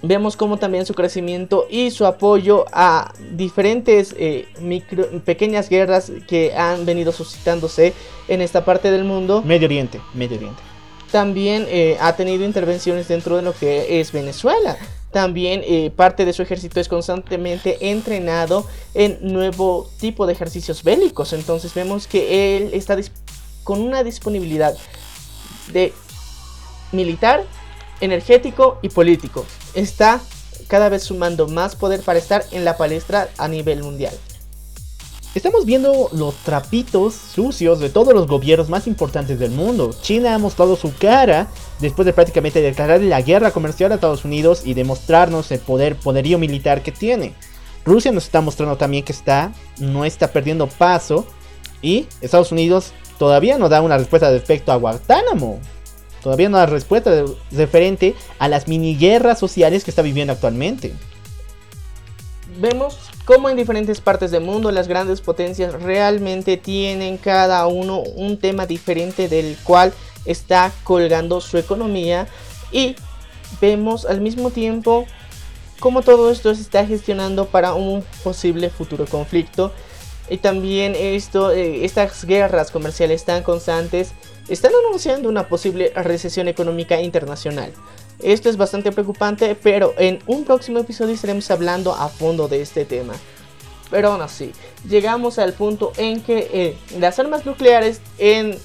vemos 0.00 0.36
como 0.36 0.58
también 0.58 0.86
su 0.86 0.94
crecimiento 0.94 1.66
y 1.68 1.90
su 1.90 2.06
apoyo 2.06 2.66
a 2.72 3.12
diferentes 3.32 4.14
eh, 4.16 4.46
micro, 4.60 5.08
pequeñas 5.24 5.68
guerras 5.68 6.12
que 6.28 6.54
han 6.54 6.86
venido 6.86 7.10
suscitándose 7.10 7.94
en 8.28 8.40
esta 8.40 8.64
parte 8.64 8.90
del 8.90 9.04
mundo. 9.04 9.42
Medio 9.44 9.66
Oriente, 9.66 10.00
Medio 10.14 10.36
Oriente. 10.36 10.62
También 11.10 11.66
eh, 11.68 11.96
ha 12.00 12.14
tenido 12.14 12.44
intervenciones 12.44 13.08
dentro 13.08 13.36
de 13.36 13.42
lo 13.42 13.52
que 13.54 14.00
es 14.00 14.12
Venezuela. 14.12 14.76
También 15.12 15.62
eh, 15.64 15.90
parte 15.94 16.24
de 16.24 16.32
su 16.32 16.42
ejército 16.42 16.80
es 16.80 16.88
constantemente 16.88 17.90
entrenado 17.90 18.66
en 18.94 19.18
nuevo 19.22 19.90
tipo 19.98 20.26
de 20.26 20.34
ejercicios 20.34 20.82
bélicos. 20.82 21.32
Entonces 21.32 21.72
vemos 21.74 22.06
que 22.06 22.56
él 22.56 22.70
está 22.74 22.96
con 23.64 23.80
una 23.80 24.02
disponibilidad 24.02 24.76
de 25.72 25.92
militar, 26.92 27.44
energético 28.00 28.78
y 28.82 28.90
político. 28.90 29.46
Está 29.74 30.20
cada 30.68 30.88
vez 30.90 31.04
sumando 31.04 31.48
más 31.48 31.74
poder 31.74 32.02
para 32.02 32.18
estar 32.18 32.44
en 32.52 32.64
la 32.64 32.76
palestra 32.76 33.28
a 33.38 33.48
nivel 33.48 33.82
mundial. 33.82 34.14
Estamos 35.34 35.66
viendo 35.66 36.08
los 36.12 36.34
trapitos 36.36 37.14
sucios 37.14 37.80
de 37.80 37.90
todos 37.90 38.14
los 38.14 38.26
gobiernos 38.26 38.70
más 38.70 38.86
importantes 38.86 39.38
del 39.38 39.50
mundo. 39.50 39.94
China 40.00 40.34
ha 40.34 40.38
mostrado 40.38 40.74
su 40.74 40.92
cara 40.96 41.48
después 41.80 42.06
de 42.06 42.14
prácticamente 42.14 42.62
declarar 42.62 43.02
la 43.02 43.20
guerra 43.20 43.50
comercial 43.50 43.92
a 43.92 43.96
Estados 43.96 44.24
Unidos 44.24 44.62
y 44.64 44.72
demostrarnos 44.72 45.52
el 45.52 45.60
poder, 45.60 45.96
poderío 45.96 46.38
militar 46.38 46.82
que 46.82 46.92
tiene. 46.92 47.34
Rusia 47.84 48.10
nos 48.10 48.24
está 48.24 48.40
mostrando 48.40 48.76
también 48.76 49.04
que 49.04 49.12
está, 49.12 49.52
no 49.78 50.06
está 50.06 50.32
perdiendo 50.32 50.66
paso. 50.66 51.26
Y 51.82 52.06
Estados 52.22 52.50
Unidos 52.50 52.92
todavía 53.18 53.58
no 53.58 53.68
da 53.68 53.82
una 53.82 53.98
respuesta 53.98 54.30
respecto 54.30 54.72
a 54.72 54.76
Guantánamo. 54.76 55.60
Todavía 56.22 56.48
no 56.48 56.56
da 56.56 56.66
respuesta 56.66 57.24
referente 57.52 58.14
a 58.38 58.48
las 58.48 58.66
mini 58.66 58.96
guerras 58.96 59.38
sociales 59.38 59.84
que 59.84 59.90
está 59.90 60.02
viviendo 60.02 60.32
actualmente. 60.32 60.94
Vemos 62.58 62.98
cómo 63.28 63.50
en 63.50 63.58
diferentes 63.58 64.00
partes 64.00 64.30
del 64.30 64.42
mundo 64.42 64.70
las 64.70 64.88
grandes 64.88 65.20
potencias 65.20 65.82
realmente 65.82 66.56
tienen 66.56 67.18
cada 67.18 67.66
uno 67.66 67.98
un 68.00 68.38
tema 68.38 68.64
diferente 68.64 69.28
del 69.28 69.58
cual 69.64 69.92
está 70.24 70.72
colgando 70.82 71.42
su 71.42 71.58
economía 71.58 72.26
y 72.72 72.96
vemos 73.60 74.06
al 74.06 74.22
mismo 74.22 74.48
tiempo 74.48 75.04
cómo 75.78 76.00
todo 76.00 76.30
esto 76.30 76.54
se 76.54 76.62
está 76.62 76.86
gestionando 76.86 77.44
para 77.44 77.74
un 77.74 78.02
posible 78.24 78.70
futuro 78.70 79.04
conflicto 79.04 79.74
y 80.30 80.38
también 80.38 80.94
esto, 80.96 81.50
eh, 81.50 81.84
estas 81.84 82.24
guerras 82.24 82.70
comerciales 82.70 83.26
tan 83.26 83.42
constantes 83.42 84.12
están 84.48 84.72
anunciando 84.86 85.28
una 85.28 85.48
posible 85.48 85.92
recesión 85.94 86.48
económica 86.48 86.98
internacional. 87.02 87.74
Esto 88.20 88.48
es 88.48 88.56
bastante 88.56 88.90
preocupante, 88.90 89.54
pero 89.54 89.94
en 89.96 90.18
un 90.26 90.44
próximo 90.44 90.80
episodio 90.80 91.14
estaremos 91.14 91.50
hablando 91.50 91.94
a 91.94 92.08
fondo 92.08 92.48
de 92.48 92.62
este 92.62 92.84
tema. 92.84 93.14
Pero 93.90 94.12
aún 94.12 94.20
así, 94.20 94.52
llegamos 94.88 95.38
al 95.38 95.52
punto 95.52 95.92
en 95.96 96.20
que 96.20 96.50
eh, 96.52 96.78
las 96.98 97.18
armas 97.18 97.46
nucleares 97.46 98.00
en 98.18 98.58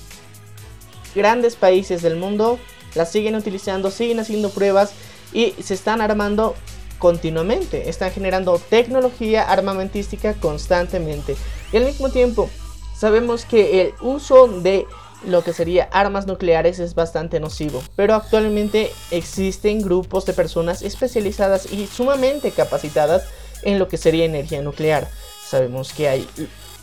grandes 1.16 1.56
países 1.56 2.02
del 2.02 2.16
mundo 2.16 2.60
las 2.96 3.12
siguen 3.12 3.36
utilizando, 3.36 3.92
siguen 3.92 4.20
haciendo 4.20 4.50
pruebas 4.50 4.94
y 5.32 5.52
se 5.62 5.76
están 5.76 6.02
armando 6.02 6.56
continuamente. 6.98 7.90
Están 7.90 8.12
generando 8.12 8.58
tecnología 8.58 9.44
armamentística 9.44 10.34
constantemente. 10.34 11.36
Y 11.72 11.78
al 11.78 11.86
mismo 11.86 12.10
tiempo, 12.10 12.50
sabemos 12.96 13.46
que 13.46 13.82
el 13.82 13.94
uso 14.02 14.48
de 14.48 14.88
lo 15.26 15.44
que 15.44 15.54
sería 15.54 15.90
armas 15.92 16.28
nucleares 16.28 16.80
es 16.80 16.96
bastante 16.96 17.40
nocivo, 17.40 17.82
pero 17.96 18.16
actualmente 18.16 18.92
existen 19.12 19.82
grupos 19.82 20.26
de 20.26 20.34
personas 20.34 20.82
especializadas 20.82 21.72
y 21.72 21.88
sumamente 21.88 22.52
capacitadas 22.52 23.24
en 23.64 23.80
lo 23.80 23.88
que 23.88 23.98
sería 23.98 24.26
energía 24.26 24.62
nuclear. 24.62 25.08
Sabemos 25.48 25.94
que 25.94 26.10
hay 26.10 26.28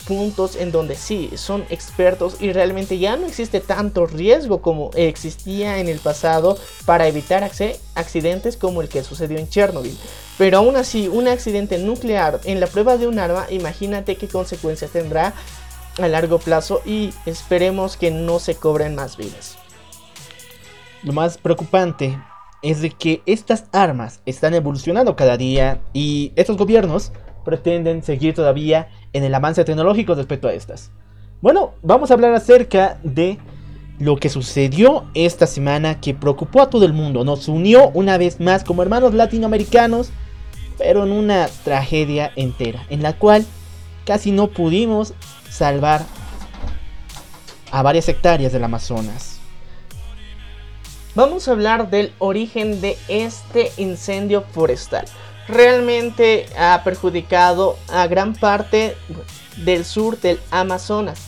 puntos 0.07 0.57
en 0.57 0.73
donde 0.73 0.97
sí 0.97 1.31
son 1.37 1.65
expertos 1.69 2.37
y 2.41 2.53
realmente 2.53 2.99
ya 2.99 3.17
no 3.17 3.27
existe 3.27 3.61
tanto 3.61 4.07
riesgo 4.07 4.63
como 4.63 4.91
existía 4.95 5.79
en 5.79 5.89
el 5.89 5.99
pasado 5.99 6.59
para 6.87 7.07
evitar 7.07 7.49
accidentes 7.95 8.57
como 8.57 8.81
el 8.81 8.89
que 8.89 9.05
sucedió 9.05 9.39
en 9.39 9.49
Chernobyl. 9.49 9.97
Pero 10.39 10.59
aún 10.59 10.77
así, 10.77 11.07
un 11.09 11.29
accidente 11.29 11.79
nuclear 11.79 12.41
en 12.45 12.61
la 12.61 12.67
prueba 12.67 12.97
de 12.97 13.07
un 13.07 13.19
arma, 13.19 13.47
imagínate 13.51 14.17
qué 14.17 14.27
consecuencias 14.27 14.91
tendrá 14.91 15.35
a 15.99 16.09
largo 16.09 16.39
plazo 16.39 16.81
y 16.85 17.13
esperemos 17.27 17.97
que 17.97 18.11
no 18.11 18.39
se 18.39 18.55
cobren 18.55 18.95
más 18.95 19.17
vidas. 19.17 19.59
Lo 21.03 21.13
más 21.13 21.39
preocupante 21.39 22.19
es 22.63 22.83
de 22.83 22.91
que 22.91 23.23
estas 23.27 23.65
armas 23.73 24.21
están 24.27 24.55
evolucionando 24.55 25.17
cada 25.17 25.37
día 25.37 25.81
y 25.93 26.33
estos 26.37 26.57
gobiernos 26.57 27.13
pretenden 27.45 28.03
seguir 28.03 28.35
todavía 28.35 28.91
en 29.13 29.25
el 29.25 29.35
avance 29.35 29.65
tecnológico 29.65 30.15
respecto 30.15 30.49
a 30.49 30.53
estas. 30.53 30.91
Bueno, 31.41 31.73
vamos 31.83 32.11
a 32.11 32.15
hablar 32.15 32.35
acerca 32.35 32.99
de 33.03 33.39
lo 33.99 34.17
que 34.17 34.29
sucedió 34.29 35.07
esta 35.15 35.47
semana 35.47 36.01
que 36.01 36.15
preocupó 36.15 36.63
a 36.63 36.71
todo 36.71 36.85
el 36.85 36.93
mundo. 36.93 37.25
Nos 37.25 37.49
unió 37.49 37.91
una 37.95 38.19
vez 38.19 38.41
más 38.41 38.65
como 38.65 38.83
hermanos 38.83 39.15
latinoamericanos, 39.15 40.11
pero 40.79 41.05
en 41.05 41.13
una 41.13 41.49
tragedia 41.65 42.31
entera, 42.37 42.85
en 42.91 43.03
la 43.03 43.15
cual 43.15 43.45
casi 44.05 44.33
no 44.33 44.49
pudimos 44.49 45.15
salvar 45.51 46.07
a 47.71 47.83
varias 47.83 48.09
hectáreas 48.09 48.53
del 48.53 48.65
Amazonas. 48.65 49.39
Vamos 51.15 51.49
a 51.49 51.53
hablar 51.53 51.91
del 51.91 52.13
origen 52.19 52.81
de 52.81 52.97
este 53.09 53.73
incendio 53.77 54.43
forestal. 54.43 55.05
Realmente 55.49 56.47
ha 56.57 56.83
perjudicado 56.85 57.77
a 57.89 58.07
gran 58.07 58.35
parte 58.35 58.97
del 59.57 59.85
sur 59.85 60.19
del 60.21 60.39
Amazonas. 60.53 61.27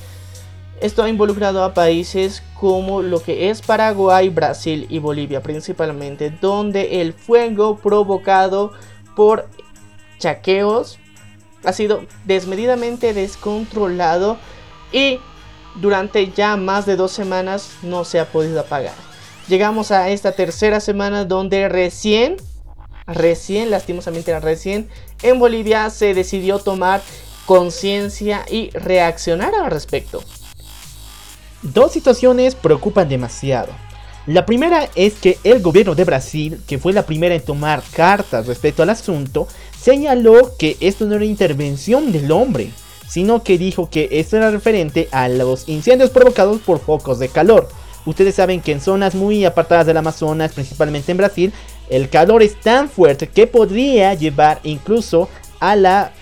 Esto 0.81 1.03
ha 1.03 1.09
involucrado 1.09 1.65
a 1.65 1.75
países 1.75 2.43
como 2.59 3.03
lo 3.03 3.23
que 3.23 3.51
es 3.51 3.61
Paraguay, 3.61 4.29
Brasil 4.29 4.87
y 4.89 4.99
Bolivia 5.01 5.43
principalmente, 5.43 6.31
donde 6.31 7.01
el 7.01 7.13
fuego 7.13 7.77
provocado 7.77 8.73
por 9.17 9.49
chaqueos 10.19 10.99
ha 11.65 11.73
sido 11.73 12.05
desmedidamente 12.25 13.15
descontrolado 13.15 14.39
y 14.93 15.19
durante 15.77 16.31
ya 16.31 16.57
más 16.57 16.87
de 16.87 16.97
dos 16.97 17.13
semanas 17.13 17.71
no 17.83 18.05
se 18.05 18.21
ha 18.21 18.27
podido 18.27 18.61
apagar. 18.61 18.95
Llegamos 19.49 19.91
a 19.91 20.09
esta 20.11 20.33
tercera 20.33 20.81
semana 20.81 21.25
donde 21.25 21.69
recién, 21.69 22.37
recién, 23.07 23.71
lastimosamente 23.71 24.39
recién, 24.39 24.89
en 25.23 25.39
Bolivia 25.39 25.91
se 25.91 26.15
decidió 26.15 26.59
tomar 26.59 27.03
conciencia 27.47 28.45
y 28.49 28.71
reaccionar 28.71 29.55
al 29.55 29.71
respecto. 29.71 30.23
Dos 31.63 31.93
situaciones 31.93 32.55
preocupan 32.55 33.09
demasiado. 33.09 33.73
La 34.27 34.47
primera 34.47 34.89
es 34.95 35.15
que 35.15 35.39
el 35.43 35.61
gobierno 35.61 35.97
de 35.97 36.05
Brasil, 36.05 36.61
que 36.67 36.79
fue 36.79 36.93
la 36.93 37.05
primera 37.05 37.35
en 37.35 37.45
tomar 37.45 37.83
cartas 37.93 38.47
respecto 38.47 38.85
al 38.85 38.91
asunto, 38.91 39.49
señaló 39.83 40.57
que 40.57 40.77
esto 40.81 41.07
no 41.07 41.17
era 41.17 41.25
intervención 41.25 42.13
del 42.13 42.31
hombre, 42.31 42.71
sino 43.09 43.43
que 43.43 43.59
dijo 43.59 43.91
que 43.91 44.09
esto 44.13 44.37
era 44.37 44.51
referente 44.51 45.09
a 45.11 45.29
los 45.29 45.69
incendios 45.69 46.11
provocados 46.11 46.61
por 46.61 46.79
focos 46.79 47.19
de 47.19 47.29
calor. 47.29 47.69
Ustedes 48.07 48.37
saben 48.37 48.61
que 48.61 48.73
en 48.73 48.81
zonas 48.81 49.15
muy 49.15 49.45
apartadas 49.45 49.87
del 49.87 49.97
Amazonas, 49.97 50.53
principalmente 50.53 51.13
en 51.13 51.19
Brasil, 51.19 51.53
el 51.91 52.09
calor 52.09 52.43
es 52.43 52.59
tan 52.61 52.89
fuerte 52.89 53.29
que 53.29 53.47
podría 53.47 54.15
llevar 54.15 54.61
incluso 54.63 55.29
a 55.61 55.77
la 55.77 56.13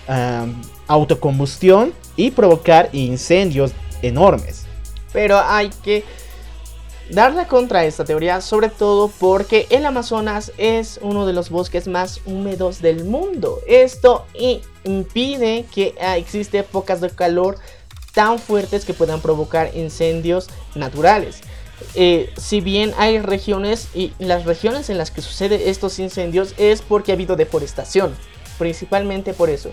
autocombustión 0.87 1.93
y 2.15 2.31
provocar 2.31 2.89
incendios 2.93 3.71
enormes. 4.01 4.65
Pero 5.13 5.39
hay 5.39 5.69
que 5.83 6.03
darle 7.11 7.45
contra 7.45 7.85
esta 7.85 8.05
teoría, 8.05 8.41
sobre 8.41 8.69
todo 8.69 9.09
porque 9.19 9.67
el 9.69 9.85
Amazonas 9.85 10.51
es 10.57 10.99
uno 11.01 11.25
de 11.25 11.33
los 11.33 11.49
bosques 11.49 11.87
más 11.87 12.21
húmedos 12.25 12.81
del 12.81 13.05
mundo. 13.05 13.59
Esto 13.67 14.25
impide 14.83 15.65
que 15.73 15.93
ah, 16.01 16.17
existe 16.17 16.59
épocas 16.59 17.01
de 17.01 17.09
calor 17.09 17.57
tan 18.13 18.39
fuertes 18.39 18.85
que 18.85 18.93
puedan 18.93 19.21
provocar 19.21 19.75
incendios 19.75 20.49
naturales. 20.75 21.41
Eh, 21.95 22.31
si 22.37 22.61
bien 22.61 22.93
hay 22.97 23.19
regiones 23.19 23.89
y 23.93 24.13
las 24.19 24.45
regiones 24.45 24.89
en 24.89 24.97
las 24.97 25.11
que 25.11 25.21
suceden 25.21 25.61
estos 25.65 25.99
incendios 25.99 26.53
es 26.57 26.81
porque 26.81 27.11
ha 27.11 27.15
habido 27.15 27.35
deforestación, 27.35 28.15
principalmente 28.57 29.33
por 29.33 29.49
eso. 29.49 29.71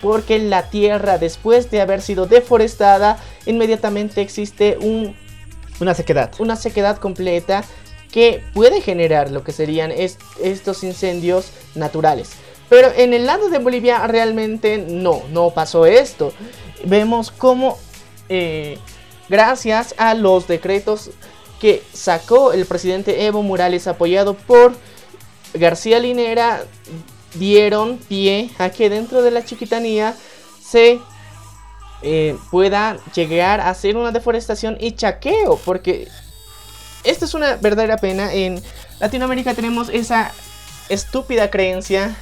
Porque 0.00 0.38
la 0.38 0.70
tierra 0.70 1.18
después 1.18 1.70
de 1.70 1.82
haber 1.82 2.00
sido 2.00 2.26
deforestada, 2.26 3.18
inmediatamente 3.44 4.22
existe 4.22 4.78
un 4.80 5.14
una 5.80 5.94
sequedad. 5.94 6.32
Una 6.38 6.56
sequedad 6.56 6.98
completa 6.98 7.64
que 8.12 8.42
puede 8.54 8.80
generar 8.80 9.30
lo 9.30 9.44
que 9.44 9.52
serían 9.52 9.92
estos 9.92 10.82
incendios 10.82 11.50
naturales. 11.74 12.30
Pero 12.68 12.88
en 12.96 13.14
el 13.14 13.26
lado 13.26 13.48
de 13.50 13.58
Bolivia 13.58 14.06
realmente 14.06 14.78
no, 14.78 15.22
no 15.32 15.50
pasó 15.50 15.86
esto. 15.86 16.32
Vemos 16.84 17.30
cómo 17.30 17.78
eh, 18.28 18.78
gracias 19.28 19.94
a 19.98 20.14
los 20.14 20.46
decretos 20.46 21.10
que 21.60 21.82
sacó 21.92 22.52
el 22.52 22.64
presidente 22.64 23.26
Evo 23.26 23.42
Morales 23.42 23.86
apoyado 23.86 24.34
por 24.34 24.74
García 25.54 25.98
Linera 25.98 26.64
dieron 27.34 27.98
pie 27.98 28.50
a 28.58 28.70
que 28.70 28.88
dentro 28.88 29.22
de 29.22 29.30
la 29.30 29.44
chiquitanía 29.44 30.16
se 30.62 31.00
eh, 32.02 32.36
pueda 32.50 32.98
llegar 33.14 33.60
a 33.60 33.70
hacer 33.70 33.96
una 33.96 34.10
deforestación 34.10 34.76
y 34.80 34.92
chaqueo, 34.92 35.60
porque 35.64 36.08
esta 37.04 37.24
es 37.24 37.34
una 37.34 37.56
verdadera 37.56 37.96
pena. 37.96 38.32
En 38.32 38.62
Latinoamérica 39.00 39.54
tenemos 39.54 39.88
esa 39.88 40.32
estúpida 40.88 41.50
creencia 41.50 42.16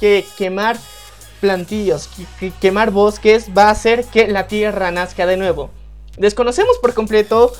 que 0.00 0.26
quemar 0.36 0.78
plantillos, 1.40 2.08
quemar 2.60 2.90
bosques 2.90 3.46
va 3.56 3.64
a 3.64 3.70
hacer 3.70 4.04
que 4.04 4.28
la 4.28 4.46
tierra 4.46 4.90
nazca 4.90 5.26
de 5.26 5.36
nuevo. 5.36 5.70
Desconocemos 6.16 6.78
por 6.78 6.94
completo 6.94 7.52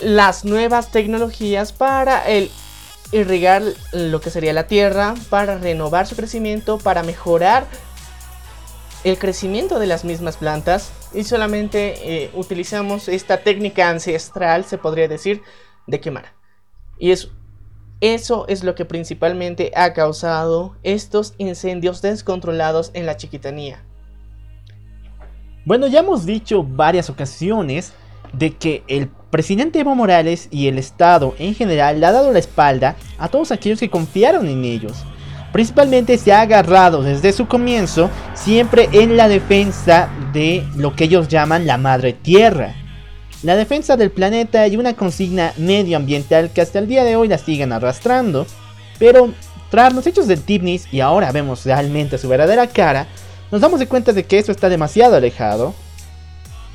las 0.00 0.44
nuevas 0.44 0.90
tecnologías 0.90 1.72
para 1.72 2.26
el 2.28 2.50
irrigar 3.12 3.62
lo 3.92 4.20
que 4.20 4.30
sería 4.30 4.52
la 4.52 4.66
tierra, 4.66 5.14
para 5.28 5.58
renovar 5.58 6.06
su 6.06 6.16
crecimiento, 6.16 6.78
para 6.78 7.02
mejorar 7.02 7.66
el 9.04 9.18
crecimiento 9.18 9.78
de 9.78 9.86
las 9.86 10.04
mismas 10.04 10.38
plantas 10.38 10.90
y 11.12 11.24
solamente 11.24 12.24
eh, 12.24 12.30
utilizamos 12.32 13.08
esta 13.08 13.38
técnica 13.38 13.90
ancestral, 13.90 14.64
se 14.64 14.78
podría 14.78 15.08
decir, 15.08 15.42
de 15.86 16.00
quemar. 16.00 16.32
Y 16.98 17.12
eso, 18.00 18.46
es 18.48 18.64
lo 18.64 18.74
que 18.74 18.86
principalmente 18.86 19.72
ha 19.76 19.92
causado 19.92 20.76
estos 20.82 21.34
incendios 21.36 22.00
descontrolados 22.00 22.90
en 22.94 23.04
la 23.04 23.16
chiquitanía. 23.16 23.84
Bueno, 25.66 25.86
ya 25.86 26.00
hemos 26.00 26.24
dicho 26.24 26.62
varias 26.62 27.10
ocasiones 27.10 27.92
de 28.32 28.56
que 28.56 28.82
el 28.88 29.08
presidente 29.30 29.80
Evo 29.80 29.94
Morales 29.94 30.48
y 30.50 30.68
el 30.68 30.78
Estado 30.78 31.34
en 31.38 31.54
general 31.54 32.00
le 32.00 32.06
ha 32.06 32.12
dado 32.12 32.32
la 32.32 32.38
espalda 32.38 32.96
a 33.18 33.28
todos 33.28 33.52
aquellos 33.52 33.80
que 33.80 33.90
confiaron 33.90 34.48
en 34.48 34.64
ellos. 34.64 35.04
Principalmente 35.54 36.18
se 36.18 36.34
ha 36.34 36.42
agarrado 36.42 37.02
desde 37.02 37.32
su 37.32 37.48
comienzo 37.48 38.10
siempre 38.34 38.90
en 38.92 39.16
la 39.16 39.28
defensa 39.28 40.10
de 40.34 40.62
lo 40.76 40.94
que 40.94 41.04
ellos 41.04 41.28
llaman 41.28 41.66
la 41.66 41.78
madre 41.78 42.12
tierra. 42.12 42.74
La 43.42 43.56
defensa 43.56 43.96
del 43.96 44.10
planeta 44.10 44.66
y 44.66 44.76
una 44.76 44.92
consigna 44.92 45.54
medioambiental 45.56 46.50
que 46.50 46.60
hasta 46.60 46.78
el 46.78 46.88
día 46.88 47.04
de 47.04 47.16
hoy 47.16 47.28
la 47.28 47.38
siguen 47.38 47.72
arrastrando. 47.72 48.46
Pero 48.98 49.32
tras 49.70 49.94
los 49.94 50.06
hechos 50.06 50.26
del 50.26 50.42
Tibnis 50.42 50.86
y 50.92 51.00
ahora 51.00 51.32
vemos 51.32 51.64
realmente 51.64 52.18
su 52.18 52.28
verdadera 52.28 52.66
cara, 52.66 53.06
nos 53.50 53.62
damos 53.62 53.80
de 53.80 53.86
cuenta 53.86 54.12
de 54.12 54.24
que 54.24 54.38
eso 54.38 54.52
está 54.52 54.68
demasiado 54.68 55.16
alejado 55.16 55.74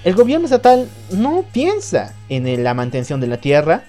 el 0.04 0.16
gobierno 0.16 0.46
estatal 0.46 0.88
no 1.12 1.44
piensa 1.52 2.16
en 2.30 2.64
la 2.64 2.74
mantención 2.74 3.20
de 3.20 3.28
la 3.28 3.38
tierra. 3.38 3.84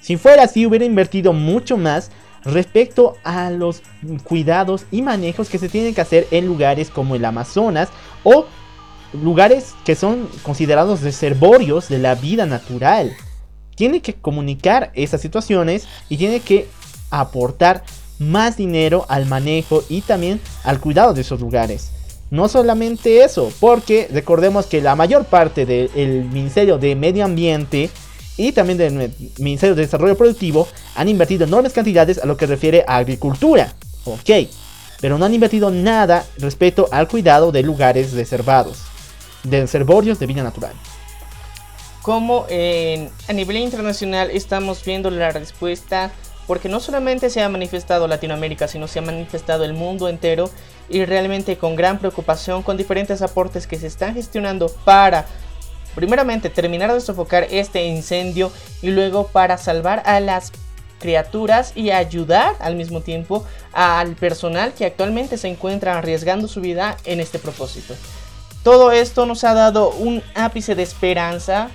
Si 0.00 0.16
fuera 0.16 0.44
así, 0.44 0.64
hubiera 0.64 0.84
invertido 0.84 1.32
mucho 1.32 1.76
más 1.76 2.10
respecto 2.46 3.16
a 3.24 3.50
los 3.50 3.82
cuidados 4.24 4.86
y 4.90 5.02
manejos 5.02 5.48
que 5.48 5.58
se 5.58 5.68
tienen 5.68 5.94
que 5.94 6.00
hacer 6.00 6.26
en 6.30 6.46
lugares 6.46 6.90
como 6.90 7.14
el 7.16 7.24
Amazonas 7.24 7.88
o 8.22 8.46
lugares 9.12 9.74
que 9.84 9.94
son 9.94 10.28
considerados 10.42 11.02
reservorios 11.02 11.88
de 11.88 11.98
la 11.98 12.14
vida 12.14 12.46
natural. 12.46 13.14
Tiene 13.74 14.00
que 14.00 14.14
comunicar 14.14 14.90
esas 14.94 15.20
situaciones 15.20 15.86
y 16.08 16.16
tiene 16.16 16.40
que 16.40 16.68
aportar 17.10 17.84
más 18.18 18.56
dinero 18.56 19.04
al 19.08 19.26
manejo 19.26 19.84
y 19.88 20.00
también 20.00 20.40
al 20.64 20.80
cuidado 20.80 21.12
de 21.12 21.20
esos 21.20 21.40
lugares. 21.40 21.90
No 22.30 22.48
solamente 22.48 23.22
eso, 23.22 23.52
porque 23.60 24.08
recordemos 24.10 24.66
que 24.66 24.80
la 24.80 24.96
mayor 24.96 25.26
parte 25.26 25.66
del 25.66 26.24
Ministerio 26.24 26.78
de 26.78 26.96
Medio 26.96 27.24
Ambiente 27.24 27.90
y 28.36 28.52
también 28.52 28.78
del 28.78 29.12
Ministerio 29.38 29.74
de 29.74 29.82
Desarrollo 29.82 30.16
Productivo 30.16 30.68
han 30.94 31.08
invertido 31.08 31.44
enormes 31.44 31.72
cantidades 31.72 32.18
a 32.18 32.26
lo 32.26 32.36
que 32.36 32.46
refiere 32.46 32.84
a 32.86 32.96
agricultura. 32.96 33.72
Ok, 34.04 34.30
pero 35.00 35.18
no 35.18 35.24
han 35.24 35.34
invertido 35.34 35.70
nada 35.70 36.24
respecto 36.38 36.88
al 36.92 37.08
cuidado 37.08 37.52
de 37.52 37.62
lugares 37.62 38.12
reservados, 38.12 38.78
de 39.42 39.62
reservorios 39.62 40.18
de 40.18 40.26
vida 40.26 40.42
natural. 40.42 40.74
Como 42.02 42.46
a 42.48 43.32
nivel 43.32 43.56
internacional 43.56 44.30
estamos 44.30 44.84
viendo 44.84 45.10
la 45.10 45.30
respuesta 45.30 46.12
porque 46.46 46.68
no 46.68 46.78
solamente 46.78 47.28
se 47.30 47.42
ha 47.42 47.48
manifestado 47.48 48.06
Latinoamérica, 48.06 48.68
sino 48.68 48.86
se 48.86 49.00
ha 49.00 49.02
manifestado 49.02 49.64
el 49.64 49.72
mundo 49.72 50.08
entero 50.08 50.48
y 50.88 51.04
realmente 51.04 51.58
con 51.58 51.74
gran 51.74 51.98
preocupación, 51.98 52.62
con 52.62 52.76
diferentes 52.76 53.22
aportes 53.22 53.66
que 53.66 53.76
se 53.76 53.88
están 53.88 54.14
gestionando 54.14 54.68
para, 54.84 55.26
primeramente, 55.96 56.50
terminar 56.50 56.92
de 56.92 57.00
sofocar 57.00 57.48
este 57.50 57.84
incendio 57.86 58.52
y 58.82 58.90
luego 58.90 59.26
para 59.26 59.58
salvar 59.58 60.02
a 60.06 60.20
las 60.20 60.52
criaturas 61.00 61.72
y 61.74 61.90
ayudar 61.90 62.54
al 62.60 62.76
mismo 62.76 63.00
tiempo 63.00 63.44
al 63.72 64.14
personal 64.14 64.72
que 64.74 64.86
actualmente 64.86 65.38
se 65.38 65.48
encuentra 65.48 65.98
arriesgando 65.98 66.46
su 66.46 66.60
vida 66.60 66.96
en 67.04 67.18
este 67.18 67.38
propósito. 67.38 67.94
Todo 68.62 68.92
esto 68.92 69.26
nos 69.26 69.42
ha 69.44 69.54
dado 69.54 69.90
un 69.90 70.22
ápice 70.34 70.74
de 70.74 70.82
esperanza 70.82 71.70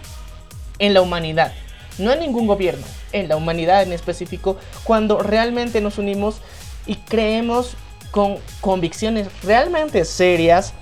en 0.79 0.93
la 0.93 1.01
humanidad, 1.01 1.53
no 1.97 2.11
en 2.11 2.19
ningún 2.19 2.47
gobierno, 2.47 2.85
en 3.11 3.27
la 3.27 3.37
humanidad 3.37 3.83
en 3.83 3.93
específico, 3.93 4.57
cuando 4.83 5.19
realmente 5.19 5.81
nos 5.81 5.97
unimos 5.97 6.37
y 6.85 6.95
creemos 6.95 7.75
con 8.11 8.37
convicciones 8.59 9.27
realmente 9.41 10.05
serias 10.05 10.73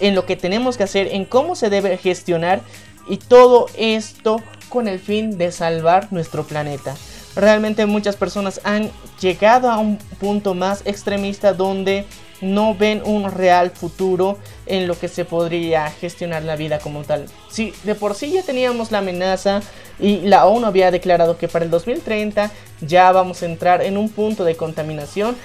en 0.00 0.14
lo 0.14 0.26
que 0.26 0.36
tenemos 0.36 0.76
que 0.76 0.84
hacer, 0.84 1.08
en 1.12 1.24
cómo 1.24 1.56
se 1.56 1.70
debe 1.70 1.96
gestionar 1.96 2.60
y 3.08 3.18
todo 3.18 3.66
esto 3.76 4.42
con 4.68 4.88
el 4.88 4.98
fin 4.98 5.38
de 5.38 5.52
salvar 5.52 6.12
nuestro 6.12 6.44
planeta. 6.44 6.94
Realmente 7.36 7.86
muchas 7.86 8.16
personas 8.16 8.60
han 8.64 8.90
llegado 9.20 9.70
a 9.70 9.78
un 9.78 9.98
punto 10.18 10.54
más 10.54 10.82
extremista 10.84 11.52
donde 11.52 12.04
no 12.40 12.74
ven 12.74 13.02
un 13.04 13.30
real 13.30 13.70
futuro 13.70 14.38
en 14.66 14.86
lo 14.86 14.98
que 14.98 15.08
se 15.08 15.24
podría 15.24 15.90
gestionar 15.90 16.42
la 16.42 16.56
vida 16.56 16.78
como 16.78 17.02
tal. 17.02 17.26
Si 17.50 17.72
de 17.84 17.94
por 17.94 18.14
sí 18.14 18.32
ya 18.32 18.42
teníamos 18.42 18.92
la 18.92 18.98
amenaza 18.98 19.62
y 19.98 20.18
la 20.20 20.46
ONU 20.46 20.66
había 20.66 20.90
declarado 20.90 21.38
que 21.38 21.48
para 21.48 21.64
el 21.64 21.70
2030 21.70 22.50
ya 22.80 23.12
vamos 23.12 23.42
a 23.42 23.46
entrar 23.46 23.82
en 23.82 23.96
un 23.96 24.08
punto 24.08 24.44
de 24.44 24.56
contaminación 24.56 25.36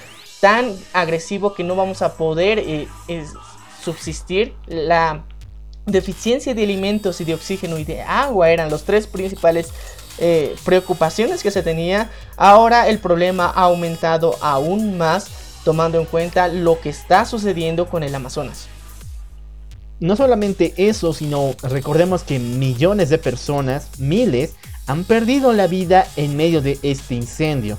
tan 0.41 0.75
agresivo 0.93 1.53
que 1.53 1.63
no 1.63 1.75
vamos 1.75 2.01
a 2.01 2.15
poder 2.15 2.59
eh, 2.59 2.87
subsistir. 3.91 4.53
La 4.67 5.23
deficiencia 5.85 6.53
de 6.53 6.63
alimentos 6.63 7.19
y 7.21 7.25
de 7.25 7.33
oxígeno 7.33 7.77
y 7.77 7.83
de 7.83 8.01
agua 8.01 8.49
eran 8.49 8.69
los 8.69 8.83
tres 8.83 9.07
principales 9.07 9.69
eh, 10.19 10.55
preocupaciones 10.63 11.41
que 11.43 11.51
se 11.51 11.63
tenía. 11.63 12.09
Ahora 12.37 12.87
el 12.87 12.99
problema 12.99 13.45
ha 13.47 13.63
aumentado 13.63 14.35
aún 14.41 14.97
más 14.97 15.27
tomando 15.63 15.99
en 15.99 16.05
cuenta 16.05 16.47
lo 16.47 16.79
que 16.79 16.89
está 16.89 17.25
sucediendo 17.25 17.89
con 17.89 18.03
el 18.03 18.13
Amazonas. 18.15 18.67
No 19.99 20.15
solamente 20.15 20.73
eso, 20.77 21.11
sino 21.13 21.55
recordemos 21.61 22.23
que 22.23 22.39
millones 22.39 23.09
de 23.09 23.17
personas, 23.17 23.89
miles, 23.99 24.53
han 24.87 25.03
perdido 25.03 25.51
la 25.51 25.67
vida 25.67 26.07
en 26.15 26.37
medio 26.37 26.61
de 26.61 26.79
este 26.83 27.15
incendio. 27.15 27.77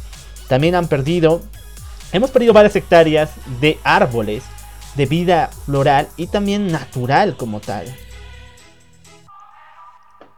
También 0.48 0.74
han 0.74 0.86
perdido 0.86 1.40
Hemos 2.12 2.30
perdido 2.32 2.52
varias 2.52 2.74
hectáreas 2.74 3.30
de 3.60 3.78
árboles, 3.84 4.42
de 5.00 5.06
vida 5.06 5.48
floral 5.64 6.08
y 6.18 6.26
también 6.26 6.66
natural 6.70 7.34
como 7.34 7.60
tal. 7.60 7.86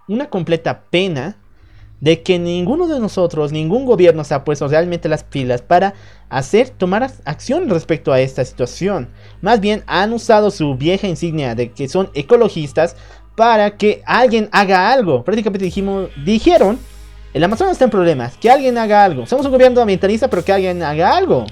Una 0.06 0.30
completa 0.30 0.82
pena 0.88 1.36
de 1.98 2.22
que 2.22 2.38
ninguno 2.38 2.86
de 2.86 3.00
nosotros, 3.00 3.50
ningún 3.50 3.86
gobierno 3.86 4.22
se 4.22 4.34
ha 4.34 4.44
puesto 4.44 4.68
realmente 4.68 5.08
las 5.08 5.24
pilas 5.24 5.62
para 5.62 5.94
hacer, 6.28 6.70
tomar 6.70 7.10
acción 7.24 7.68
respecto 7.70 8.12
a 8.12 8.20
esta 8.20 8.44
situación. 8.44 9.08
Más 9.40 9.58
bien 9.58 9.82
han 9.88 10.12
usado 10.12 10.52
su 10.52 10.76
vieja 10.76 11.08
insignia 11.08 11.56
de 11.56 11.72
que 11.72 11.88
son 11.88 12.10
ecologistas 12.14 12.94
para 13.34 13.76
que 13.76 14.00
alguien 14.06 14.48
haga 14.52 14.92
algo. 14.92 15.24
Prácticamente 15.24 15.64
dijimos, 15.64 16.08
dijeron, 16.24 16.78
el 17.34 17.42
Amazonas 17.42 17.72
está 17.72 17.86
en 17.86 17.90
problemas, 17.90 18.36
que 18.36 18.48
alguien 18.48 18.78
haga 18.78 19.02
algo. 19.02 19.26
Somos 19.26 19.44
un 19.44 19.50
gobierno 19.50 19.80
ambientalista, 19.80 20.30
pero 20.30 20.44
que 20.44 20.52
alguien 20.52 20.84
haga 20.84 21.16
algo. 21.16 21.46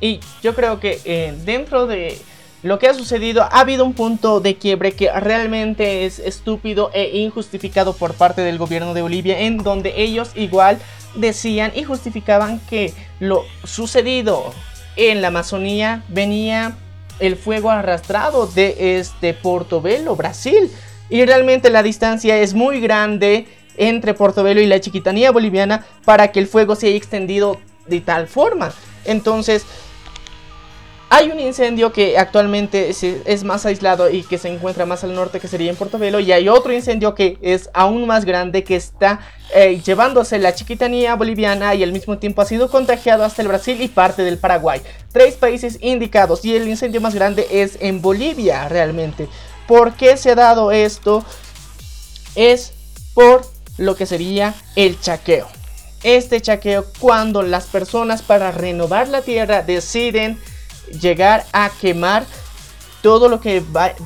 Y 0.00 0.20
yo 0.42 0.54
creo 0.54 0.80
que 0.80 0.98
eh, 1.04 1.34
dentro 1.44 1.86
de 1.86 2.16
lo 2.64 2.78
que 2.78 2.88
ha 2.88 2.94
sucedido 2.94 3.42
ha 3.42 3.60
habido 3.60 3.84
un 3.84 3.92
punto 3.92 4.40
de 4.40 4.56
quiebre 4.56 4.92
que 4.92 5.12
realmente 5.12 6.06
es 6.06 6.18
estúpido 6.18 6.90
e 6.94 7.18
injustificado 7.18 7.92
por 7.92 8.14
parte 8.14 8.40
del 8.40 8.56
gobierno 8.56 8.94
de 8.94 9.02
Bolivia 9.02 9.38
en 9.40 9.58
donde 9.58 9.92
ellos 10.02 10.30
igual 10.34 10.78
decían 11.14 11.72
y 11.74 11.84
justificaban 11.84 12.58
que 12.60 12.94
lo 13.20 13.44
sucedido 13.64 14.54
en 14.96 15.20
la 15.20 15.28
Amazonía 15.28 16.04
venía 16.08 16.74
el 17.18 17.36
fuego 17.36 17.70
arrastrado 17.70 18.46
de 18.46 18.98
este 18.98 19.34
Portobelo, 19.34 20.16
Brasil. 20.16 20.70
Y 21.10 21.22
realmente 21.26 21.68
la 21.68 21.82
distancia 21.82 22.38
es 22.38 22.54
muy 22.54 22.80
grande 22.80 23.46
entre 23.76 24.14
Portobelo 24.14 24.62
y 24.62 24.66
la 24.66 24.80
chiquitanía 24.80 25.32
boliviana 25.32 25.84
para 26.06 26.32
que 26.32 26.40
el 26.40 26.46
fuego 26.46 26.76
se 26.76 26.86
haya 26.86 26.96
extendido 26.96 27.60
de 27.86 28.00
tal 28.00 28.26
forma. 28.26 28.72
Entonces, 29.04 29.66
Hay 31.16 31.30
un 31.30 31.38
incendio 31.38 31.92
que 31.92 32.18
actualmente 32.18 32.90
es 32.90 33.44
más 33.44 33.64
aislado 33.66 34.10
y 34.10 34.24
que 34.24 34.36
se 34.36 34.48
encuentra 34.48 34.84
más 34.84 35.04
al 35.04 35.14
norte 35.14 35.38
que 35.38 35.46
sería 35.46 35.70
en 35.70 35.76
Portobelo 35.76 36.18
y 36.18 36.32
hay 36.32 36.48
otro 36.48 36.72
incendio 36.72 37.14
que 37.14 37.38
es 37.40 37.70
aún 37.72 38.04
más 38.04 38.24
grande 38.24 38.64
que 38.64 38.74
está 38.74 39.20
eh, 39.54 39.80
llevándose 39.80 40.40
la 40.40 40.56
chiquitanía 40.56 41.14
boliviana 41.14 41.72
y 41.76 41.84
al 41.84 41.92
mismo 41.92 42.18
tiempo 42.18 42.42
ha 42.42 42.46
sido 42.46 42.68
contagiado 42.68 43.22
hasta 43.22 43.42
el 43.42 43.46
Brasil 43.46 43.80
y 43.80 43.86
parte 43.86 44.22
del 44.22 44.38
Paraguay. 44.38 44.80
Tres 45.12 45.36
países 45.36 45.78
indicados 45.80 46.44
y 46.44 46.56
el 46.56 46.66
incendio 46.66 47.00
más 47.00 47.14
grande 47.14 47.46
es 47.48 47.78
en 47.80 48.02
Bolivia 48.02 48.68
realmente. 48.68 49.28
¿Por 49.68 49.94
qué 49.94 50.16
se 50.16 50.32
ha 50.32 50.34
dado 50.34 50.72
esto? 50.72 51.24
Es 52.34 52.72
por 53.14 53.46
lo 53.78 53.94
que 53.94 54.06
sería 54.06 54.52
el 54.74 55.00
chaqueo. 55.00 55.46
Este 56.02 56.40
chaqueo 56.40 56.84
cuando 56.98 57.42
las 57.42 57.66
personas 57.66 58.22
para 58.22 58.50
renovar 58.50 59.06
la 59.06 59.22
tierra 59.22 59.62
deciden 59.62 60.40
llegar 61.00 61.44
a 61.52 61.70
quemar 61.80 62.24
todo 63.04 63.28
lo 63.28 63.38
que 63.38 63.62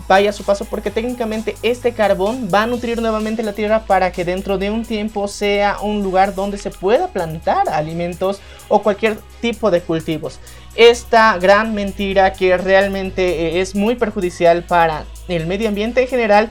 vaya 0.09 0.31
a 0.31 0.33
su 0.33 0.43
paso 0.43 0.65
porque 0.65 0.91
técnicamente 0.91 1.55
este 1.63 1.93
carbón 1.93 2.49
va 2.53 2.65
a 2.65 2.67
nutrir 2.67 3.01
nuevamente 3.01 3.45
la 3.45 3.53
tierra 3.53 3.85
para 3.85 4.11
que 4.11 4.25
dentro 4.25 4.59
de 4.59 4.71
un 4.71 4.85
tiempo 4.85 5.29
sea 5.29 5.79
un 5.81 6.03
lugar 6.03 6.35
donde 6.35 6.59
se 6.59 6.71
pueda 6.71 7.07
plantar 7.07 7.69
alimentos 7.69 8.41
o 8.67 8.83
cualquier 8.83 9.17
tipo 9.41 9.71
de 9.71 9.83
cultivos. 9.83 10.41
Esta 10.75 11.39
gran 11.39 11.75
mentira 11.75 12.33
que 12.33 12.57
realmente 12.57 13.23
eh, 13.23 13.61
es 13.61 13.77
muy 13.77 13.95
perjudicial 13.95 14.65
para 14.65 15.05
el 15.29 15.47
medio 15.47 15.69
ambiente 15.69 16.03
en 16.03 16.09
general 16.09 16.51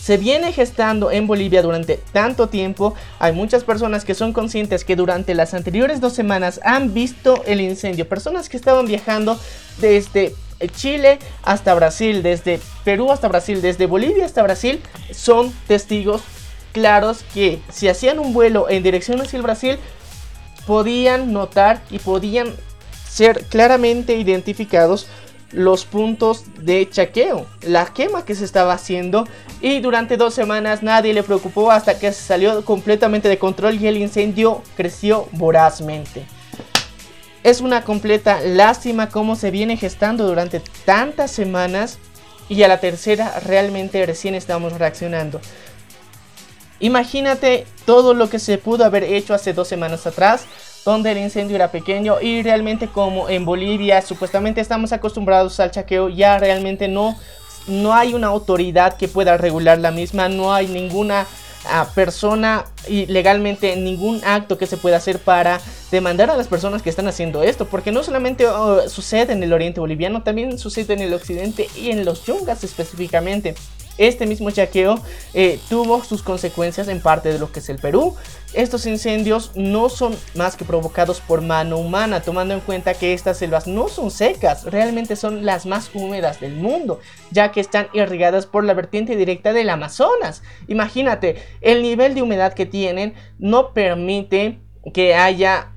se 0.00 0.16
viene 0.16 0.52
gestando 0.52 1.10
en 1.10 1.26
Bolivia 1.26 1.62
durante 1.62 1.98
tanto 2.12 2.48
tiempo. 2.48 2.94
Hay 3.18 3.32
muchas 3.32 3.64
personas 3.64 4.04
que 4.04 4.14
son 4.14 4.32
conscientes 4.32 4.84
que 4.84 4.96
durante 4.96 5.34
las 5.34 5.52
anteriores 5.52 6.00
dos 6.00 6.14
semanas 6.14 6.60
han 6.64 6.94
visto 6.94 7.42
el 7.46 7.60
incendio. 7.60 8.08
Personas 8.08 8.48
que 8.48 8.56
estaban 8.56 8.86
viajando 8.86 9.38
desde 9.78 10.34
Chile 10.74 11.18
hasta 11.42 11.74
Brasil, 11.74 12.22
desde 12.22 12.60
Perú 12.82 13.12
hasta 13.12 13.28
Brasil, 13.28 13.60
desde 13.60 13.86
Bolivia 13.86 14.24
hasta 14.24 14.42
Brasil, 14.42 14.80
son 15.12 15.52
testigos 15.66 16.22
claros 16.72 17.24
que 17.34 17.60
si 17.70 17.88
hacían 17.88 18.18
un 18.18 18.32
vuelo 18.32 18.70
en 18.70 18.82
dirección 18.82 19.20
hacia 19.20 19.36
el 19.36 19.42
Brasil, 19.42 19.78
podían 20.66 21.32
notar 21.32 21.82
y 21.90 21.98
podían 21.98 22.54
ser 23.08 23.44
claramente 23.46 24.16
identificados 24.16 25.08
los 25.52 25.84
puntos 25.84 26.44
de 26.60 26.88
chaqueo, 26.88 27.46
la 27.62 27.86
quema 27.86 28.24
que 28.24 28.34
se 28.34 28.44
estaba 28.44 28.72
haciendo 28.72 29.26
y 29.60 29.80
durante 29.80 30.16
dos 30.16 30.34
semanas 30.34 30.82
nadie 30.82 31.12
le 31.12 31.22
preocupó 31.22 31.70
hasta 31.70 31.98
que 31.98 32.12
se 32.12 32.22
salió 32.22 32.64
completamente 32.64 33.28
de 33.28 33.38
control 33.38 33.80
y 33.80 33.86
el 33.86 33.96
incendio 33.96 34.62
creció 34.76 35.28
vorazmente. 35.32 36.26
Es 37.42 37.60
una 37.60 37.84
completa 37.84 38.40
lástima 38.40 39.08
cómo 39.08 39.34
se 39.34 39.50
viene 39.50 39.76
gestando 39.76 40.26
durante 40.26 40.60
tantas 40.84 41.30
semanas 41.30 41.98
y 42.48 42.62
a 42.62 42.68
la 42.68 42.80
tercera 42.80 43.40
realmente 43.40 44.04
recién 44.04 44.34
estamos 44.34 44.74
reaccionando. 44.74 45.40
Imagínate 46.80 47.66
todo 47.84 48.14
lo 48.14 48.30
que 48.30 48.38
se 48.38 48.58
pudo 48.58 48.84
haber 48.84 49.04
hecho 49.04 49.34
hace 49.34 49.52
dos 49.52 49.68
semanas 49.68 50.06
atrás 50.06 50.44
donde 50.84 51.12
el 51.12 51.18
incendio 51.18 51.56
era 51.56 51.70
pequeño 51.70 52.20
y 52.20 52.42
realmente 52.42 52.88
como 52.88 53.28
en 53.28 53.44
Bolivia 53.44 54.00
supuestamente 54.02 54.60
estamos 54.60 54.92
acostumbrados 54.92 55.60
al 55.60 55.70
chaqueo, 55.70 56.08
ya 56.08 56.38
realmente 56.38 56.88
no, 56.88 57.18
no 57.66 57.94
hay 57.94 58.14
una 58.14 58.28
autoridad 58.28 58.96
que 58.96 59.08
pueda 59.08 59.36
regular 59.36 59.78
la 59.78 59.90
misma, 59.90 60.28
no 60.28 60.54
hay 60.54 60.66
ninguna 60.68 61.26
ah, 61.66 61.88
persona 61.94 62.64
y 62.88 63.06
legalmente 63.06 63.76
ningún 63.76 64.22
acto 64.24 64.56
que 64.56 64.66
se 64.66 64.76
pueda 64.76 64.96
hacer 64.96 65.18
para 65.18 65.60
demandar 65.90 66.30
a 66.30 66.36
las 66.36 66.48
personas 66.48 66.82
que 66.82 66.90
están 66.90 67.08
haciendo 67.08 67.42
esto, 67.42 67.66
porque 67.66 67.92
no 67.92 68.02
solamente 68.02 68.46
oh, 68.46 68.88
sucede 68.88 69.32
en 69.32 69.42
el 69.42 69.52
oriente 69.52 69.80
boliviano, 69.80 70.22
también 70.22 70.58
sucede 70.58 70.94
en 70.94 71.00
el 71.00 71.12
occidente 71.12 71.68
y 71.76 71.90
en 71.90 72.04
los 72.04 72.24
yungas 72.24 72.64
específicamente. 72.64 73.54
Este 74.00 74.26
mismo 74.26 74.50
chaqueo 74.50 74.98
eh, 75.34 75.60
tuvo 75.68 76.02
sus 76.02 76.22
consecuencias 76.22 76.88
en 76.88 77.02
parte 77.02 77.30
de 77.30 77.38
lo 77.38 77.52
que 77.52 77.58
es 77.58 77.68
el 77.68 77.78
Perú. 77.78 78.16
Estos 78.54 78.86
incendios 78.86 79.52
no 79.56 79.90
son 79.90 80.16
más 80.34 80.56
que 80.56 80.64
provocados 80.64 81.20
por 81.20 81.42
mano 81.42 81.76
humana, 81.76 82.22
tomando 82.22 82.54
en 82.54 82.60
cuenta 82.60 82.94
que 82.94 83.12
estas 83.12 83.36
selvas 83.36 83.66
no 83.66 83.88
son 83.88 84.10
secas, 84.10 84.64
realmente 84.64 85.16
son 85.16 85.44
las 85.44 85.66
más 85.66 85.90
húmedas 85.92 86.40
del 86.40 86.56
mundo, 86.56 86.98
ya 87.30 87.52
que 87.52 87.60
están 87.60 87.88
irrigadas 87.92 88.46
por 88.46 88.64
la 88.64 88.72
vertiente 88.72 89.16
directa 89.16 89.52
del 89.52 89.68
Amazonas. 89.68 90.42
Imagínate, 90.66 91.36
el 91.60 91.82
nivel 91.82 92.14
de 92.14 92.22
humedad 92.22 92.54
que 92.54 92.64
tienen 92.64 93.12
no 93.38 93.74
permite 93.74 94.60
que 94.94 95.14
haya 95.14 95.72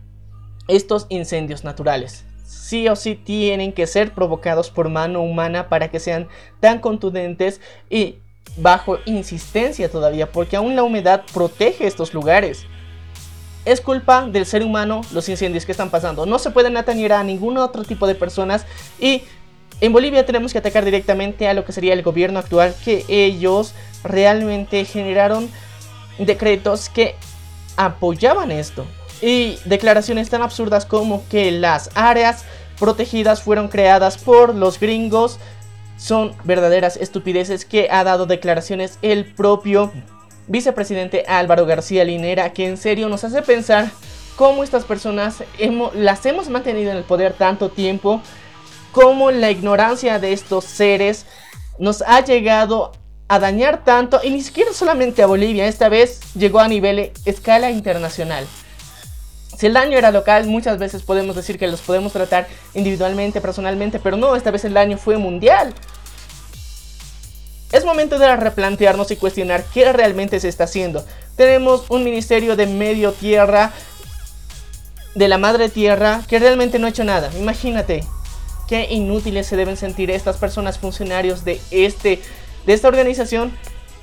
estos 0.69 1.07
incendios 1.09 1.65
naturales 1.65 2.23
sí 2.53 2.87
o 2.87 2.95
sí 2.95 3.15
tienen 3.15 3.73
que 3.73 3.87
ser 3.87 4.13
provocados 4.13 4.69
por 4.69 4.89
mano 4.89 5.21
humana 5.21 5.69
para 5.69 5.89
que 5.89 5.99
sean 5.99 6.27
tan 6.59 6.79
contundentes 6.79 7.61
y 7.89 8.17
bajo 8.57 8.99
insistencia 9.05 9.89
todavía, 9.89 10.31
porque 10.31 10.55
aún 10.55 10.75
la 10.75 10.83
humedad 10.83 11.23
protege 11.33 11.87
estos 11.87 12.13
lugares. 12.13 12.65
Es 13.65 13.79
culpa 13.79 14.27
del 14.27 14.45
ser 14.45 14.63
humano 14.63 15.01
los 15.11 15.29
incendios 15.29 15.65
que 15.65 15.71
están 15.71 15.89
pasando. 15.89 16.25
No 16.25 16.37
se 16.37 16.51
pueden 16.51 16.75
atañer 16.77 17.13
a 17.13 17.23
ningún 17.23 17.57
otro 17.57 17.83
tipo 17.83 18.07
de 18.07 18.15
personas 18.15 18.65
y 18.99 19.23
en 19.81 19.93
Bolivia 19.93 20.25
tenemos 20.25 20.51
que 20.51 20.59
atacar 20.59 20.85
directamente 20.85 21.47
a 21.47 21.53
lo 21.53 21.65
que 21.65 21.71
sería 21.71 21.93
el 21.93 22.03
gobierno 22.03 22.39
actual, 22.39 22.75
que 22.83 23.05
ellos 23.07 23.73
realmente 24.03 24.85
generaron 24.85 25.49
decretos 26.17 26.89
que 26.89 27.15
apoyaban 27.75 28.51
esto. 28.51 28.85
Y 29.25 29.57
declaraciones 29.63 30.29
tan 30.29 30.41
absurdas 30.41 30.85
como 30.85 31.23
que 31.29 31.49
las 31.51 31.89
áreas 31.95 32.43
protegidas 32.77 33.41
fueron 33.41 33.69
creadas 33.69 34.17
por 34.17 34.53
los 34.53 34.77
gringos. 34.81 35.39
Son 35.95 36.33
verdaderas 36.43 36.97
estupideces 36.97 37.63
que 37.63 37.87
ha 37.89 38.03
dado 38.03 38.25
declaraciones 38.25 38.99
el 39.01 39.23
propio 39.23 39.93
vicepresidente 40.47 41.23
Álvaro 41.25 41.65
García 41.65 42.03
Linera, 42.03 42.51
que 42.51 42.67
en 42.67 42.75
serio 42.75 43.07
nos 43.07 43.23
hace 43.23 43.41
pensar 43.41 43.91
cómo 44.35 44.61
estas 44.61 44.83
personas 44.83 45.41
las 45.93 46.25
hemos 46.25 46.49
mantenido 46.49 46.91
en 46.91 46.97
el 46.97 47.05
poder 47.05 47.31
tanto 47.31 47.69
tiempo, 47.69 48.21
cómo 48.91 49.31
la 49.31 49.51
ignorancia 49.51 50.19
de 50.19 50.33
estos 50.33 50.65
seres 50.65 51.25
nos 51.79 52.01
ha 52.01 52.19
llegado 52.25 52.91
a 53.29 53.39
dañar 53.39 53.85
tanto, 53.85 54.19
y 54.21 54.31
ni 54.31 54.41
siquiera 54.41 54.73
solamente 54.73 55.23
a 55.23 55.27
Bolivia, 55.27 55.65
esta 55.65 55.87
vez 55.87 56.19
llegó 56.35 56.59
a 56.59 56.67
nivel 56.67 57.13
escala 57.23 57.71
internacional. 57.71 58.45
Si 59.57 59.67
el 59.67 59.73
daño 59.73 59.97
era 59.97 60.11
local, 60.11 60.47
muchas 60.47 60.77
veces 60.77 61.03
podemos 61.03 61.35
decir 61.35 61.57
que 61.57 61.67
los 61.67 61.81
podemos 61.81 62.11
tratar 62.13 62.47
individualmente, 62.73 63.41
personalmente, 63.41 63.99
pero 63.99 64.17
no, 64.17 64.35
esta 64.35 64.51
vez 64.51 64.65
el 64.65 64.73
daño 64.73 64.97
fue 64.97 65.17
mundial. 65.17 65.73
Es 67.71 67.85
momento 67.85 68.19
de 68.19 68.35
replantearnos 68.35 69.09
y 69.11 69.15
cuestionar 69.15 69.63
qué 69.73 69.91
realmente 69.91 70.39
se 70.39 70.47
está 70.47 70.65
haciendo. 70.65 71.03
Tenemos 71.35 71.85
un 71.89 72.03
ministerio 72.03 72.55
de 72.55 72.67
medio 72.67 73.13
tierra, 73.13 73.71
de 75.15 75.27
la 75.27 75.37
madre 75.37 75.69
tierra, 75.69 76.21
que 76.27 76.39
realmente 76.39 76.77
no 76.77 76.85
ha 76.85 76.91
hecho 76.91 77.03
nada. 77.03 77.31
Imagínate 77.37 78.03
qué 78.67 78.87
inútiles 78.91 79.47
se 79.47 79.55
deben 79.55 79.77
sentir 79.77 80.11
estas 80.11 80.37
personas 80.37 80.77
funcionarios 80.77 81.45
de, 81.45 81.59
este, 81.71 82.21
de 82.65 82.73
esta 82.73 82.87
organización 82.87 83.51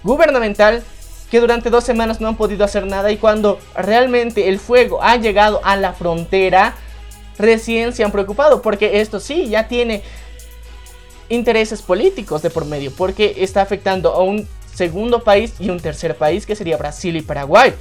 gubernamental 0.02 0.82
que 1.30 1.40
durante 1.40 1.70
dos 1.70 1.84
semanas 1.84 2.20
no 2.20 2.28
han 2.28 2.36
podido 2.36 2.64
hacer 2.64 2.86
nada 2.86 3.12
y 3.12 3.16
cuando 3.16 3.58
realmente 3.74 4.48
el 4.48 4.58
fuego 4.58 5.02
ha 5.02 5.16
llegado 5.16 5.60
a 5.64 5.76
la 5.76 5.92
frontera, 5.92 6.74
recién 7.38 7.94
se 7.94 8.04
han 8.04 8.12
preocupado 8.12 8.62
porque 8.62 9.00
esto 9.00 9.20
sí 9.20 9.48
ya 9.48 9.68
tiene 9.68 10.02
intereses 11.28 11.82
políticos 11.82 12.42
de 12.42 12.50
por 12.50 12.64
medio 12.64 12.92
porque 12.92 13.36
está 13.38 13.62
afectando 13.62 14.12
a 14.12 14.22
un 14.22 14.48
segundo 14.74 15.22
país 15.22 15.54
y 15.58 15.70
un 15.70 15.78
tercer 15.78 16.16
país 16.16 16.46
que 16.46 16.56
sería 16.56 16.76
Brasil 16.76 17.16
y 17.16 17.22
Paraguay. 17.22 17.74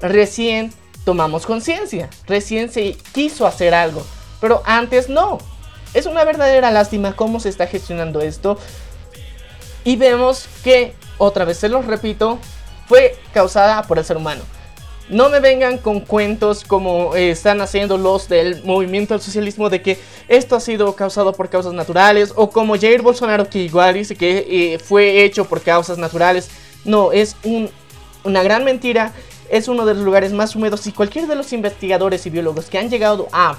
Recién 0.00 0.72
tomamos 1.04 1.46
conciencia, 1.46 2.08
recién 2.26 2.70
se 2.70 2.96
quiso 3.12 3.46
hacer 3.46 3.74
algo, 3.74 4.04
pero 4.40 4.62
antes 4.64 5.08
no. 5.08 5.38
Es 5.94 6.06
una 6.06 6.24
verdadera 6.24 6.70
lástima 6.70 7.14
cómo 7.14 7.38
se 7.38 7.48
está 7.48 7.66
gestionando 7.66 8.20
esto. 8.20 8.58
Y 9.84 9.96
vemos 9.96 10.46
que, 10.64 10.94
otra 11.18 11.44
vez 11.44 11.58
se 11.58 11.68
los 11.68 11.86
repito, 11.86 12.38
fue 12.86 13.16
causada 13.32 13.82
por 13.82 13.98
el 13.98 14.04
ser 14.04 14.16
humano. 14.16 14.42
No 15.08 15.28
me 15.28 15.40
vengan 15.40 15.76
con 15.76 16.00
cuentos 16.00 16.64
como 16.64 17.14
eh, 17.14 17.30
están 17.30 17.60
haciendo 17.60 17.98
los 17.98 18.28
del 18.28 18.64
movimiento 18.64 19.12
del 19.12 19.20
socialismo 19.22 19.68
de 19.68 19.82
que 19.82 19.98
esto 20.28 20.56
ha 20.56 20.60
sido 20.60 20.96
causado 20.96 21.34
por 21.34 21.50
causas 21.50 21.74
naturales 21.74 22.32
o 22.34 22.48
como 22.48 22.78
Jair 22.78 23.02
Bolsonaro 23.02 23.48
que 23.50 23.58
igual 23.58 23.94
dice 23.94 24.16
que 24.16 24.46
eh, 24.48 24.78
fue 24.78 25.22
hecho 25.24 25.44
por 25.44 25.60
causas 25.60 25.98
naturales. 25.98 26.48
No, 26.86 27.12
es 27.12 27.36
una 28.24 28.42
gran 28.42 28.64
mentira. 28.64 29.12
Es 29.50 29.68
uno 29.68 29.84
de 29.84 29.92
los 29.92 30.04
lugares 30.04 30.32
más 30.32 30.56
húmedos 30.56 30.86
y 30.86 30.92
cualquier 30.92 31.26
de 31.26 31.36
los 31.36 31.52
investigadores 31.52 32.24
y 32.24 32.30
biólogos 32.30 32.66
que 32.66 32.78
han 32.78 32.88
llegado 32.88 33.28
a 33.30 33.58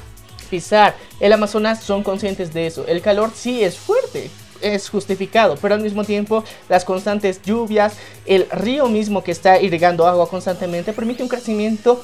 pisar 0.49 0.95
el 1.19 1.31
Amazonas 1.31 1.83
son 1.83 2.01
conscientes 2.01 2.53
de 2.53 2.65
eso. 2.65 2.85
El 2.87 3.01
calor 3.01 3.31
sí 3.35 3.63
es 3.63 3.77
fuerte 3.77 4.31
es 4.73 4.89
justificado, 4.89 5.57
pero 5.61 5.75
al 5.75 5.81
mismo 5.81 6.03
tiempo 6.03 6.43
las 6.69 6.85
constantes 6.85 7.41
lluvias, 7.41 7.97
el 8.25 8.49
río 8.49 8.87
mismo 8.87 9.23
que 9.23 9.31
está 9.31 9.61
irrigando 9.61 10.07
agua 10.07 10.29
constantemente 10.29 10.93
permite 10.93 11.23
un 11.23 11.29
crecimiento 11.29 12.03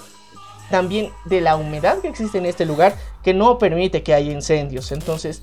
también 0.69 1.11
de 1.25 1.41
la 1.41 1.55
humedad 1.55 1.99
que 1.99 2.07
existe 2.07 2.37
en 2.37 2.45
este 2.45 2.65
lugar 2.65 2.95
que 3.23 3.33
no 3.33 3.57
permite 3.57 4.03
que 4.03 4.13
haya 4.13 4.31
incendios. 4.31 4.91
Entonces, 4.91 5.41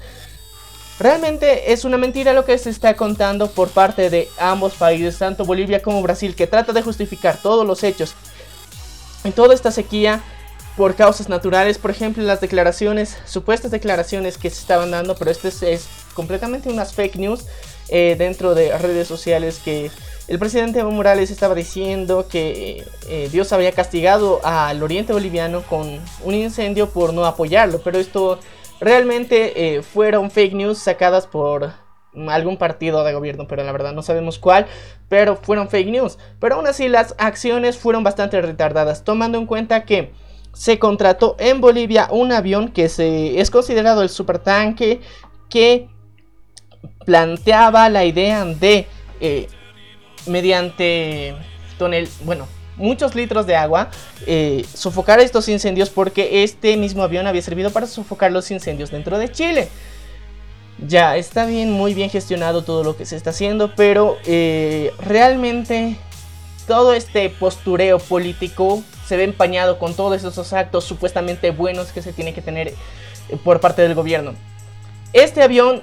realmente 0.99 1.73
es 1.73 1.85
una 1.85 1.99
mentira 1.99 2.33
lo 2.33 2.45
que 2.45 2.57
se 2.59 2.71
está 2.71 2.95
contando 2.95 3.51
por 3.51 3.69
parte 3.69 4.11
de 4.11 4.29
ambos 4.39 4.75
países, 4.75 5.19
tanto 5.19 5.45
Bolivia 5.45 5.83
como 5.83 6.03
Brasil, 6.03 6.35
que 6.35 6.47
trata 6.47 6.73
de 6.73 6.83
justificar 6.83 7.37
todos 7.43 7.67
los 7.67 7.85
hechos 7.85 8.15
en 9.25 9.33
toda 9.33 9.55
esta 9.55 9.71
sequía 9.71 10.23
por 10.77 10.95
causas 10.95 11.29
naturales, 11.29 11.77
por 11.77 11.91
ejemplo, 11.91 12.23
las 12.23 12.41
declaraciones, 12.41 13.17
supuestas 13.27 13.73
declaraciones 13.73 14.39
que 14.39 14.49
se 14.49 14.61
estaban 14.61 14.93
dando, 14.93 15.17
pero 15.17 15.33
esto 15.33 15.49
es, 15.49 15.89
completamente 16.19 16.69
unas 16.69 16.95
fake 16.95 17.15
news 17.15 17.47
eh, 17.91 18.17
dentro 18.19 18.57
de 18.57 18.77
redes 18.77 19.07
sociales 19.07 19.61
que 19.65 19.89
el 20.27 20.41
presidente 20.41 20.81
Evo 20.81 20.91
Morales 20.91 21.31
estaba 21.31 21.55
diciendo 21.55 22.27
que 22.29 22.85
eh, 23.09 23.29
Dios 23.31 23.53
había 23.53 23.71
castigado 23.71 24.41
al 24.43 24.83
oriente 24.83 25.13
boliviano 25.13 25.63
con 25.63 26.01
un 26.25 26.35
incendio 26.35 26.91
por 26.91 27.15
no 27.15 27.25
apoyarlo, 27.25 27.81
pero 27.85 28.01
esto 28.01 28.41
realmente 28.81 29.77
eh, 29.77 29.83
fueron 29.85 30.33
fake 30.33 30.55
news 30.55 30.79
sacadas 30.79 31.29
por 31.29 31.71
algún 32.29 32.57
partido 32.57 33.05
de 33.05 33.13
gobierno, 33.13 33.47
pero 33.47 33.63
la 33.63 33.71
verdad 33.71 33.93
no 33.93 34.03
sabemos 34.03 34.41
cuál, 34.41 34.67
pero 35.09 35.37
fueron 35.37 35.69
fake 35.69 35.89
news. 35.89 36.19
Pero 36.41 36.57
aún 36.57 36.67
así 36.67 36.89
las 36.89 37.15
acciones 37.17 37.79
fueron 37.79 38.03
bastante 38.03 38.43
retardadas, 38.43 39.05
tomando 39.05 39.39
en 39.39 39.47
cuenta 39.47 39.85
que 39.85 40.11
se 40.53 40.81
contrató 40.81 41.37
en 41.39 41.61
Bolivia 41.61 42.09
un 42.11 42.33
avión 42.33 42.73
que 42.73 42.89
se, 42.89 43.39
es 43.41 43.53
considerado 43.53 44.03
el 44.03 44.09
supertanque 44.09 45.01
que 45.49 45.89
planteaba 47.09 47.89
la 47.89 48.05
idea 48.05 48.45
de 48.45 48.87
eh, 49.19 49.49
mediante 50.27 51.35
tonel, 51.79 52.07
bueno, 52.25 52.47
muchos 52.77 53.15
litros 53.15 53.47
de 53.47 53.57
agua, 53.57 53.89
eh, 54.27 54.67
sofocar 54.75 55.19
estos 55.19 55.49
incendios 55.49 55.89
porque 55.89 56.43
este 56.45 56.77
mismo 56.77 57.03
avión 57.03 57.27
había 57.27 57.41
servido 57.41 57.71
para 57.71 57.87
sofocar 57.87 58.31
los 58.31 58.51
incendios 58.51 58.91
dentro 58.91 59.19
de 59.19 59.33
Chile. 59.33 59.71
Ya, 60.87 61.17
está 61.17 61.47
bien, 61.47 61.73
muy 61.73 61.95
bien 61.95 62.11
gestionado 62.11 62.63
todo 62.63 62.85
lo 62.85 62.95
que 62.95 63.07
se 63.07 63.17
está 63.17 63.31
haciendo, 63.31 63.75
pero 63.75 64.19
eh, 64.27 64.93
realmente 65.01 65.97
todo 66.67 66.93
este 66.93 67.31
postureo 67.31 68.01
político 68.01 68.83
se 69.07 69.17
ve 69.17 69.25
empañado 69.25 69.79
con 69.79 69.95
todos 69.95 70.23
esos 70.23 70.53
actos 70.53 70.85
supuestamente 70.85 71.53
buenos 71.53 71.91
que 71.91 72.03
se 72.03 72.13
tiene 72.13 72.35
que 72.35 72.43
tener 72.43 72.75
por 73.45 73.61
parte 73.61 73.81
del 73.81 73.95
gobierno. 73.95 74.35
Este 75.15 75.43
avión 75.43 75.83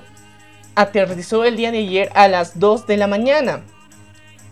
aterrizó 0.76 1.44
el 1.44 1.58
día 1.58 1.72
de 1.72 1.80
ayer 1.80 2.10
a 2.14 2.28
las 2.28 2.60
2 2.60 2.88
de 2.88 2.98
la 2.98 3.08
mañana. 3.08 3.62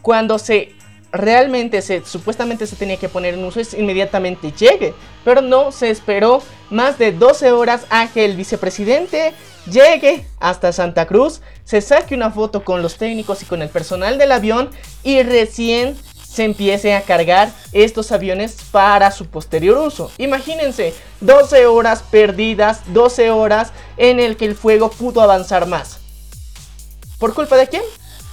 Cuando 0.01 0.39
se 0.39 0.73
realmente 1.13 1.83
se 1.83 2.03
supuestamente 2.03 2.65
se 2.65 2.75
tenía 2.75 2.97
que 2.97 3.07
poner 3.07 3.35
en 3.35 3.45
uso 3.45 3.59
es 3.59 3.75
inmediatamente 3.75 4.51
llegue, 4.51 4.95
pero 5.23 5.41
no 5.41 5.71
se 5.71 5.91
esperó 5.91 6.41
más 6.71 6.97
de 6.97 7.11
12 7.11 7.51
horas 7.51 7.85
a 7.91 8.07
que 8.07 8.25
el 8.25 8.35
vicepresidente 8.35 9.31
llegue 9.71 10.25
hasta 10.39 10.73
Santa 10.73 11.05
Cruz, 11.05 11.41
se 11.65 11.81
saque 11.81 12.15
una 12.15 12.31
foto 12.31 12.63
con 12.63 12.81
los 12.81 12.97
técnicos 12.97 13.43
y 13.43 13.45
con 13.45 13.61
el 13.61 13.69
personal 13.69 14.17
del 14.17 14.31
avión 14.31 14.71
y 15.03 15.21
recién 15.21 15.95
se 16.27 16.45
empiece 16.45 16.95
a 16.95 17.01
cargar 17.01 17.51
estos 17.73 18.11
aviones 18.11 18.57
para 18.71 19.11
su 19.11 19.27
posterior 19.27 19.77
uso. 19.77 20.11
Imagínense, 20.17 20.95
12 21.21 21.67
horas 21.67 22.03
perdidas, 22.09 22.81
12 22.87 23.29
horas 23.29 23.71
en 23.97 24.19
el 24.19 24.35
que 24.35 24.45
el 24.45 24.55
fuego 24.55 24.89
pudo 24.89 25.21
avanzar 25.21 25.67
más. 25.67 26.02
¿Por 27.23 27.33
culpa 27.33 27.55
de 27.55 27.69
quién? 27.69 27.83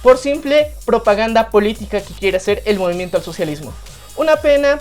Por 0.03 0.17
simple 0.17 0.75
propaganda 0.85 1.49
política 1.49 2.01
que 2.01 2.13
quiere 2.13 2.35
hacer 2.35 2.61
el 2.65 2.77
movimiento 2.77 3.15
al 3.15 3.23
socialismo. 3.23 3.71
Una 4.17 4.35
pena, 4.35 4.79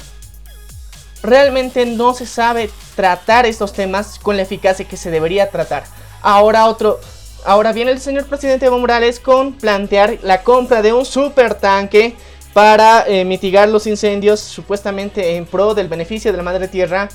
realmente 1.23 1.87
no 1.87 2.13
se 2.13 2.27
sabe 2.27 2.73
tratar 2.97 3.47
estos 3.47 3.73
temas 3.73 4.19
con 4.19 4.37
la 4.37 4.43
eficacia 4.43 4.85
que 4.89 4.97
se 4.97 5.13
debería 5.13 5.53
tratar. 5.53 5.85
Ahora 6.23 6.67
otro, 6.67 6.99
ahora 7.45 7.73
viene 7.73 7.93
el 7.93 8.01
señor 8.01 8.27
presidente 8.27 8.67
Evo 8.67 8.81
Morales 8.81 9.21
con 9.21 9.53
plantear 9.53 10.19
la 10.23 10.43
compra 10.43 10.83
de 10.83 10.93
un 10.93 11.05
super 11.05 11.55
tanque 11.55 12.17
para 12.53 13.07
eh, 13.07 13.25
mitigar 13.25 13.69
los 13.69 13.87
incendios 13.87 14.41
supuestamente 14.41 15.37
en 15.37 15.47
pro 15.47 15.73
del 15.73 15.87
beneficio 15.87 16.33
de 16.33 16.37
la 16.37 16.43
madre 16.43 16.67
tierra. 16.67 17.09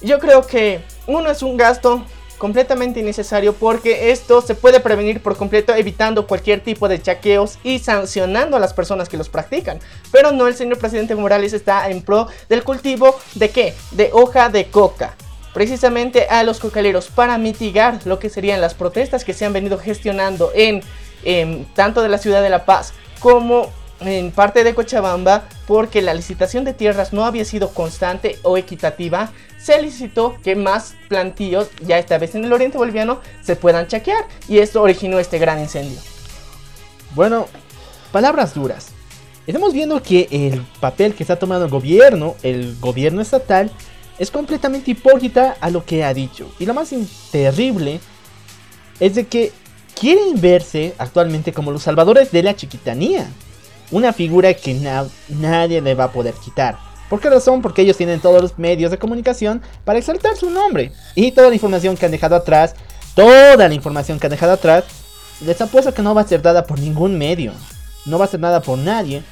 Yo 0.00 0.18
creo 0.18 0.44
que 0.44 0.84
uno 1.06 1.30
es 1.30 1.44
un 1.44 1.56
gasto 1.56 2.04
completamente 2.42 2.98
innecesario 2.98 3.52
porque 3.52 4.10
esto 4.10 4.42
se 4.42 4.56
puede 4.56 4.80
prevenir 4.80 5.22
por 5.22 5.36
completo 5.36 5.76
evitando 5.76 6.26
cualquier 6.26 6.58
tipo 6.58 6.88
de 6.88 7.00
chaqueos 7.00 7.56
y 7.62 7.78
sancionando 7.78 8.56
a 8.56 8.58
las 8.58 8.74
personas 8.74 9.08
que 9.08 9.16
los 9.16 9.28
practican. 9.28 9.78
Pero 10.10 10.32
no, 10.32 10.48
el 10.48 10.56
señor 10.56 10.78
presidente 10.78 11.14
Morales 11.14 11.52
está 11.52 11.88
en 11.88 12.02
pro 12.02 12.26
del 12.48 12.64
cultivo 12.64 13.16
de 13.36 13.50
qué? 13.50 13.74
De 13.92 14.10
hoja 14.12 14.48
de 14.48 14.64
coca. 14.64 15.14
Precisamente 15.54 16.26
a 16.30 16.42
los 16.42 16.58
cocaleros 16.58 17.06
para 17.06 17.38
mitigar 17.38 18.00
lo 18.06 18.18
que 18.18 18.28
serían 18.28 18.60
las 18.60 18.74
protestas 18.74 19.24
que 19.24 19.34
se 19.34 19.44
han 19.44 19.52
venido 19.52 19.78
gestionando 19.78 20.50
en, 20.52 20.82
en 21.22 21.64
tanto 21.76 22.02
de 22.02 22.08
la 22.08 22.18
ciudad 22.18 22.42
de 22.42 22.50
La 22.50 22.64
Paz 22.64 22.92
como 23.20 23.70
en 24.00 24.32
parte 24.32 24.64
de 24.64 24.74
Cochabamba 24.74 25.44
porque 25.68 26.02
la 26.02 26.12
licitación 26.12 26.64
de 26.64 26.72
tierras 26.72 27.12
no 27.12 27.24
había 27.24 27.44
sido 27.44 27.68
constante 27.68 28.40
o 28.42 28.56
equitativa, 28.56 29.30
se 29.62 29.80
licitó 29.80 30.36
que 30.42 30.56
más 30.56 30.94
plantíos, 31.08 31.68
ya 31.82 31.98
esta 31.98 32.18
vez 32.18 32.34
en 32.34 32.44
el 32.44 32.52
oriente 32.52 32.78
boliviano, 32.78 33.20
se 33.42 33.56
puedan 33.56 33.86
chaquear 33.86 34.24
y 34.48 34.58
esto 34.58 34.82
originó 34.82 35.18
este 35.18 35.38
gran 35.38 35.60
incendio. 35.60 35.98
Bueno, 37.14 37.46
palabras 38.10 38.54
duras. 38.54 38.88
Estamos 39.46 39.72
viendo 39.72 40.02
que 40.02 40.28
el 40.30 40.62
papel 40.80 41.14
que 41.14 41.22
está 41.22 41.38
tomando 41.38 41.64
el 41.64 41.70
gobierno, 41.70 42.36
el 42.42 42.76
gobierno 42.80 43.20
estatal, 43.20 43.70
es 44.18 44.30
completamente 44.30 44.92
hipócrita 44.92 45.56
a 45.60 45.70
lo 45.70 45.84
que 45.84 46.04
ha 46.04 46.14
dicho. 46.14 46.52
Y 46.58 46.66
lo 46.66 46.74
más 46.74 46.92
terrible 47.30 48.00
es 49.00 49.14
de 49.16 49.26
que 49.26 49.52
quieren 49.98 50.40
verse 50.40 50.94
actualmente 50.98 51.52
como 51.52 51.72
los 51.72 51.82
salvadores 51.82 52.30
de 52.30 52.42
la 52.42 52.54
chiquitanía 52.54 53.28
una 53.92 54.12
figura 54.12 54.54
que 54.54 54.74
nadie 55.28 55.80
le 55.80 55.94
va 55.94 56.04
a 56.04 56.12
poder 56.12 56.34
quitar. 56.34 56.91
¿Por 57.12 57.20
qué 57.20 57.28
razón? 57.28 57.60
Porque 57.60 57.82
ellos 57.82 57.98
tienen 57.98 58.20
todos 58.20 58.40
los 58.40 58.58
medios 58.58 58.90
de 58.90 58.96
comunicación 58.96 59.60
para 59.84 59.98
exaltar 59.98 60.34
su 60.34 60.48
nombre. 60.48 60.92
Y 61.14 61.32
toda 61.32 61.50
la 61.50 61.54
información 61.54 61.94
que 61.94 62.06
han 62.06 62.10
dejado 62.10 62.36
atrás, 62.36 62.74
toda 63.14 63.68
la 63.68 63.74
información 63.74 64.18
que 64.18 64.28
han 64.28 64.30
dejado 64.30 64.54
atrás, 64.54 64.84
les 65.42 65.60
apuesto 65.60 65.92
que 65.92 66.00
no 66.00 66.14
va 66.14 66.22
a 66.22 66.26
ser 66.26 66.40
dada 66.40 66.64
por 66.64 66.78
ningún 66.78 67.18
medio. 67.18 67.52
No 68.06 68.18
va 68.18 68.24
a 68.24 68.28
ser 68.28 68.40
dada 68.40 68.62
por 68.62 68.78
nadie. 68.78 69.22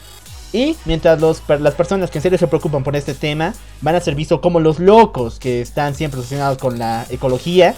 Y 0.53 0.77
mientras 0.85 1.19
las 1.23 1.75
personas 1.75 2.11
que 2.11 2.19
en 2.19 2.23
serio 2.23 2.37
se 2.37 2.49
preocupan 2.49 2.85
por 2.85 2.97
este 2.97 3.15
tema 3.15 3.55
van 3.81 3.95
a 3.95 4.01
ser 4.03 4.15
vistos 4.15 4.41
como 4.41 4.61
los 4.61 4.79
locos 4.79 5.39
que 5.39 5.63
están 5.63 5.95
siempre 5.95 6.17
relacionados 6.19 6.59
con 6.59 6.79
la 6.79 7.07
ecología, 7.09 7.75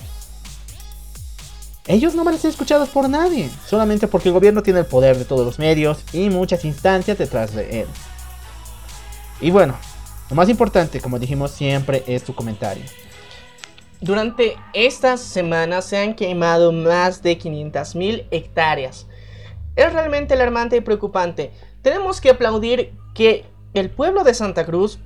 ellos 1.87 2.17
no 2.17 2.25
van 2.25 2.35
a 2.35 2.39
ser 2.39 2.51
escuchados 2.51 2.89
por 2.89 3.09
nadie, 3.09 3.49
solamente 3.69 4.09
porque 4.09 4.31
el 4.31 4.35
gobierno 4.35 4.65
tiene 4.65 4.81
el 4.81 4.87
poder 4.87 5.17
de 5.17 5.25
todos 5.25 5.47
los 5.47 5.61
medios 5.61 5.99
y 6.13 6.29
muchas 6.29 6.65
instancias 6.65 7.19
detrás 7.19 7.55
de 7.55 7.83
él. 7.83 7.87
Y 9.41 9.51
bueno, 9.53 9.77
lo 10.33 10.37
más 10.37 10.49
importante, 10.49 10.99
como 11.03 11.19
dijimos 11.19 11.51
siempre, 11.51 12.05
es 12.07 12.25
tu 12.25 12.35
comentario. 12.35 12.85
Durante 14.01 14.57
estas 14.73 15.21
semanas 15.21 15.85
se 15.85 15.99
han 15.99 16.15
quemado 16.15 16.73
más 16.73 17.23
de 17.23 17.39
500.000 17.39 18.29
hectáreas. 18.31 19.07
Es 19.77 19.93
realmente 19.93 20.33
alarmante 20.33 20.77
y 20.77 20.81
preocupante. 20.81 21.51
Tenemos 21.83 22.23
que 22.23 22.31
aplaudir 22.31 22.95
que 23.13 23.45
el 23.75 23.91
pueblo 23.91 24.25
de 24.25 24.33
Santa 24.33 24.65
Cruz, 24.65 24.99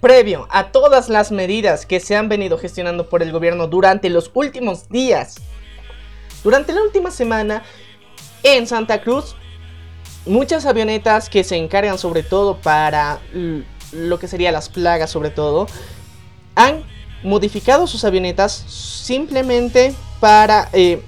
previo 0.00 0.48
a 0.50 0.72
todas 0.72 1.10
las 1.10 1.30
medidas 1.30 1.84
que 1.84 2.00
se 2.00 2.16
han 2.16 2.30
venido 2.30 2.56
gestionando 2.56 3.10
por 3.10 3.22
el 3.22 3.32
gobierno 3.32 3.66
durante 3.66 4.08
los 4.08 4.30
últimos 4.32 4.88
días, 4.88 5.36
durante 6.42 6.72
la 6.72 6.80
última 6.80 7.10
semana 7.10 7.62
en 8.42 8.66
Santa 8.66 9.02
Cruz, 9.02 9.36
muchas 10.24 10.64
avionetas 10.64 11.28
que 11.28 11.44
se 11.44 11.56
encargan 11.56 11.98
sobre 11.98 12.22
todo 12.22 12.56
para 12.56 13.20
lo 13.92 14.18
que 14.18 14.28
serían 14.28 14.54
las 14.54 14.68
plagas 14.68 15.10
sobre 15.10 15.30
todo, 15.30 15.66
han 16.54 16.84
modificado 17.22 17.86
sus 17.86 18.04
avionetas 18.04 18.52
simplemente 18.52 19.94
para 20.20 20.68
eh, 20.72 21.02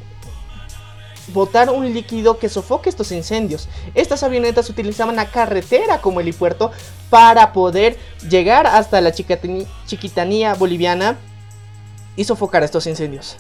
botar 1.32 1.70
un 1.70 1.92
líquido 1.92 2.38
que 2.38 2.48
sofoque 2.48 2.88
estos 2.88 3.12
incendios. 3.12 3.68
Estas 3.94 4.22
avionetas 4.22 4.70
utilizaban 4.70 5.16
la 5.16 5.30
carretera 5.30 6.00
como 6.00 6.20
helipuerto 6.20 6.70
para 7.10 7.52
poder 7.52 7.98
llegar 8.28 8.66
hasta 8.66 9.00
la 9.00 9.12
chiquitanía 9.12 10.54
boliviana 10.54 11.16
y 12.16 12.24
sofocar 12.24 12.62
estos 12.62 12.86
incendios. 12.86 13.36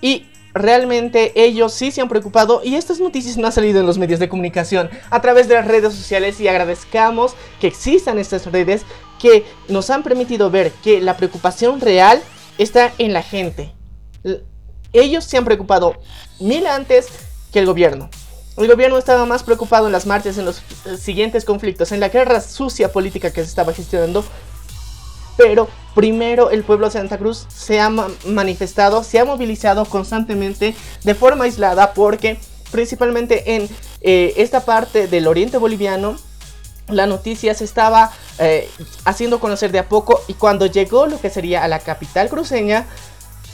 Y 0.00 0.29
realmente 0.54 1.32
ellos 1.34 1.72
sí 1.72 1.90
se 1.90 2.00
han 2.00 2.08
preocupado 2.08 2.60
y 2.64 2.74
estas 2.76 3.00
noticias 3.00 3.36
no 3.36 3.46
han 3.46 3.52
salido 3.52 3.80
en 3.80 3.86
los 3.86 3.98
medios 3.98 4.20
de 4.20 4.28
comunicación 4.28 4.90
a 5.10 5.20
través 5.20 5.48
de 5.48 5.54
las 5.54 5.66
redes 5.66 5.94
sociales 5.94 6.40
y 6.40 6.48
agradezcamos 6.48 7.34
que 7.60 7.66
existan 7.66 8.18
estas 8.18 8.46
redes 8.46 8.82
que 9.20 9.44
nos 9.68 9.90
han 9.90 10.02
permitido 10.02 10.50
ver 10.50 10.72
que 10.82 11.00
la 11.00 11.16
preocupación 11.16 11.80
real 11.80 12.22
está 12.58 12.92
en 12.98 13.12
la 13.12 13.22
gente. 13.22 13.72
Ellos 14.92 15.24
se 15.24 15.36
han 15.36 15.44
preocupado 15.44 15.96
mil 16.40 16.66
antes 16.66 17.08
que 17.52 17.60
el 17.60 17.66
gobierno. 17.66 18.10
El 18.56 18.66
gobierno 18.66 18.98
estaba 18.98 19.24
más 19.26 19.42
preocupado 19.42 19.86
en 19.86 19.92
las 19.92 20.06
marchas, 20.06 20.36
en 20.36 20.44
los 20.44 20.58
eh, 20.58 20.96
siguientes 20.98 21.44
conflictos, 21.44 21.92
en 21.92 22.00
la 22.00 22.08
guerra 22.08 22.40
sucia 22.40 22.92
política 22.92 23.32
que 23.32 23.42
se 23.42 23.48
estaba 23.48 23.72
gestionando. 23.72 24.24
pero 25.36 25.68
primero 25.94 26.50
el 26.50 26.62
pueblo 26.62 26.86
de 26.86 26.92
Santa 26.92 27.18
Cruz 27.18 27.46
se 27.48 27.80
ha 27.80 27.90
manifestado, 28.26 29.02
se 29.02 29.18
ha 29.18 29.24
movilizado 29.24 29.84
constantemente 29.84 30.74
de 31.04 31.14
forma 31.14 31.44
aislada 31.44 31.94
porque 31.94 32.38
principalmente 32.70 33.56
en 33.56 33.68
eh, 34.00 34.34
esta 34.36 34.64
parte 34.64 35.08
del 35.08 35.26
oriente 35.26 35.58
boliviano 35.58 36.16
la 36.88 37.06
noticia 37.06 37.54
se 37.54 37.64
estaba 37.64 38.10
eh, 38.38 38.68
haciendo 39.04 39.40
conocer 39.40 39.72
de 39.72 39.78
a 39.78 39.88
poco 39.88 40.20
y 40.28 40.34
cuando 40.34 40.66
llegó 40.66 41.06
lo 41.06 41.20
que 41.20 41.30
sería 41.30 41.64
a 41.64 41.68
la 41.68 41.78
capital 41.78 42.28
cruceña, 42.28 42.86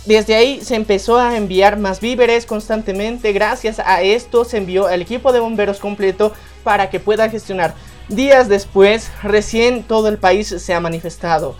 desde 0.07 0.37
ahí 0.37 0.61
se 0.63 0.77
empezó 0.77 1.19
a 1.19 1.37
enviar 1.37 1.79
más 1.79 2.01
víveres 2.01 2.47
constantemente. 2.47 3.33
Gracias 3.33 3.81
a 3.81 4.03
esto 4.03 4.45
se 4.45 4.59
envió 4.59 4.89
el 4.89 5.03
equipo 5.03 5.33
de 5.33 5.41
bomberos 5.41 5.81
completo 5.81 6.33
para 6.63 6.91
que 6.91 7.01
puedan 7.01 7.31
gestionar. 7.31 7.75
Días 8.09 8.49
después, 8.49 9.11
recién 9.23 9.83
todo 9.83 10.07
el 10.09 10.19
país 10.19 10.55
se 10.59 10.75
ha 10.75 10.81
manifestado. 10.81 11.57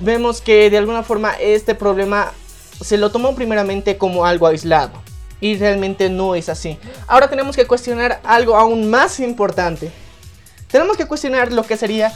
Vemos 0.00 0.40
que 0.40 0.70
de 0.70 0.78
alguna 0.78 1.02
forma 1.02 1.32
este 1.40 1.74
problema 1.74 2.32
se 2.80 2.96
lo 2.96 3.10
tomó 3.10 3.34
primeramente 3.34 3.96
como 3.96 4.24
algo 4.24 4.46
aislado. 4.46 4.92
Y 5.40 5.56
realmente 5.56 6.10
no 6.10 6.34
es 6.34 6.48
así. 6.48 6.78
Ahora 7.06 7.28
tenemos 7.28 7.54
que 7.54 7.66
cuestionar 7.66 8.20
algo 8.24 8.56
aún 8.56 8.90
más 8.90 9.20
importante. 9.20 9.90
Tenemos 10.70 10.96
que 10.96 11.06
cuestionar 11.06 11.52
lo 11.52 11.62
que 11.62 11.76
sería 11.76 12.12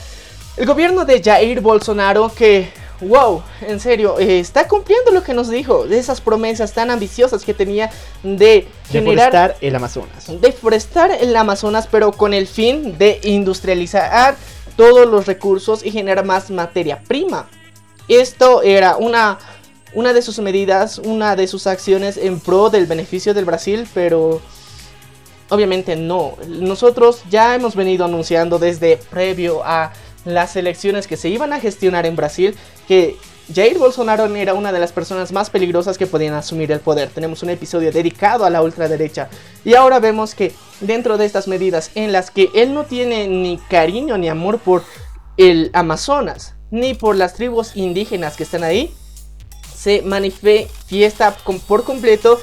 el 0.57 0.67
gobierno 0.67 1.05
de 1.05 1.23
Jair 1.23 1.61
Bolsonaro 1.61 2.31
que, 2.35 2.69
wow, 3.01 3.43
en 3.63 3.81
serio, 3.81 4.19
eh, 4.19 4.39
está 4.39 4.69
cumpliendo 4.69 5.11
lo 5.11 5.23
que 5.23 5.33
nos 5.33 5.49
dijo, 5.49 5.87
de 5.87 5.99
esas 5.99 6.21
promesas 6.21 6.73
tan 6.73 6.91
ambiciosas 6.91 7.45
que 7.45 7.55
tenía 7.55 7.91
de 8.23 8.67
generar... 8.91 9.33
Deforestar 9.33 9.57
el 9.61 9.77
Amazonas. 9.77 10.41
Deforestar 10.41 11.11
el 11.13 11.35
Amazonas, 11.35 11.89
pero 11.91 12.13
con 12.13 12.35
el 12.35 12.47
fin 12.47 12.99
de 12.99 13.19
industrializar 13.23 14.37
todos 14.77 15.07
los 15.07 15.27
recursos 15.27 15.85
y 15.85 15.91
generar 15.91 16.25
más 16.25 16.51
materia 16.51 17.01
prima. 17.01 17.49
Esto 18.09 18.63
era 18.63 18.97
una, 18.97 19.39
una 19.95 20.13
de 20.13 20.23
sus 20.23 20.39
medidas, 20.39 20.99
una 20.99 21.37
de 21.37 21.47
sus 21.47 21.67
acciones 21.67 22.17
en 22.17 22.41
pro 22.41 22.71
del 22.71 22.87
beneficio 22.87 23.35
del 23.35 23.45
Brasil, 23.45 23.87
pero 23.95 24.41
Obviamente 25.53 25.97
no. 25.97 26.39
Nosotros 26.49 27.25
ya 27.29 27.55
hemos 27.55 27.77
venido 27.77 28.07
anunciando 28.07 28.59
desde 28.59 28.97
previo 28.97 29.61
a 29.63 29.93
las 30.25 30.57
elecciones 30.57 31.07
que 31.07 31.19
se 31.19 31.29
iban 31.29 31.53
a 31.53 31.61
gestionar 31.61 32.07
en 32.07 32.17
Brasil 32.17 32.57
que 32.89 33.19
Jair 33.55 33.77
Bolsonaro 33.77 34.35
era 34.35 34.55
una 34.55 34.73
de 34.73 34.81
las 34.81 34.93
personas 34.93 35.31
más 35.31 35.51
peligrosas 35.51 35.99
que 35.99 36.07
podían 36.07 36.33
asumir 36.33 36.73
el 36.73 36.81
poder. 36.81 37.11
Tenemos 37.11 37.43
un 37.43 37.51
episodio 37.51 37.93
dedicado 37.93 38.47
a 38.47 38.51
la 38.51 38.63
ultraderecha. 38.63 39.29
Y 39.63 39.75
ahora 39.75 40.01
vemos 40.01 40.35
que 40.35 40.55
dentro 40.81 41.19
de 41.19 41.27
estas 41.27 41.49
medidas 41.49 41.91
en 41.97 42.13
las 42.13 42.31
que 42.31 42.49
él 42.55 42.73
no 42.73 42.85
tiene 42.85 43.29
ni 43.29 43.59
cariño 43.59 44.17
ni 44.17 44.31
amor 44.31 44.59
por 44.59 44.83
el 45.37 45.69
Amazonas, 45.75 46.52
ni 46.73 46.95
por 46.95 47.15
las 47.15 47.35
tribus 47.35 47.77
indígenas 47.77 48.37
que 48.37 48.43
están 48.43 48.65
ahí, 48.65 48.93
se 49.77 50.03
manifiesta 50.03 51.37
por 51.69 51.85
completo 51.85 52.41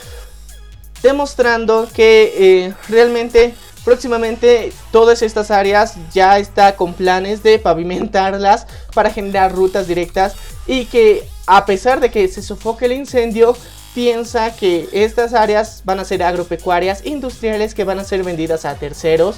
demostrando 1.02 1.88
que 1.94 2.34
eh, 2.38 2.74
realmente 2.88 3.54
próximamente 3.84 4.72
todas 4.92 5.22
estas 5.22 5.52
áreas 5.52 5.96
ya 6.14 6.38
está 6.38 6.76
con 6.76 6.94
planes 6.94 7.42
de 7.42 7.58
pavimentarlas 7.58 8.68
para 8.94 9.10
generar 9.10 9.54
rutas 9.54 9.88
directas 9.88 10.36
y 10.68 10.86
que 10.86 11.24
a 11.48 11.66
pesar 11.66 12.00
de 12.00 12.12
que 12.12 12.28
se 12.28 12.44
sofoque 12.44 12.86
el 12.86 12.92
incendio 12.92 13.56
piensa 13.96 14.56
que 14.56 14.88
estas 14.92 15.34
áreas 15.34 15.82
van 15.86 16.00
a 16.00 16.06
ser 16.06 16.22
agropecuarias 16.22 17.06
industriales 17.06 17.74
que 17.74 17.86
van 17.86 18.00
a 18.00 18.04
ser 18.04 18.24
vendidas 18.24 18.66
a 18.66 18.76
terceros 18.76 19.38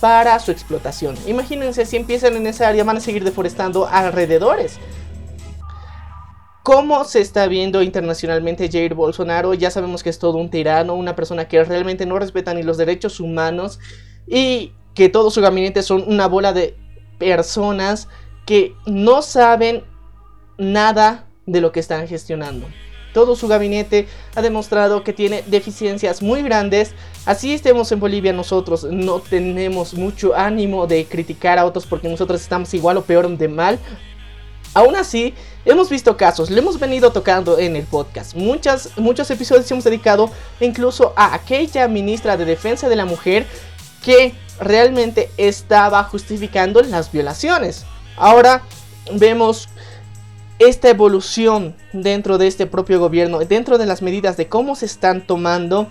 para 0.00 0.38
su 0.38 0.50
explotación. 0.50 1.16
Imagínense 1.26 1.84
si 1.86 1.96
empiezan 1.96 2.36
en 2.36 2.46
esa 2.46 2.68
área 2.68 2.84
van 2.84 2.96
a 2.96 3.00
seguir 3.00 3.24
deforestando 3.24 3.86
alrededores 3.86 4.78
cómo 6.62 7.04
se 7.04 7.20
está 7.20 7.46
viendo 7.46 7.82
internacionalmente 7.82 8.70
Jair 8.70 8.94
Bolsonaro. 8.94 9.54
Ya 9.54 9.70
sabemos 9.70 10.02
que 10.02 10.10
es 10.10 10.18
todo 10.18 10.38
un 10.38 10.50
tirano, 10.50 10.94
una 10.94 11.16
persona 11.16 11.48
que 11.48 11.62
realmente 11.64 12.06
no 12.06 12.18
respeta 12.18 12.54
ni 12.54 12.62
los 12.62 12.76
derechos 12.76 13.20
humanos 13.20 13.78
y 14.26 14.72
que 14.94 15.08
todo 15.08 15.30
su 15.30 15.40
gabinete 15.40 15.82
son 15.82 16.04
una 16.06 16.26
bola 16.26 16.52
de 16.52 16.76
personas 17.18 18.08
que 18.46 18.74
no 18.86 19.22
saben 19.22 19.84
nada 20.58 21.26
de 21.46 21.60
lo 21.60 21.72
que 21.72 21.80
están 21.80 22.06
gestionando. 22.06 22.66
Todo 23.12 23.36
su 23.36 23.48
gabinete 23.48 24.06
ha 24.34 24.42
demostrado 24.42 25.02
que 25.02 25.12
tiene 25.12 25.42
deficiencias 25.46 26.22
muy 26.22 26.42
grandes. 26.42 26.92
Así 27.26 27.52
estemos 27.52 27.90
en 27.92 28.00
Bolivia 28.00 28.32
nosotros, 28.32 28.84
no 28.84 29.20
tenemos 29.20 29.94
mucho 29.94 30.34
ánimo 30.34 30.86
de 30.86 31.04
criticar 31.04 31.58
a 31.58 31.64
otros 31.64 31.86
porque 31.86 32.08
nosotros 32.08 32.40
estamos 32.40 32.72
igual 32.74 32.96
o 32.96 33.02
peor 33.02 33.28
de 33.28 33.48
mal. 33.48 33.78
Aún 34.72 34.94
así, 34.94 35.34
hemos 35.64 35.90
visto 35.90 36.16
casos, 36.16 36.48
le 36.48 36.60
hemos 36.60 36.78
venido 36.78 37.10
tocando 37.10 37.58
en 37.58 37.74
el 37.74 37.84
podcast. 37.84 38.36
Muchas, 38.36 38.90
muchos 38.96 39.28
episodios 39.30 39.68
hemos 39.70 39.84
dedicado 39.84 40.30
incluso 40.60 41.12
a 41.16 41.34
aquella 41.34 41.88
ministra 41.88 42.36
de 42.36 42.44
Defensa 42.44 42.88
de 42.88 42.94
la 42.94 43.04
Mujer 43.04 43.46
que 44.04 44.32
realmente 44.60 45.30
estaba 45.36 46.04
justificando 46.04 46.80
las 46.82 47.10
violaciones. 47.10 47.84
Ahora 48.16 48.62
vemos 49.12 49.68
esta 50.60 50.90
evolución 50.90 51.74
dentro 51.94 52.36
de 52.36 52.46
este 52.46 52.66
propio 52.66 53.00
gobierno, 53.00 53.38
dentro 53.40 53.78
de 53.78 53.86
las 53.86 54.02
medidas 54.02 54.36
de 54.36 54.48
cómo 54.48 54.76
se 54.76 54.84
están 54.84 55.26
tomando, 55.26 55.88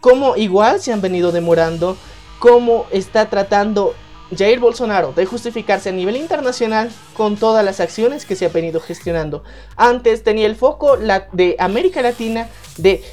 cómo 0.00 0.36
igual 0.36 0.80
se 0.80 0.92
han 0.92 1.00
venido 1.00 1.30
demorando, 1.30 1.96
cómo 2.40 2.86
está 2.90 3.30
tratando 3.30 3.94
Jair 4.36 4.58
Bolsonaro 4.58 5.12
de 5.12 5.24
justificarse 5.24 5.90
a 5.90 5.92
nivel 5.92 6.16
internacional 6.16 6.90
con 7.14 7.36
todas 7.36 7.64
las 7.64 7.78
acciones 7.78 8.26
que 8.26 8.34
se 8.34 8.44
ha 8.44 8.48
venido 8.48 8.80
gestionando. 8.80 9.44
Antes 9.76 10.24
tenía 10.24 10.46
el 10.46 10.56
foco 10.56 10.96
de 11.32 11.54
América 11.60 12.02
Latina 12.02 12.48
de 12.78 13.04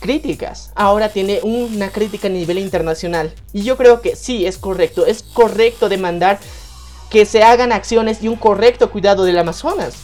críticas, 0.00 0.72
ahora 0.74 1.10
tiene 1.10 1.40
una 1.44 1.90
crítica 1.90 2.26
a 2.26 2.30
nivel 2.30 2.58
internacional. 2.58 3.32
Y 3.52 3.62
yo 3.62 3.76
creo 3.76 4.00
que 4.00 4.16
sí, 4.16 4.46
es 4.46 4.58
correcto, 4.58 5.06
es 5.06 5.22
correcto 5.22 5.88
demandar 5.88 6.40
que 7.10 7.26
se 7.26 7.42
hagan 7.42 7.72
acciones 7.72 8.22
y 8.22 8.28
un 8.28 8.36
correcto 8.36 8.90
cuidado 8.90 9.24
del 9.24 9.38
Amazonas. 9.38 9.94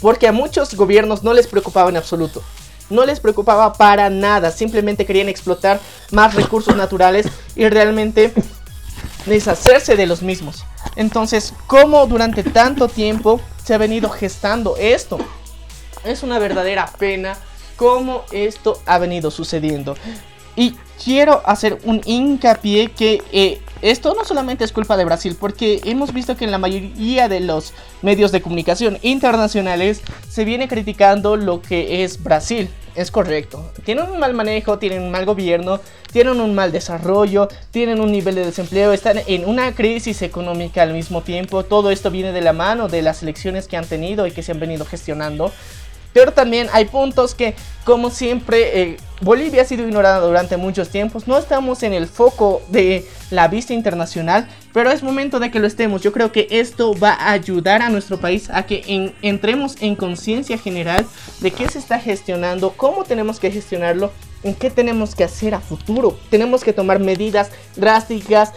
Porque 0.00 0.28
a 0.28 0.32
muchos 0.32 0.74
gobiernos 0.74 1.22
no 1.22 1.32
les 1.32 1.46
preocupaba 1.46 1.90
en 1.90 1.96
absoluto. 1.96 2.42
No 2.90 3.04
les 3.04 3.20
preocupaba 3.20 3.72
para 3.72 4.10
nada, 4.10 4.50
simplemente 4.50 5.06
querían 5.06 5.28
explotar 5.28 5.80
más 6.10 6.34
recursos 6.34 6.76
naturales 6.76 7.26
y 7.54 7.68
realmente 7.68 8.32
deshacerse 9.26 9.96
de 9.96 10.06
los 10.06 10.22
mismos. 10.22 10.64
Entonces, 10.96 11.54
¿cómo 11.66 12.06
durante 12.06 12.42
tanto 12.42 12.88
tiempo 12.88 13.40
se 13.64 13.74
ha 13.74 13.78
venido 13.78 14.10
gestando 14.10 14.76
esto? 14.76 15.18
Es 16.04 16.22
una 16.22 16.38
verdadera 16.38 16.90
pena 16.98 17.36
cómo 17.76 18.24
esto 18.32 18.80
ha 18.86 18.98
venido 18.98 19.30
sucediendo. 19.30 19.96
Y 20.56 20.76
quiero 21.02 21.42
hacer 21.44 21.78
un 21.84 22.00
hincapié 22.04 22.90
que 22.90 23.22
eh, 23.32 23.60
esto 23.82 24.14
no 24.14 24.24
solamente 24.24 24.64
es 24.64 24.72
culpa 24.72 24.96
de 24.96 25.04
Brasil, 25.04 25.36
porque 25.38 25.80
hemos 25.84 26.12
visto 26.12 26.36
que 26.36 26.44
en 26.44 26.50
la 26.50 26.58
mayoría 26.58 27.28
de 27.28 27.40
los 27.40 27.72
medios 28.02 28.30
de 28.32 28.42
comunicación 28.42 28.98
internacionales 29.02 30.02
se 30.28 30.44
viene 30.44 30.68
criticando 30.68 31.36
lo 31.36 31.62
que 31.62 32.04
es 32.04 32.22
Brasil 32.22 32.68
es 32.94 33.10
correcto. 33.10 33.70
Tienen 33.84 34.10
un 34.10 34.18
mal 34.18 34.34
manejo, 34.34 34.78
tienen 34.78 35.02
un 35.02 35.10
mal 35.10 35.24
gobierno, 35.24 35.80
tienen 36.12 36.40
un 36.40 36.54
mal 36.54 36.72
desarrollo, 36.72 37.48
tienen 37.70 38.00
un 38.00 38.10
nivel 38.10 38.34
de 38.34 38.44
desempleo, 38.44 38.92
están 38.92 39.20
en 39.26 39.48
una 39.48 39.74
crisis 39.74 40.22
económica 40.22 40.82
al 40.82 40.92
mismo 40.92 41.22
tiempo. 41.22 41.64
Todo 41.64 41.90
esto 41.90 42.10
viene 42.10 42.32
de 42.32 42.40
la 42.40 42.52
mano 42.52 42.88
de 42.88 43.02
las 43.02 43.22
elecciones 43.22 43.68
que 43.68 43.76
han 43.76 43.86
tenido 43.86 44.26
y 44.26 44.32
que 44.32 44.42
se 44.42 44.52
han 44.52 44.60
venido 44.60 44.84
gestionando. 44.84 45.52
Pero 46.12 46.32
también 46.32 46.68
hay 46.72 46.86
puntos 46.86 47.34
que, 47.34 47.54
como 47.84 48.10
siempre, 48.10 48.82
eh, 48.82 48.96
Bolivia 49.20 49.62
ha 49.62 49.64
sido 49.64 49.86
ignorada 49.86 50.26
durante 50.26 50.56
muchos 50.56 50.88
tiempos. 50.88 51.28
No 51.28 51.36
estamos 51.36 51.82
en 51.82 51.92
el 51.92 52.06
foco 52.06 52.62
de 52.68 53.06
la 53.30 53.48
vista 53.48 53.74
internacional, 53.74 54.48
pero 54.72 54.90
es 54.90 55.02
momento 55.02 55.38
de 55.38 55.50
que 55.50 55.60
lo 55.60 55.66
estemos. 55.66 56.02
Yo 56.02 56.12
creo 56.12 56.32
que 56.32 56.48
esto 56.50 56.94
va 56.98 57.12
a 57.12 57.32
ayudar 57.32 57.82
a 57.82 57.90
nuestro 57.90 58.18
país 58.18 58.48
a 58.50 58.64
que 58.64 59.12
entremos 59.22 59.76
en 59.80 59.94
conciencia 59.94 60.58
general 60.58 61.06
de 61.40 61.50
qué 61.50 61.68
se 61.68 61.78
está 61.78 62.00
gestionando, 62.00 62.72
cómo 62.76 63.04
tenemos 63.04 63.38
que 63.38 63.50
gestionarlo, 63.50 64.10
en 64.42 64.54
qué 64.54 64.70
tenemos 64.70 65.14
que 65.14 65.24
hacer 65.24 65.54
a 65.54 65.60
futuro. 65.60 66.18
Tenemos 66.30 66.64
que 66.64 66.72
tomar 66.72 66.98
medidas 66.98 67.50
drásticas 67.76 68.52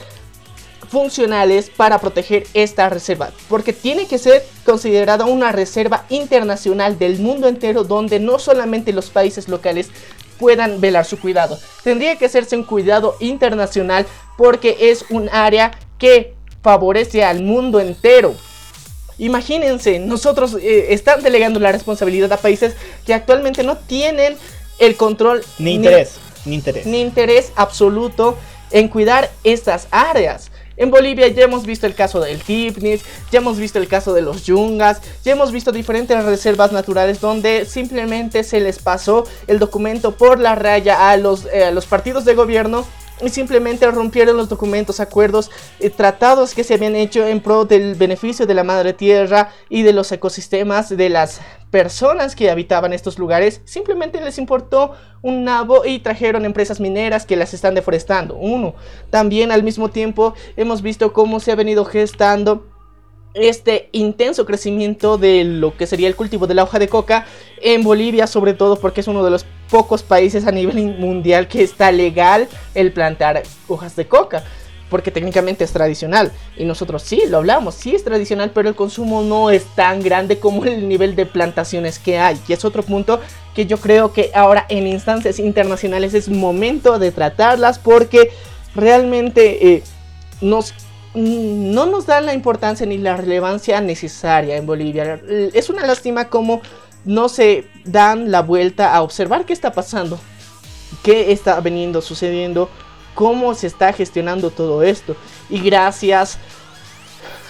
funcionales 0.94 1.72
para 1.76 1.98
proteger 1.98 2.46
esta 2.54 2.88
reserva, 2.88 3.32
porque 3.50 3.74
tiene 3.74 4.06
que 4.06 4.20
ser 4.20 4.46
considerada 4.64 5.26
una 5.26 5.52
reserva 5.52 6.06
internacional 6.10 7.00
del 7.00 7.18
mundo 7.18 7.48
entero 7.48 7.84
donde 7.84 8.20
no 8.20 8.38
solamente 8.38 8.94
los 8.94 9.10
países 9.10 9.50
locales 9.50 9.90
puedan 10.38 10.80
velar 10.80 11.06
su 11.06 11.20
cuidado. 11.20 11.58
Tendría 11.84 12.16
que 12.18 12.26
hacerse 12.26 12.56
un 12.56 12.64
cuidado 12.64 13.16
internacional 13.20 14.06
porque 14.38 14.78
es 14.92 15.06
un 15.10 15.30
área 15.30 15.72
que 15.98 16.36
favorece 16.62 17.24
al 17.24 17.42
mundo 17.42 17.80
entero. 17.80 18.36
Imagínense, 19.18 19.98
nosotros 19.98 20.56
eh, 20.62 20.94
están 20.94 21.24
delegando 21.24 21.60
la 21.60 21.72
responsabilidad 21.72 22.32
a 22.32 22.38
países 22.38 22.76
que 23.06 23.16
actualmente 23.16 23.64
no 23.64 23.78
tienen 23.78 24.38
el 24.78 24.96
control 24.96 25.44
ni 25.58 25.74
interés, 25.74 26.18
ni, 26.46 26.56
interés, 26.56 26.86
ni 26.86 27.02
interés 27.02 27.52
absoluto 27.56 28.38
en 28.70 28.90
cuidar 28.90 29.32
estas 29.44 29.88
áreas. 29.90 30.52
En 30.76 30.90
Bolivia 30.90 31.28
ya 31.28 31.44
hemos 31.44 31.66
visto 31.66 31.86
el 31.86 31.96
caso 31.96 32.20
del 32.20 32.42
Tipnis, 32.42 33.02
ya 33.32 33.40
hemos 33.40 33.58
visto 33.58 33.80
el 33.80 33.88
caso 33.88 34.14
de 34.14 34.22
los 34.22 34.46
Yungas, 34.46 35.02
ya 35.24 35.34
hemos 35.34 35.52
visto 35.52 35.72
diferentes 35.72 36.24
reservas 36.26 36.72
naturales 36.72 37.22
donde 37.22 37.66
simplemente 37.66 38.44
se 38.44 38.60
les 38.60 38.80
pasó 38.80 39.26
el 39.48 39.60
documento 39.60 40.16
por 40.16 40.40
la 40.40 40.56
raya 40.56 41.10
a 41.10 41.18
los, 41.18 41.46
eh, 41.46 41.66
a 41.66 41.72
los 41.72 41.86
partidos 41.86 42.26
de 42.26 42.36
gobierno 42.36 42.86
y 43.22 43.30
simplemente 43.30 43.90
rompieron 43.90 44.38
los 44.38 44.50
documentos, 44.50 45.00
acuerdos, 45.00 45.52
y 45.80 45.90
tratados 45.90 46.54
que 46.54 46.64
se 46.64 46.74
habían 46.74 46.96
hecho 46.96 47.26
en 47.26 47.42
pro 47.42 47.66
del 47.66 47.96
beneficio 47.96 48.46
de 48.46 48.54
la 48.54 48.64
madre 48.64 48.94
tierra 48.94 49.52
y 49.70 49.84
de 49.84 49.94
los 49.94 50.12
ecosistemas 50.12 50.90
de 50.90 51.10
las 51.10 51.42
personas 51.70 52.36
que 52.36 52.52
habitaban 52.52 52.94
estos 52.94 53.18
lugares. 53.18 53.62
Simplemente 53.66 54.22
les 54.22 54.38
importó 54.38 54.94
un 55.22 55.44
nabo 55.44 55.86
y 55.86 56.00
trajeron 56.00 56.46
empresas 56.46 56.80
mineras 56.80 57.26
que 57.26 57.36
las 57.36 57.54
están 57.54 57.76
deforestando. 57.76 58.36
Uno, 58.36 58.76
también 59.10 59.52
al 59.52 59.64
mismo 59.64 59.90
tiempo 59.90 60.34
hemos 60.56 60.82
visto 60.82 61.14
cómo 61.14 61.40
se 61.40 61.52
ha 61.52 61.56
venido 61.56 61.86
gestando 61.86 62.73
este 63.34 63.90
intenso 63.92 64.46
crecimiento 64.46 65.18
de 65.18 65.44
lo 65.44 65.76
que 65.76 65.88
sería 65.88 66.08
el 66.08 66.16
cultivo 66.16 66.46
de 66.48 66.54
la 66.54 66.64
hoja 66.64 66.80
de 66.80 66.88
coca 66.88 67.26
en 67.62 67.84
Bolivia, 67.84 68.28
sobre 68.28 68.54
todo 68.54 68.76
porque 68.76 69.02
es 69.02 69.08
uno 69.08 69.24
de 69.24 69.32
los 69.32 69.46
pocos 69.70 70.04
países 70.04 70.46
a 70.46 70.52
nivel 70.52 70.98
mundial 71.00 71.48
que 71.48 71.64
está 71.64 71.92
legal 71.92 72.48
el 72.76 72.92
plantar 72.92 73.42
hojas 73.68 73.96
de 73.96 74.08
coca. 74.08 74.44
Porque 74.90 75.10
técnicamente 75.10 75.64
es 75.64 75.72
tradicional. 75.72 76.32
Y 76.56 76.66
nosotros 76.66 77.02
sí, 77.02 77.24
lo 77.28 77.38
hablamos, 77.38 77.74
sí 77.74 77.96
es 77.96 78.04
tradicional, 78.04 78.52
pero 78.54 78.70
el 78.70 78.76
consumo 78.76 79.24
no 79.24 79.50
es 79.50 79.66
tan 79.74 80.04
grande 80.04 80.38
como 80.38 80.66
el 80.66 80.88
nivel 80.88 81.16
de 81.16 81.26
plantaciones 81.26 81.98
que 81.98 82.20
hay. 82.20 82.40
Y 82.48 82.54
es 82.54 82.64
otro 82.64 82.84
punto 82.84 83.20
que 83.56 83.66
yo 83.66 83.78
creo 83.78 84.14
que 84.14 84.30
ahora 84.36 84.68
en 84.70 84.86
instancias 84.86 85.40
internacionales 85.40 86.14
es 86.14 86.30
momento 86.30 87.00
de 87.00 87.12
tratarlas 87.12 87.80
porque 87.80 88.30
realmente 88.76 89.74
eh, 89.74 89.84
nos 90.42 90.74
no 91.16 91.86
nos 91.86 92.06
dan 92.06 92.26
la 92.26 92.34
importancia 92.34 92.86
ni 92.86 92.98
la 92.98 93.18
relevancia 93.18 93.80
necesaria 93.82 94.56
en 94.56 94.66
Bolivia. 94.66 95.22
Es 95.54 95.70
una 95.70 95.86
lástima 95.86 96.30
como 96.30 96.62
no 97.06 97.30
se 97.30 97.68
dan 97.86 98.32
la 98.32 98.42
vuelta 98.42 98.96
a 98.96 99.02
observar 99.02 99.46
qué 99.46 99.54
está 99.54 99.74
pasando, 99.74 100.20
qué 101.04 101.32
está 101.32 101.60
veniendo 101.60 102.02
sucediendo, 102.02 102.70
cómo 103.14 103.54
se 103.54 103.68
está 103.68 103.94
gestionando 103.94 104.50
todo 104.50 104.84
esto. 104.84 105.16
Y 105.50 105.60
gracias 105.60 106.38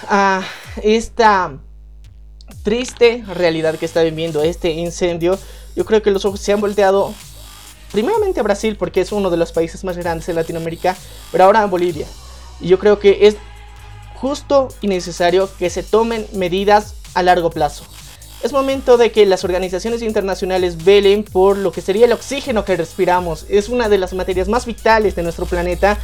a 0.10 0.42
esta 0.82 1.54
triste 2.64 3.24
realidad 3.34 3.76
que 3.76 3.86
está 3.86 4.02
viviendo 4.04 4.44
este 4.44 4.72
incendio, 4.72 5.38
yo 5.76 5.86
creo 5.86 6.02
que 6.02 6.12
los 6.12 6.26
ojos 6.26 6.40
se 6.40 6.52
han 6.52 6.62
volteado 6.62 7.14
primeramente 7.92 8.40
a 8.40 8.44
Brasil 8.44 8.76
porque 8.76 9.02
es 9.02 9.12
uno 9.12 9.30
de 9.30 9.38
los 9.38 9.52
países 9.52 9.84
más 9.84 9.98
grandes 9.98 10.26
de 10.28 10.34
Latinoamérica, 10.34 10.98
pero 11.32 11.46
ahora 11.46 11.62
a 11.62 11.68
Bolivia. 11.68 12.08
Y 12.60 12.68
yo 12.68 12.80
creo 12.80 13.00
que 13.00 13.28
es 13.28 13.38
justo 14.24 14.70
y 14.80 14.88
necesario 14.88 15.50
que 15.60 15.70
se 15.70 15.84
tomen 15.84 16.26
medidas 16.32 16.96
a 17.14 17.24
largo 17.24 17.50
plazo. 17.50 17.84
Es 18.42 18.54
momento 18.54 18.96
de 18.96 19.12
que 19.12 19.26
las 19.26 19.44
organizaciones 19.44 20.02
internacionales 20.02 20.86
velen 20.86 21.26
por 21.26 21.58
lo 21.58 21.74
que 21.74 21.82
sería 21.82 22.06
el 22.06 22.14
oxígeno 22.14 22.64
que 22.64 22.78
respiramos. 22.78 23.46
Es 23.50 23.68
una 23.68 23.90
de 23.90 23.98
las 23.98 24.14
materias 24.14 24.48
más 24.48 24.66
vitales 24.66 25.18
de 25.18 25.24
nuestro 25.24 25.46
planeta. 25.46 25.98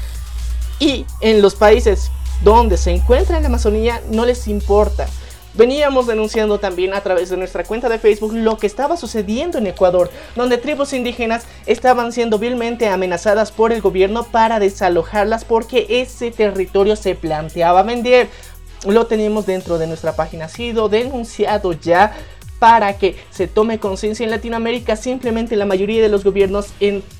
Y 0.80 1.06
en 1.22 1.42
los 1.42 1.56
países 1.56 2.12
donde 2.44 2.76
se 2.76 2.92
encuentra 2.92 3.40
la 3.40 3.48
Amazonía 3.48 4.02
no 4.12 4.26
les 4.26 4.50
importa. 4.50 5.08
Veníamos 5.56 6.06
denunciando 6.06 6.60
también 6.60 6.94
a 6.94 7.02
través 7.02 7.30
de 7.30 7.38
nuestra 7.38 7.64
cuenta 7.64 7.90
de 7.90 7.98
Facebook 7.98 8.34
lo 8.34 8.58
que 8.58 8.68
estaba 8.68 8.98
sucediendo 8.98 9.58
en 9.58 9.68
Ecuador, 9.68 10.12
donde 10.36 10.58
tribus 10.58 10.94
indígenas 10.94 11.46
estaban 11.66 12.12
siendo 12.12 12.38
vilmente 12.38 12.88
amenazadas 12.88 13.52
por 13.52 13.72
el 13.72 13.82
gobierno 13.82 14.24
para 14.24 14.60
desalojarlas 14.60 15.46
porque 15.46 15.88
ese 15.90 16.30
territorio 16.32 16.96
se 16.96 17.16
planteaba 17.16 17.82
vender. 17.82 18.30
Lo 18.86 19.08
tenemos 19.08 19.46
dentro 19.46 19.78
de 19.78 19.88
nuestra 19.88 20.16
página, 20.16 20.46
ha 20.46 20.50
sido 20.50 20.88
denunciado 20.88 21.74
ya 21.74 22.16
para 22.60 22.98
que 22.98 23.16
se 23.32 23.48
tome 23.48 23.80
conciencia 23.80 24.26
en 24.26 24.32
Latinoamérica. 24.32 24.96
Simplemente 24.96 25.56
la 25.56 25.66
mayoría 25.66 26.02
de 26.02 26.10
los 26.10 26.24
gobiernos 26.24 26.68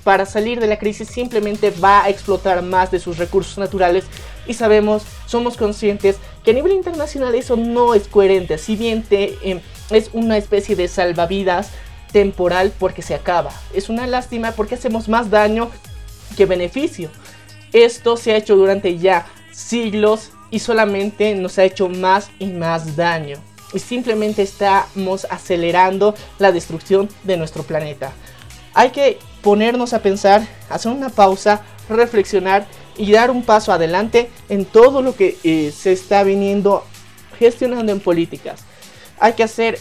para 0.04 0.26
salir 0.26 0.60
de 0.60 0.68
la 0.68 0.78
crisis 0.78 1.08
simplemente 1.08 1.72
va 1.72 2.04
a 2.04 2.10
explotar 2.10 2.62
más 2.62 2.92
de 2.92 3.00
sus 3.00 3.18
recursos 3.18 3.58
naturales 3.58 4.06
y 4.50 4.56
sabemos, 4.56 5.04
somos 5.28 5.56
conscientes 5.56 6.18
que 6.44 6.52
a 6.52 6.54
nivel 6.56 6.74
internacional 6.74 7.36
eso 7.36 7.56
no 7.56 7.94
es 7.94 8.08
coherente. 8.08 8.58
Si 8.58 8.76
bien 8.76 9.06
em, 9.12 9.62
es 9.92 10.10
una 10.12 10.38
especie 10.38 10.76
de 10.76 10.88
salvavidas 10.88 11.70
temporal 12.12 12.74
porque 12.80 13.04
se 13.04 13.14
acaba. 13.14 13.52
Es 13.74 13.90
una 13.90 14.08
lástima 14.08 14.52
porque 14.54 14.74
hacemos 14.74 15.08
más 15.08 15.30
daño 15.30 15.70
que 16.36 16.48
beneficio. 16.48 17.12
Esto 17.74 18.18
se 18.18 18.34
ha 18.34 18.38
hecho 18.38 18.56
durante 18.56 18.98
ya 18.98 19.28
siglos 19.52 20.32
y 20.50 20.58
solamente 20.58 21.36
nos 21.36 21.60
ha 21.60 21.64
hecho 21.64 21.88
más 21.88 22.32
y 22.40 22.48
más 22.48 22.96
daño 22.96 23.38
y 23.72 23.78
simplemente 23.78 24.42
estamos 24.42 25.28
acelerando 25.30 26.16
la 26.40 26.52
destrucción 26.52 27.08
de 27.24 27.38
nuestro 27.38 27.62
planeta. 27.62 28.12
Hay 28.74 28.90
que 28.90 29.20
ponernos 29.44 29.94
a 29.94 30.02
pensar, 30.02 30.48
hacer 30.70 30.92
una 30.92 31.10
pausa, 31.10 31.62
reflexionar 31.88 32.66
y 33.00 33.14
dar 33.14 33.32
un 33.32 33.44
paso 33.44 33.72
adelante 33.72 34.30
en 34.50 34.66
todo 34.66 35.02
lo 35.02 35.16
que 35.16 35.38
eh, 35.44 35.74
se 35.76 35.94
está 35.94 36.24
viniendo 36.24 36.84
gestionando 37.40 37.94
en 37.94 38.02
políticas. 38.02 38.66
Hay 39.20 39.34
que 39.34 39.44
hacer 39.44 39.80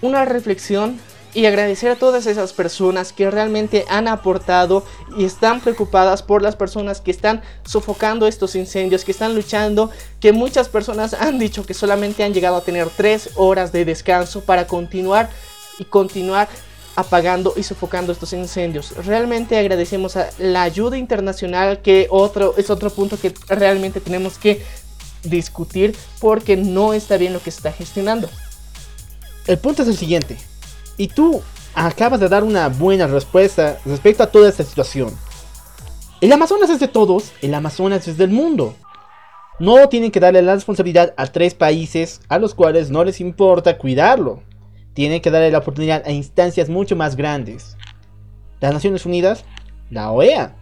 una 0.00 0.24
reflexión 0.24 1.00
y 1.34 1.46
agradecer 1.46 1.90
a 1.90 1.96
todas 1.96 2.26
esas 2.26 2.52
personas 2.52 3.12
que 3.12 3.30
realmente 3.30 3.84
han 3.88 4.06
aportado 4.08 4.84
y 5.16 5.24
están 5.24 5.60
preocupadas 5.60 6.22
por 6.22 6.40
las 6.40 6.56
personas 6.56 7.00
que 7.00 7.10
están 7.10 7.42
sofocando 7.64 8.28
estos 8.28 8.54
incendios, 8.54 9.04
que 9.04 9.12
están 9.12 9.34
luchando, 9.34 9.90
que 10.20 10.32
muchas 10.32 10.68
personas 10.68 11.14
han 11.14 11.38
dicho 11.38 11.66
que 11.66 11.74
solamente 11.74 12.22
han 12.22 12.32
llegado 12.32 12.56
a 12.56 12.62
tener 12.62 12.88
tres 12.96 13.30
horas 13.34 13.72
de 13.72 13.84
descanso 13.84 14.40
para 14.42 14.68
continuar 14.68 15.30
y 15.78 15.84
continuar 15.84 16.48
apagando 16.98 17.54
y 17.56 17.62
sofocando 17.62 18.10
estos 18.10 18.32
incendios. 18.32 18.92
Realmente 19.06 19.56
agradecemos 19.56 20.16
a 20.16 20.30
la 20.38 20.64
ayuda 20.64 20.98
internacional 20.98 21.80
que 21.80 22.08
otro 22.10 22.54
es 22.56 22.70
otro 22.70 22.90
punto 22.90 23.16
que 23.16 23.32
realmente 23.46 24.00
tenemos 24.00 24.36
que 24.36 24.64
discutir 25.22 25.96
porque 26.18 26.56
no 26.56 26.94
está 26.94 27.16
bien 27.16 27.32
lo 27.32 27.38
que 27.38 27.52
se 27.52 27.58
está 27.58 27.70
gestionando. 27.70 28.28
El 29.46 29.58
punto 29.58 29.82
es 29.82 29.88
el 29.88 29.96
siguiente. 29.96 30.38
Y 30.96 31.06
tú 31.06 31.40
acabas 31.72 32.18
de 32.18 32.28
dar 32.28 32.42
una 32.42 32.68
buena 32.68 33.06
respuesta 33.06 33.78
respecto 33.86 34.24
a 34.24 34.32
toda 34.32 34.48
esta 34.48 34.64
situación. 34.64 35.16
El 36.20 36.32
Amazonas 36.32 36.68
es 36.68 36.80
de 36.80 36.88
todos, 36.88 37.30
el 37.42 37.54
Amazonas 37.54 38.08
es 38.08 38.18
del 38.18 38.30
mundo. 38.30 38.74
No 39.60 39.88
tienen 39.88 40.10
que 40.10 40.18
darle 40.18 40.42
la 40.42 40.56
responsabilidad 40.56 41.14
a 41.16 41.28
tres 41.28 41.54
países 41.54 42.20
a 42.28 42.40
los 42.40 42.56
cuales 42.56 42.90
no 42.90 43.04
les 43.04 43.20
importa 43.20 43.78
cuidarlo. 43.78 44.42
Tienen 44.98 45.22
que 45.22 45.30
darle 45.30 45.52
la 45.52 45.58
oportunidad 45.58 46.02
a 46.06 46.10
instancias 46.10 46.68
mucho 46.68 46.96
más 46.96 47.14
grandes. 47.14 47.76
Las 48.58 48.74
Naciones 48.74 49.06
Unidas, 49.06 49.44
la 49.90 50.10
OEA. 50.10 50.56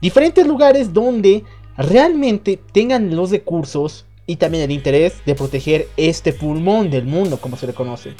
Diferentes 0.00 0.46
lugares 0.46 0.92
donde 0.92 1.42
realmente 1.76 2.56
tengan 2.70 3.16
los 3.16 3.32
recursos 3.32 4.06
y 4.26 4.36
también 4.36 4.62
el 4.62 4.70
interés 4.70 5.24
de 5.26 5.34
proteger 5.34 5.88
este 5.96 6.32
pulmón 6.32 6.88
del 6.88 7.04
mundo, 7.06 7.38
como 7.38 7.56
se 7.56 7.66
le 7.66 7.74
conoce 7.74 8.14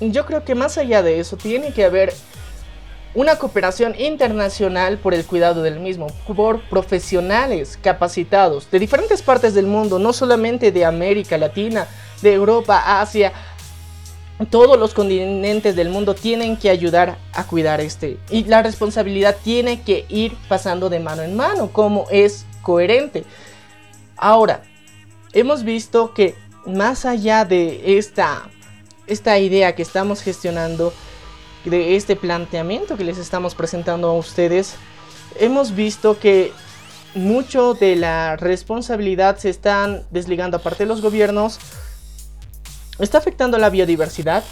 yo 0.00 0.26
creo 0.26 0.44
que 0.44 0.54
más 0.54 0.78
allá 0.78 1.02
de 1.02 1.18
eso 1.18 1.36
tiene 1.36 1.72
que 1.72 1.84
haber 1.84 2.12
una 3.14 3.34
cooperación 3.36 3.98
internacional 3.98 4.98
por 4.98 5.14
el 5.14 5.24
cuidado 5.24 5.62
del 5.62 5.80
mismo, 5.80 6.06
por 6.36 6.60
profesionales 6.68 7.78
capacitados 7.82 8.70
de 8.70 8.78
diferentes 8.78 9.22
partes 9.22 9.54
del 9.54 9.66
mundo, 9.66 9.98
no 9.98 10.12
solamente 10.12 10.70
de 10.70 10.84
América 10.84 11.36
Latina, 11.36 11.88
de 12.22 12.32
Europa, 12.32 13.00
Asia, 13.00 13.32
todos 14.50 14.78
los 14.78 14.94
continentes 14.94 15.76
del 15.76 15.90
mundo 15.90 16.14
tienen 16.14 16.56
que 16.56 16.70
ayudar 16.70 17.18
a 17.32 17.44
cuidar 17.44 17.80
este. 17.80 18.18
Y 18.30 18.44
la 18.44 18.62
responsabilidad 18.62 19.36
tiene 19.42 19.82
que 19.82 20.06
ir 20.08 20.36
pasando 20.48 20.90
de 20.90 21.00
mano 21.00 21.22
en 21.22 21.36
mano, 21.36 21.70
como 21.72 22.06
es 22.10 22.46
coherente. 22.62 23.24
Ahora, 24.16 24.62
hemos 25.32 25.62
visto 25.62 26.14
que 26.14 26.34
más 26.66 27.04
allá 27.04 27.44
de 27.44 27.98
esta 27.98 28.48
esta 29.06 29.38
idea 29.38 29.74
que 29.74 29.82
estamos 29.82 30.22
gestionando, 30.22 30.92
de 31.64 31.96
este 31.96 32.16
planteamiento 32.16 32.96
que 32.96 33.04
les 33.04 33.18
estamos 33.18 33.54
presentando 33.54 34.08
a 34.08 34.14
ustedes, 34.14 34.76
hemos 35.38 35.74
visto 35.74 36.18
que 36.18 36.52
mucho 37.14 37.74
de 37.74 37.96
la 37.96 38.36
responsabilidad 38.36 39.38
se 39.38 39.50
están 39.50 40.02
desligando 40.10 40.56
aparte 40.56 40.84
de 40.84 40.88
los 40.88 41.00
gobiernos, 41.00 41.58
está 42.98 43.18
afectando 43.18 43.58
la 43.58 43.70
biodiversidad, 43.70 44.44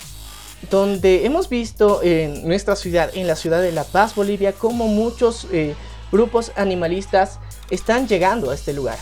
donde 0.71 1.27
hemos 1.27 1.49
visto 1.49 2.03
en 2.03 2.47
nuestra 2.47 2.77
ciudad, 2.77 3.11
en 3.15 3.27
la 3.27 3.37
ciudad 3.37 3.61
de 3.61 3.73
La 3.73 3.85
Paz, 3.85 4.15
Bolivia, 4.15 4.53
como 4.53 4.87
muchos 4.87 5.47
eh, 5.53 5.75
grupos 6.11 6.53
animalistas 6.57 7.39
están 7.71 8.07
llegando 8.07 8.51
a 8.51 8.55
este 8.55 8.73
lugar 8.73 8.99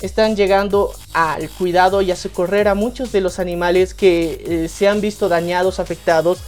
están 0.00 0.36
llegando 0.36 0.92
al 1.12 1.48
cuidado 1.50 2.02
y 2.02 2.10
a 2.10 2.16
socorrer 2.16 2.68
a 2.68 2.74
muchos 2.74 3.12
de 3.12 3.20
los 3.20 3.38
animales 3.38 3.94
que 3.94 4.44
eh, 4.46 4.68
se 4.68 4.88
han 4.88 5.00
visto 5.00 5.28
dañados, 5.28 5.78
afectados. 5.78 6.38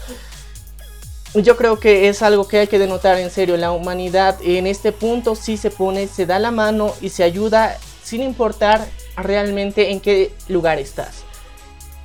yo 1.34 1.56
creo 1.56 1.78
que 1.78 2.08
es 2.08 2.22
algo 2.22 2.46
que 2.48 2.60
hay 2.60 2.66
que 2.66 2.78
denotar 2.78 3.18
en 3.18 3.30
serio. 3.30 3.56
La 3.56 3.72
humanidad 3.72 4.38
en 4.42 4.66
este 4.66 4.92
punto 4.92 5.34
sí 5.34 5.56
se 5.56 5.70
pone, 5.70 6.06
se 6.08 6.26
da 6.26 6.38
la 6.38 6.50
mano 6.50 6.94
y 7.00 7.10
se 7.10 7.24
ayuda 7.24 7.78
sin 8.02 8.22
importar 8.22 8.86
realmente 9.16 9.90
en 9.90 10.00
qué 10.00 10.32
lugar 10.48 10.78
estás. 10.78 11.24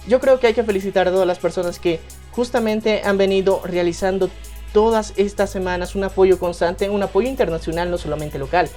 Yo 0.08 0.20
creo 0.20 0.40
que 0.40 0.48
hay 0.48 0.54
que 0.54 0.64
felicitar 0.64 1.08
a 1.08 1.12
todas 1.12 1.28
las 1.28 1.40
personas 1.40 1.80
que 1.80 2.00
justamente 2.32 3.02
han 3.04 3.18
venido 3.18 3.62
realizando 3.64 4.30
todas 4.74 5.14
estas 5.18 5.50
semanas 5.50 5.96
un 5.96 6.04
apoyo 6.04 6.40
constante, 6.40 6.90
un 6.90 7.04
apoyo 7.04 7.28
internacional, 7.28 7.92
no 7.92 7.98
solamente 7.98 8.40
local. 8.40 8.70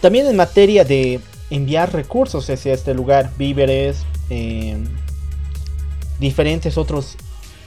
También 0.00 0.26
en 0.26 0.36
materia 0.36 0.84
de 0.84 1.20
enviar 1.50 1.92
recursos 1.92 2.48
hacia 2.48 2.72
este 2.72 2.94
lugar, 2.94 3.30
víveres, 3.36 4.04
eh, 4.30 4.76
diferentes 6.18 6.78
otros 6.78 7.16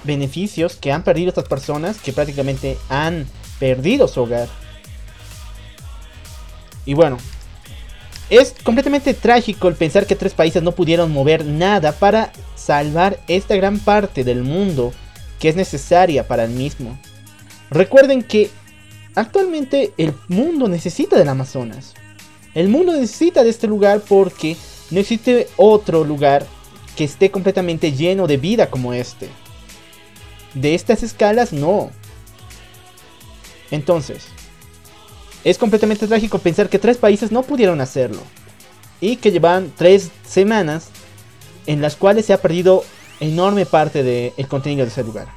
beneficios 0.03 0.75
que 0.75 0.91
han 0.91 1.03
perdido 1.03 1.29
estas 1.29 1.47
personas 1.47 1.99
que 1.99 2.13
prácticamente 2.13 2.77
han 2.89 3.27
perdido 3.59 4.07
su 4.07 4.21
hogar. 4.21 4.47
Y 6.85 6.93
bueno, 6.93 7.17
es 8.29 8.53
completamente 8.63 9.13
trágico 9.13 9.67
el 9.67 9.75
pensar 9.75 10.05
que 10.05 10.15
tres 10.15 10.33
países 10.33 10.61
no 10.61 10.73
pudieron 10.73 11.11
mover 11.11 11.45
nada 11.45 11.91
para 11.93 12.31
salvar 12.55 13.19
esta 13.27 13.55
gran 13.55 13.79
parte 13.79 14.23
del 14.23 14.43
mundo 14.43 14.93
que 15.39 15.49
es 15.49 15.55
necesaria 15.55 16.27
para 16.27 16.43
el 16.43 16.51
mismo. 16.51 16.99
Recuerden 17.71 18.21
que 18.23 18.51
actualmente 19.15 19.93
el 19.97 20.13
mundo 20.27 20.67
necesita 20.67 21.17
del 21.17 21.29
Amazonas. 21.29 21.93
El 22.53 22.69
mundo 22.69 22.93
necesita 22.93 23.43
de 23.43 23.49
este 23.49 23.67
lugar 23.67 24.01
porque 24.07 24.57
no 24.91 24.99
existe 24.99 25.47
otro 25.55 26.03
lugar 26.03 26.45
que 26.95 27.05
esté 27.05 27.31
completamente 27.31 27.93
lleno 27.93 28.27
de 28.27 28.37
vida 28.37 28.69
como 28.69 28.93
este. 28.93 29.29
De 30.53 30.75
estas 30.75 31.03
escalas 31.03 31.53
no. 31.53 31.91
Entonces, 33.71 34.25
es 35.43 35.57
completamente 35.57 36.07
trágico 36.07 36.39
pensar 36.39 36.69
que 36.69 36.79
tres 36.79 36.97
países 36.97 37.31
no 37.31 37.43
pudieron 37.43 37.81
hacerlo. 37.81 38.21
Y 39.01 39.15
que 39.15 39.31
llevan 39.31 39.71
tres 39.75 40.11
semanas 40.27 40.89
en 41.65 41.81
las 41.81 41.95
cuales 41.95 42.25
se 42.25 42.33
ha 42.33 42.41
perdido 42.41 42.83
enorme 43.19 43.65
parte 43.65 44.03
del 44.03 44.47
contenido 44.47 44.85
de 44.85 44.91
ese 44.91 45.03
lugar. 45.03 45.27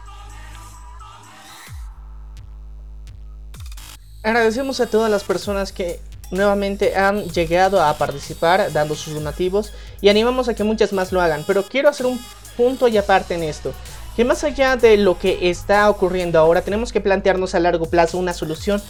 Agradecemos 4.25 4.81
a 4.81 4.87
todas 4.87 5.11
las 5.11 5.25
personas 5.25 5.73
que 5.73 6.01
nuevamente 6.31 6.97
han 6.97 7.25
llegado 7.29 7.83
a 7.83 7.97
participar 7.99 8.73
dando 8.73 8.95
sus 8.95 9.15
donativos 9.15 9.73
y 10.01 10.09
animamos 10.09 10.49
a 10.49 10.55
que 10.55 10.65
muchas 10.65 10.93
más 10.93 11.13
lo 11.13 11.21
hagan. 11.21 11.45
Pero 11.47 11.65
quiero 11.65 11.89
hacer 11.89 12.07
un 12.07 12.21
punto 12.57 12.89
y 12.89 12.97
aparte 12.97 13.35
en 13.35 13.43
esto. 13.43 13.73
Que 14.17 14.25
más 14.25 14.45
allá 14.45 14.77
de 14.77 14.97
lo 14.97 15.19
que 15.19 15.51
está 15.51 15.89
ocurriendo 15.89 16.39
ahora, 16.39 16.63
tenemos 16.63 16.93
que 16.93 17.01
plantearnos 17.01 17.55
a 17.55 17.61
largo 17.61 17.87
plazo 17.87 18.19
una 18.19 18.35
solución 18.35 18.83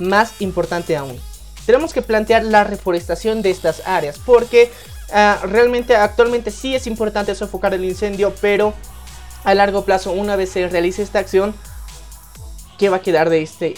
más 0.00 0.40
importante 0.40 0.96
aún. 0.96 1.18
Tenemos 1.66 1.92
que 1.92 2.02
plantear 2.02 2.44
la 2.44 2.64
reforestación 2.64 3.42
de 3.42 3.50
estas 3.50 3.86
áreas 3.86 4.18
porque 4.24 4.70
ah, 5.12 5.40
realmente 5.44 5.94
actualmente 5.94 6.50
sí 6.50 6.74
es 6.74 6.86
importante 6.86 7.34
sofocar 7.34 7.74
el 7.74 7.84
incendio, 7.84 8.34
pero 8.40 8.74
a 9.44 9.54
largo 9.54 9.84
plazo 9.84 10.12
una 10.12 10.36
vez 10.36 10.50
se 10.50 10.68
realice 10.68 11.02
esta 11.02 11.18
acción, 11.18 11.54
¿qué 12.78 12.88
va 12.88 12.98
a 12.98 13.02
quedar 13.02 13.30
de, 13.30 13.42
este, 13.42 13.74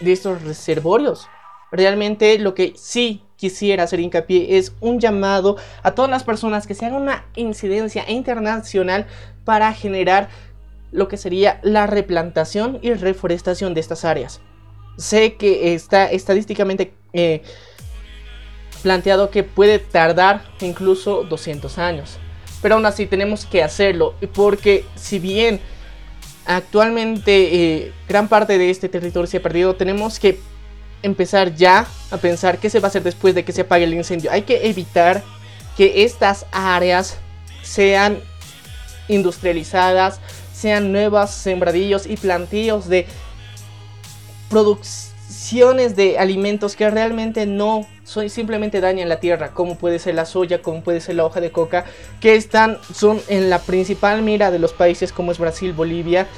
de 0.00 0.12
estos 0.12 0.42
reservorios? 0.42 1.28
Realmente 1.72 2.38
lo 2.38 2.54
que 2.54 2.74
sí 2.76 3.22
quisiera 3.36 3.84
hacer 3.84 4.00
hincapié 4.00 4.58
es 4.58 4.72
un 4.80 5.00
llamado 5.00 5.56
a 5.82 5.92
todas 5.92 6.10
las 6.10 6.24
personas 6.24 6.66
que 6.66 6.74
se 6.74 6.86
hagan 6.86 7.02
una 7.02 7.24
incidencia 7.34 8.08
internacional 8.08 9.06
para 9.44 9.72
generar 9.72 10.28
lo 10.92 11.08
que 11.08 11.16
sería 11.16 11.58
la 11.62 11.86
replantación 11.86 12.78
y 12.80 12.94
reforestación 12.94 13.74
de 13.74 13.80
estas 13.80 14.04
áreas. 14.04 14.40
Sé 14.96 15.34
que 15.34 15.74
está 15.74 16.10
estadísticamente 16.10 16.92
eh, 17.12 17.42
planteado 18.82 19.30
que 19.30 19.42
puede 19.42 19.78
tardar 19.78 20.44
incluso 20.60 21.24
200 21.24 21.78
años. 21.78 22.18
Pero 22.62 22.76
aún 22.76 22.86
así 22.86 23.06
tenemos 23.06 23.46
que 23.46 23.62
hacerlo 23.62 24.14
porque 24.34 24.84
si 24.94 25.18
bien 25.18 25.60
actualmente 26.46 27.32
eh, 27.54 27.92
gran 28.08 28.28
parte 28.28 28.58
de 28.58 28.70
este 28.70 28.88
territorio 28.88 29.26
se 29.26 29.38
ha 29.38 29.42
perdido, 29.42 29.74
tenemos 29.74 30.18
que 30.18 30.38
empezar 31.02 31.54
ya 31.54 31.86
a 32.10 32.16
pensar 32.16 32.58
qué 32.58 32.70
se 32.70 32.80
va 32.80 32.86
a 32.86 32.88
hacer 32.88 33.02
después 33.02 33.34
de 33.34 33.44
que 33.44 33.52
se 33.52 33.62
apague 33.62 33.84
el 33.84 33.94
incendio. 33.94 34.30
Hay 34.30 34.42
que 34.42 34.68
evitar 34.68 35.22
que 35.76 36.04
estas 36.04 36.46
áreas 36.52 37.16
sean 37.62 38.18
industrializadas, 39.08 40.20
sean 40.54 40.92
nuevos 40.92 41.30
sembradillos 41.30 42.06
y 42.06 42.16
plantíos 42.16 42.88
de 42.88 43.06
producciones 44.54 45.96
de 45.96 46.16
alimentos 46.16 46.76
que 46.76 46.88
realmente 46.88 47.44
no 47.44 47.84
son, 48.04 48.30
simplemente 48.30 48.80
dañan 48.80 49.08
la 49.08 49.18
tierra, 49.18 49.50
como 49.50 49.76
puede 49.76 49.98
ser 49.98 50.14
la 50.14 50.26
soya, 50.26 50.62
como 50.62 50.84
puede 50.84 51.00
ser 51.00 51.16
la 51.16 51.24
hoja 51.24 51.40
de 51.40 51.50
coca, 51.50 51.86
que 52.20 52.36
están, 52.36 52.78
son 52.94 53.20
en 53.26 53.50
la 53.50 53.58
principal 53.58 54.22
mira 54.22 54.52
de 54.52 54.60
los 54.60 54.72
países 54.72 55.10
como 55.10 55.32
es 55.32 55.38
Brasil, 55.38 55.72
Bolivia, 55.72 56.28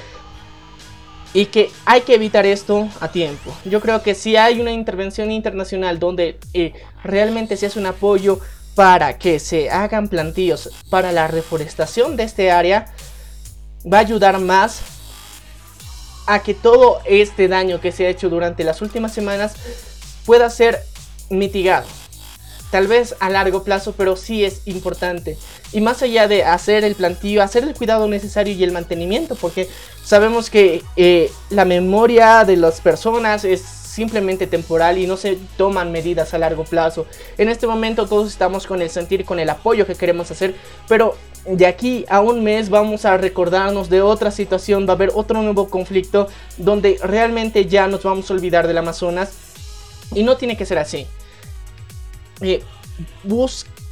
y 1.31 1.45
que 1.45 1.69
hay 1.85 2.01
que 2.01 2.15
evitar 2.15 2.47
esto 2.47 2.89
a 3.01 3.09
tiempo. 3.09 3.53
Yo 3.65 3.81
creo 3.81 4.01
que 4.01 4.15
si 4.15 4.35
hay 4.35 4.59
una 4.59 4.71
intervención 4.71 5.29
internacional 5.29 5.99
donde 5.99 6.39
eh, 6.53 6.73
realmente 7.03 7.55
se 7.55 7.67
hace 7.67 7.77
un 7.77 7.85
apoyo 7.85 8.39
para 8.73 9.19
que 9.19 9.37
se 9.37 9.69
hagan 9.69 10.07
plantíos 10.07 10.71
para 10.89 11.11
la 11.11 11.27
reforestación 11.27 12.17
de 12.17 12.23
este 12.23 12.49
área, 12.49 12.87
va 13.85 13.97
a 13.97 14.01
ayudar 14.01 14.39
más 14.39 14.96
a 16.27 16.43
que 16.43 16.53
todo 16.53 16.99
este 17.05 17.47
daño 17.47 17.81
que 17.81 17.91
se 17.91 18.05
ha 18.05 18.09
hecho 18.09 18.29
durante 18.29 18.63
las 18.63 18.81
últimas 18.81 19.13
semanas 19.13 19.55
pueda 20.25 20.49
ser 20.49 20.83
mitigado. 21.29 21.87
Tal 22.69 22.87
vez 22.87 23.15
a 23.21 23.29
largo 23.29 23.63
plazo, 23.63 23.93
pero 23.97 24.17
sí 24.17 24.43
es 24.43 24.61
importante. 24.65 25.37
Y 25.71 25.79
más 25.79 26.01
allá 26.01 26.27
de 26.27 26.43
hacer 26.43 26.83
el 26.83 26.95
plantillo, 26.95 27.41
hacer 27.41 27.63
el 27.63 27.73
cuidado 27.73 28.07
necesario 28.09 28.53
y 28.53 28.63
el 28.63 28.73
mantenimiento, 28.73 29.35
porque 29.35 29.69
sabemos 30.03 30.49
que 30.49 30.83
eh, 30.97 31.31
la 31.49 31.63
memoria 31.63 32.43
de 32.43 32.57
las 32.57 32.81
personas 32.81 33.45
es 33.45 33.61
simplemente 33.61 34.45
temporal 34.45 34.97
y 34.99 35.07
no 35.07 35.17
se 35.17 35.39
toman 35.57 35.91
medidas 35.91 36.33
a 36.33 36.37
largo 36.37 36.65
plazo. 36.65 37.07
En 37.37 37.49
este 37.49 37.65
momento 37.65 38.05
todos 38.05 38.27
estamos 38.27 38.67
con 38.67 38.81
el 38.81 38.89
sentir, 38.89 39.25
con 39.25 39.39
el 39.39 39.49
apoyo 39.49 39.87
que 39.87 39.95
queremos 39.95 40.29
hacer, 40.29 40.53
pero 40.87 41.15
de 41.47 41.65
aquí 41.65 42.05
a 42.09 42.19
un 42.19 42.43
mes 42.43 42.69
vamos 42.69 43.05
a 43.05 43.17
recordarnos 43.17 43.89
de 43.89 44.01
otra 44.01 44.31
situación, 44.31 44.85
va 44.85 44.91
a 44.91 44.95
haber 44.95 45.11
otro 45.15 45.41
nuevo 45.41 45.69
conflicto 45.69 46.27
donde 46.57 46.99
realmente 47.01 47.65
ya 47.65 47.87
nos 47.87 48.03
vamos 48.03 48.29
a 48.29 48.33
olvidar 48.33 48.67
del 48.67 48.77
Amazonas 48.77 49.31
y 50.13 50.23
no 50.23 50.37
tiene 50.37 50.57
que 50.57 50.65
ser 50.65 50.77
así. 50.77 51.07
Eh, 52.41 52.61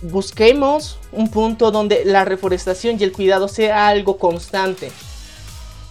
busquemos 0.01 0.99
un 1.11 1.29
punto 1.29 1.71
donde 1.71 2.03
la 2.05 2.25
reforestación 2.25 2.97
y 2.99 3.03
el 3.03 3.11
cuidado 3.11 3.47
sea 3.47 3.87
algo 3.87 4.17
constante. 4.17 4.91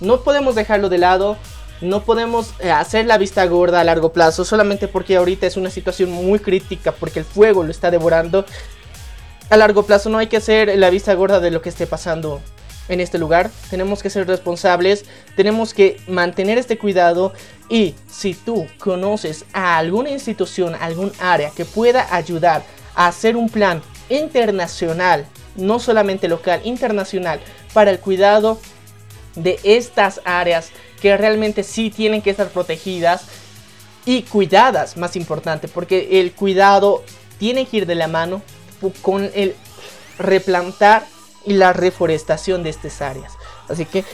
No 0.01 0.21
podemos 0.21 0.55
dejarlo 0.55 0.89
de 0.91 0.99
lado, 0.99 1.39
no 1.81 2.05
podemos 2.05 2.53
eh, 2.61 2.71
hacer 2.71 3.07
la 3.07 3.19
vista 3.19 3.45
gorda 3.47 3.81
a 3.81 3.85
largo 3.85 4.13
plazo 4.13 4.45
solamente 4.45 4.87
porque 4.87 5.17
ahorita 5.17 5.47
es 5.47 5.57
una 5.57 5.71
situación 5.71 6.11
muy 6.11 6.39
crítica 6.39 6.93
porque 6.93 7.21
el 7.21 7.25
fuego 7.25 7.63
lo 7.63 7.71
está 7.71 7.91
devorando 7.91 8.45
a 9.51 9.57
largo 9.57 9.85
plazo 9.85 10.09
no 10.09 10.19
hay 10.19 10.27
que 10.27 10.39
hacer 10.39 10.77
la 10.79 10.91
vista 10.91 11.15
gorda 11.15 11.41
de 11.41 11.51
lo 11.51 11.63
que 11.63 11.69
esté 11.69 11.87
pasando 11.87 12.41
en 12.89 13.01
este 13.01 13.19
lugar. 13.19 13.51
Tenemos 13.71 14.03
que 14.03 14.11
ser 14.11 14.27
responsables, 14.27 15.05
tenemos 15.37 15.75
que 15.75 15.99
mantener 16.07 16.59
este 16.59 16.79
cuidado 16.79 17.33
y 17.69 17.95
si 18.11 18.35
tú 18.35 18.67
conoces 18.79 19.45
a 19.53 19.79
alguna 19.79 20.11
institución, 20.11 20.75
algún 20.75 21.13
área 21.19 21.51
que 21.51 21.65
pueda 21.65 22.15
ayudar 22.15 22.63
a 22.95 23.09
hacer 23.09 23.37
un 23.37 23.49
plan 23.49 23.83
internacional, 24.09 25.27
no 25.57 25.79
solamente 25.79 26.29
local, 26.29 26.61
internacional, 26.65 27.41
para 27.73 27.91
el 27.91 28.01
cuidado 28.01 28.61
de 29.35 29.59
estas 29.65 30.21
áreas 30.25 30.71
que 31.01 31.17
realmente 31.17 31.63
sí 31.63 31.91
tienen 31.91 32.23
que 32.23 32.31
estar 32.31 32.49
protegidas 32.49 33.27
y 34.07 34.23
cuidadas, 34.23 34.97
más 34.97 35.17
importante, 35.17 35.67
porque 35.69 36.21
el 36.21 36.33
cuidado 36.33 37.03
tiene 37.39 37.67
que 37.67 37.79
ir 37.79 37.87
de 37.87 37.95
la 37.95 38.09
mano 38.09 38.43
con 39.03 39.31
el 39.35 39.55
replantar 40.19 41.05
y 41.45 41.55
la 41.55 41.73
reforestación 41.73 42.63
de 42.63 42.71
estas 42.71 43.03
áreas. 43.03 43.33
Así 43.69 43.85
que 43.85 44.05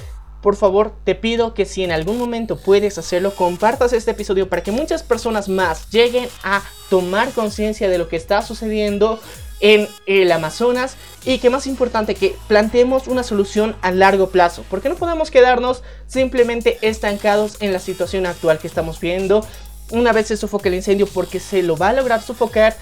por 0.41 0.57
favor 0.57 0.93
te 1.05 1.15
pido 1.15 1.53
que 1.53 1.67
si 1.67 1.85
en 1.85 1.93
algún 1.93 2.19
momento 2.19 2.57
puedes 2.57 2.97
hacerlo, 2.97 3.35
compartas 3.35 3.93
este 3.93 4.13
episodio 4.13 4.49
para 4.49 4.63
que 4.63 4.73
muchas 4.73 5.03
personas 5.03 5.49
más 5.49 5.91
lleguen 5.91 6.29
a 6.43 6.63
tomar 6.89 7.31
conciencia 7.33 7.89
de 7.89 7.99
lo 7.99 8.09
que 8.09 8.17
está 8.17 8.41
sucediendo 8.43 9.21
en 9.61 9.87
el 10.07 10.33
Amazonas 10.33 10.97
y 11.25 11.39
que 11.39 11.51
más 11.51 11.67
importante 11.67 12.15
que 12.15 12.35
planteemos 12.49 13.07
una 13.07 13.23
solución 13.23 13.77
a 13.83 13.91
largo 13.91 14.31
plazo, 14.31 14.65
porque 14.71 14.89
no 14.89 14.95
podemos 14.95 15.31
quedarnos 15.31 15.83
simplemente 16.07 16.79
estancados 16.81 17.59
en 17.61 17.75
la 17.75 17.79
situación 17.79 18.25
actual 18.25 18.59
que 18.59 18.67
estamos 18.67 19.01
viendo. 19.01 19.47
Una 19.91 20.13
vez 20.13 20.29
se 20.29 20.39
sofoque 20.39 20.71
el 20.71 20.77
incendio 20.77 21.07
porque 21.07 21.41
se 21.41 21.63
lo 21.63 21.77
va 21.77 21.91
a 21.91 21.93
lograr 21.93 22.23
sofocar, 22.23 22.75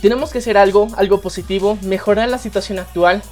tenemos 0.00 0.30
que 0.30 0.38
hacer 0.38 0.56
algo, 0.56 0.88
algo 0.96 1.20
positivo, 1.20 1.78
mejorar 1.82 2.28
la 2.28 2.38
situación 2.38 2.78
actual 2.78 3.22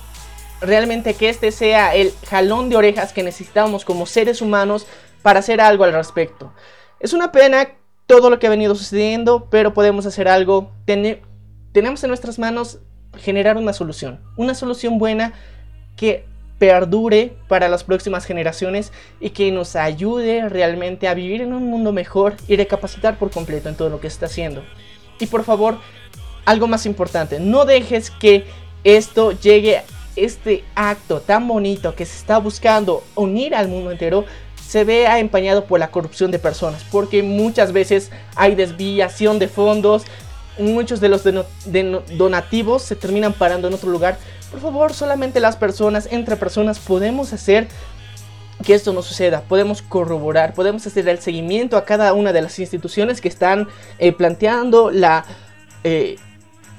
realmente 0.62 1.14
que 1.14 1.28
este 1.28 1.51
sea 1.51 1.94
el 1.94 2.12
jalón 2.28 2.70
de 2.70 2.76
orejas 2.76 3.12
que 3.12 3.22
necesitamos 3.22 3.84
como 3.84 4.06
seres 4.06 4.40
humanos 4.40 4.86
para 5.22 5.40
hacer 5.40 5.60
algo 5.60 5.84
al 5.84 5.93
respecto. 5.93 6.52
Es 7.01 7.12
una 7.12 7.32
pena 7.32 7.68
todo 8.06 8.30
lo 8.30 8.39
que 8.39 8.47
ha 8.47 8.51
venido 8.51 8.74
sucediendo, 8.74 9.48
pero 9.51 9.74
podemos 9.74 10.06
hacer 10.06 10.28
algo. 10.28 10.70
tenemos 10.86 12.02
en 12.05 12.09
nuestras 12.09 12.39
manos 12.39 12.78
generar 13.18 13.56
una 13.56 13.72
solución, 13.72 14.20
una 14.36 14.55
solución 14.55 14.98
buena 14.98 15.32
que 15.97 16.24
perdure 16.59 17.36
para 17.48 17.68
las 17.68 17.82
próximas 17.82 18.24
generaciones 18.24 18.93
y 19.20 19.30
que 19.30 19.51
nos 19.51 19.74
ayude 19.74 20.48
realmente 20.48 21.09
a 21.09 21.14
vivir 21.14 21.43
en 21.43 21.52
un 21.52 21.64
mundo 21.64 21.93
mejor 21.93 22.36
y 22.47 22.56
recapacitar 22.56 23.18
por 23.18 23.30
completo 23.30 23.68
en 23.68 23.74
todo 23.74 23.89
lo 23.89 24.01
que 24.01 24.06
está 24.06 24.26
haciendo. 24.26 24.62
Y 25.18 25.26
por 25.26 25.43
favor, 25.43 25.78
algo 26.44 26.66
más 26.66 26.86
importante, 26.86 27.40
no 27.40 27.64
dejes 27.64 28.10
que 28.10 28.47
esto 28.85 29.32
llegue, 29.32 29.82
este 30.16 30.64
acto 30.74 31.20
tan 31.20 31.47
bonito 31.48 31.94
que 31.94 32.05
se 32.05 32.19
está 32.19 32.39
buscando 32.39 33.02
unir 33.14 33.55
al 33.55 33.69
mundo 33.69 33.90
entero, 33.90 34.24
se 34.66 34.85
vea 34.85 35.19
empañado 35.19 35.66
por 35.66 35.78
la 35.81 35.90
corrupción 35.90 36.31
de 36.31 36.39
personas, 36.39 36.85
porque 36.90 37.23
muchas 37.23 37.73
veces 37.73 38.10
hay 38.36 38.55
desviación 38.55 39.39
de 39.39 39.48
fondos, 39.48 40.05
muchos 40.59 41.01
de 41.01 41.09
los 41.09 41.23
donativos 42.16 42.82
se 42.82 42.97
terminan 42.97 43.32
parando 43.32 43.69
en 43.69 43.74
otro 43.74 43.90
lugar. 43.90 44.19
Por 44.51 44.60
favor, 44.60 44.93
solamente 44.93 45.40
las 45.40 45.56
personas, 45.56 46.09
entre 46.10 46.36
personas, 46.36 46.78
podemos 46.78 47.32
hacer 47.32 47.69
que 48.62 48.74
esto 48.74 48.93
no 48.93 49.02
suceda. 49.02 49.43
Podemos 49.43 49.82
corroborar, 49.82 50.55
podemos 50.55 50.86
hacer 50.86 51.09
el 51.09 51.19
seguimiento 51.19 51.77
a 51.77 51.85
cada 51.85 52.12
una 52.12 52.32
de 52.32 52.43
las 52.43 52.59
instituciones 52.59 53.20
que 53.20 53.28
están 53.28 53.69
eh, 53.98 54.12
planteando 54.12 54.90
la 54.90 55.24
eh, 55.85 56.16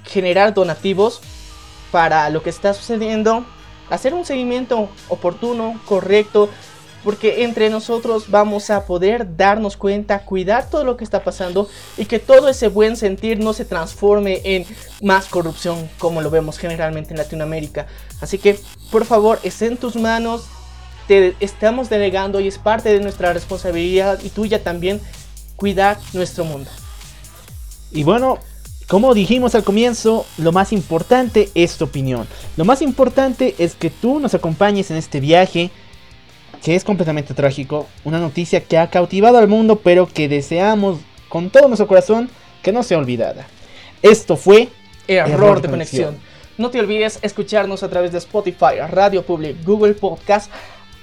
generar 0.03 0.53
donativos 0.53 1.21
para 1.91 2.29
lo 2.29 2.43
que 2.43 2.49
está 2.49 2.73
sucediendo. 2.73 3.45
Hacer 3.89 4.13
un 4.13 4.25
seguimiento 4.25 4.89
oportuno, 5.09 5.79
correcto, 5.85 6.49
porque 7.03 7.43
entre 7.43 7.69
nosotros 7.69 8.29
vamos 8.29 8.69
a 8.69 8.85
poder 8.85 9.35
darnos 9.35 9.77
cuenta, 9.77 10.19
cuidar 10.19 10.69
todo 10.69 10.83
lo 10.85 10.97
que 10.97 11.03
está 11.03 11.23
pasando 11.23 11.67
y 11.97 12.05
que 12.05 12.19
todo 12.19 12.47
ese 12.47 12.69
buen 12.69 12.95
sentir 12.95 13.39
no 13.39 13.53
se 13.53 13.65
transforme 13.65 14.41
en 14.43 14.65
más 15.01 15.27
corrupción 15.27 15.89
como 15.99 16.21
lo 16.21 16.29
vemos 16.29 16.57
generalmente 16.57 17.11
en 17.11 17.17
Latinoamérica. 17.17 17.87
Así 18.21 18.37
que, 18.37 18.57
por 18.89 19.05
favor, 19.05 19.39
es 19.43 19.61
en 19.61 19.77
tus 19.77 19.95
manos, 19.95 20.45
te 21.07 21.35
estamos 21.41 21.89
delegando 21.89 22.39
y 22.39 22.47
es 22.47 22.57
parte 22.57 22.89
de 22.93 23.01
nuestra 23.01 23.33
responsabilidad 23.33 24.19
y 24.23 24.29
tuya 24.29 24.63
también 24.63 25.01
cuidar 25.57 25.97
nuestro 26.13 26.45
mundo. 26.45 26.71
Y 27.91 28.03
bueno, 28.03 28.39
como 28.87 29.13
dijimos 29.13 29.55
al 29.55 29.63
comienzo, 29.63 30.25
lo 30.37 30.51
más 30.51 30.73
importante 30.73 31.49
es 31.55 31.77
tu 31.77 31.85
opinión. 31.85 32.27
Lo 32.57 32.65
más 32.65 32.81
importante 32.81 33.55
es 33.57 33.75
que 33.75 33.89
tú 33.89 34.19
nos 34.19 34.33
acompañes 34.33 34.91
en 34.91 34.97
este 34.97 35.19
viaje 35.19 35.71
que 36.63 36.75
es 36.75 36.83
completamente 36.83 37.33
trágico, 37.33 37.87
una 38.05 38.19
noticia 38.19 38.63
que 38.63 38.77
ha 38.77 38.89
cautivado 38.89 39.37
al 39.37 39.49
mundo, 39.49 39.79
pero 39.83 40.07
que 40.07 40.29
deseamos 40.29 40.99
con 41.27 41.49
todo 41.49 41.67
nuestro 41.67 41.87
corazón 41.87 42.29
que 42.61 42.71
no 42.71 42.83
sea 42.83 42.97
olvidada. 42.97 43.47
Esto 44.01 44.37
fue 44.37 44.69
Error, 45.07 45.61
de, 45.61 45.69
conexión. 45.69 46.17
No 46.57 46.69
te 46.69 46.79
olvides 46.79 47.19
escucharnos 47.21 47.83
a 47.83 47.89
través 47.89 48.13
de 48.13 48.19
Spotify, 48.19 48.79
Radio 48.89 49.23
Public, 49.23 49.57
Google 49.65 49.93
Podcast, 49.95 50.49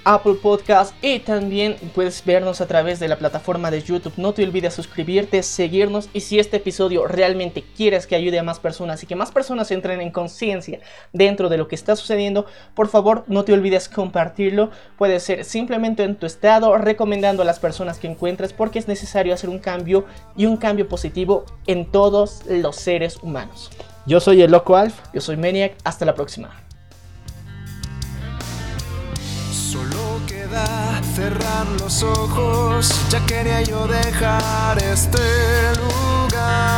Apple 0.04 0.34
Podcast 0.34 0.94
y 1.02 1.20
también 1.20 1.76
puedes 1.94 2.24
vernos 2.24 2.60
a 2.60 2.66
través 2.66 3.00
de 3.00 3.08
la 3.08 3.18
plataforma 3.18 3.70
de 3.70 3.82
YouTube. 3.82 4.12
No 4.16 4.32
te 4.32 4.44
olvides 4.44 4.74
suscribirte, 4.74 5.42
seguirnos 5.42 6.08
y 6.12 6.20
si 6.20 6.38
este 6.38 6.58
episodio 6.58 7.06
realmente 7.06 7.64
quieres 7.76 8.06
que 8.06 8.16
ayude 8.16 8.38
a 8.38 8.42
más 8.42 8.60
personas 8.60 9.02
y 9.02 9.06
que 9.06 9.16
más 9.16 9.30
personas 9.30 9.70
entren 9.70 10.00
en 10.00 10.10
conciencia 10.10 10.80
dentro 11.12 11.48
de 11.48 11.56
lo 11.56 11.68
que 11.68 11.74
está 11.74 11.96
sucediendo, 11.96 12.46
por 12.74 12.88
favor 12.88 13.24
no 13.26 13.44
te 13.44 13.52
olvides 13.52 13.88
compartirlo. 13.88 14.70
Puede 14.96 15.20
ser 15.20 15.44
simplemente 15.44 16.04
en 16.04 16.16
tu 16.16 16.26
estado, 16.26 16.76
recomendando 16.78 17.42
a 17.42 17.46
las 17.46 17.58
personas 17.58 17.98
que 17.98 18.08
encuentres 18.08 18.52
porque 18.52 18.78
es 18.78 18.88
necesario 18.88 19.34
hacer 19.34 19.50
un 19.50 19.58
cambio 19.58 20.06
y 20.36 20.46
un 20.46 20.56
cambio 20.56 20.88
positivo 20.88 21.44
en 21.66 21.90
todos 21.90 22.42
los 22.46 22.76
seres 22.76 23.16
humanos. 23.22 23.70
Yo 24.06 24.20
soy 24.20 24.42
el 24.42 24.50
Loco 24.50 24.76
Alf. 24.76 24.98
Yo 25.12 25.20
soy 25.20 25.36
Maniac. 25.36 25.74
Hasta 25.84 26.04
la 26.04 26.14
próxima. 26.14 26.50
Cerrar 31.14 31.66
los 31.80 32.02
ojos, 32.02 32.90
ya 33.10 33.24
quería 33.26 33.62
yo 33.62 33.86
dejar 33.86 34.82
este 34.82 35.18
lugar. 35.76 36.70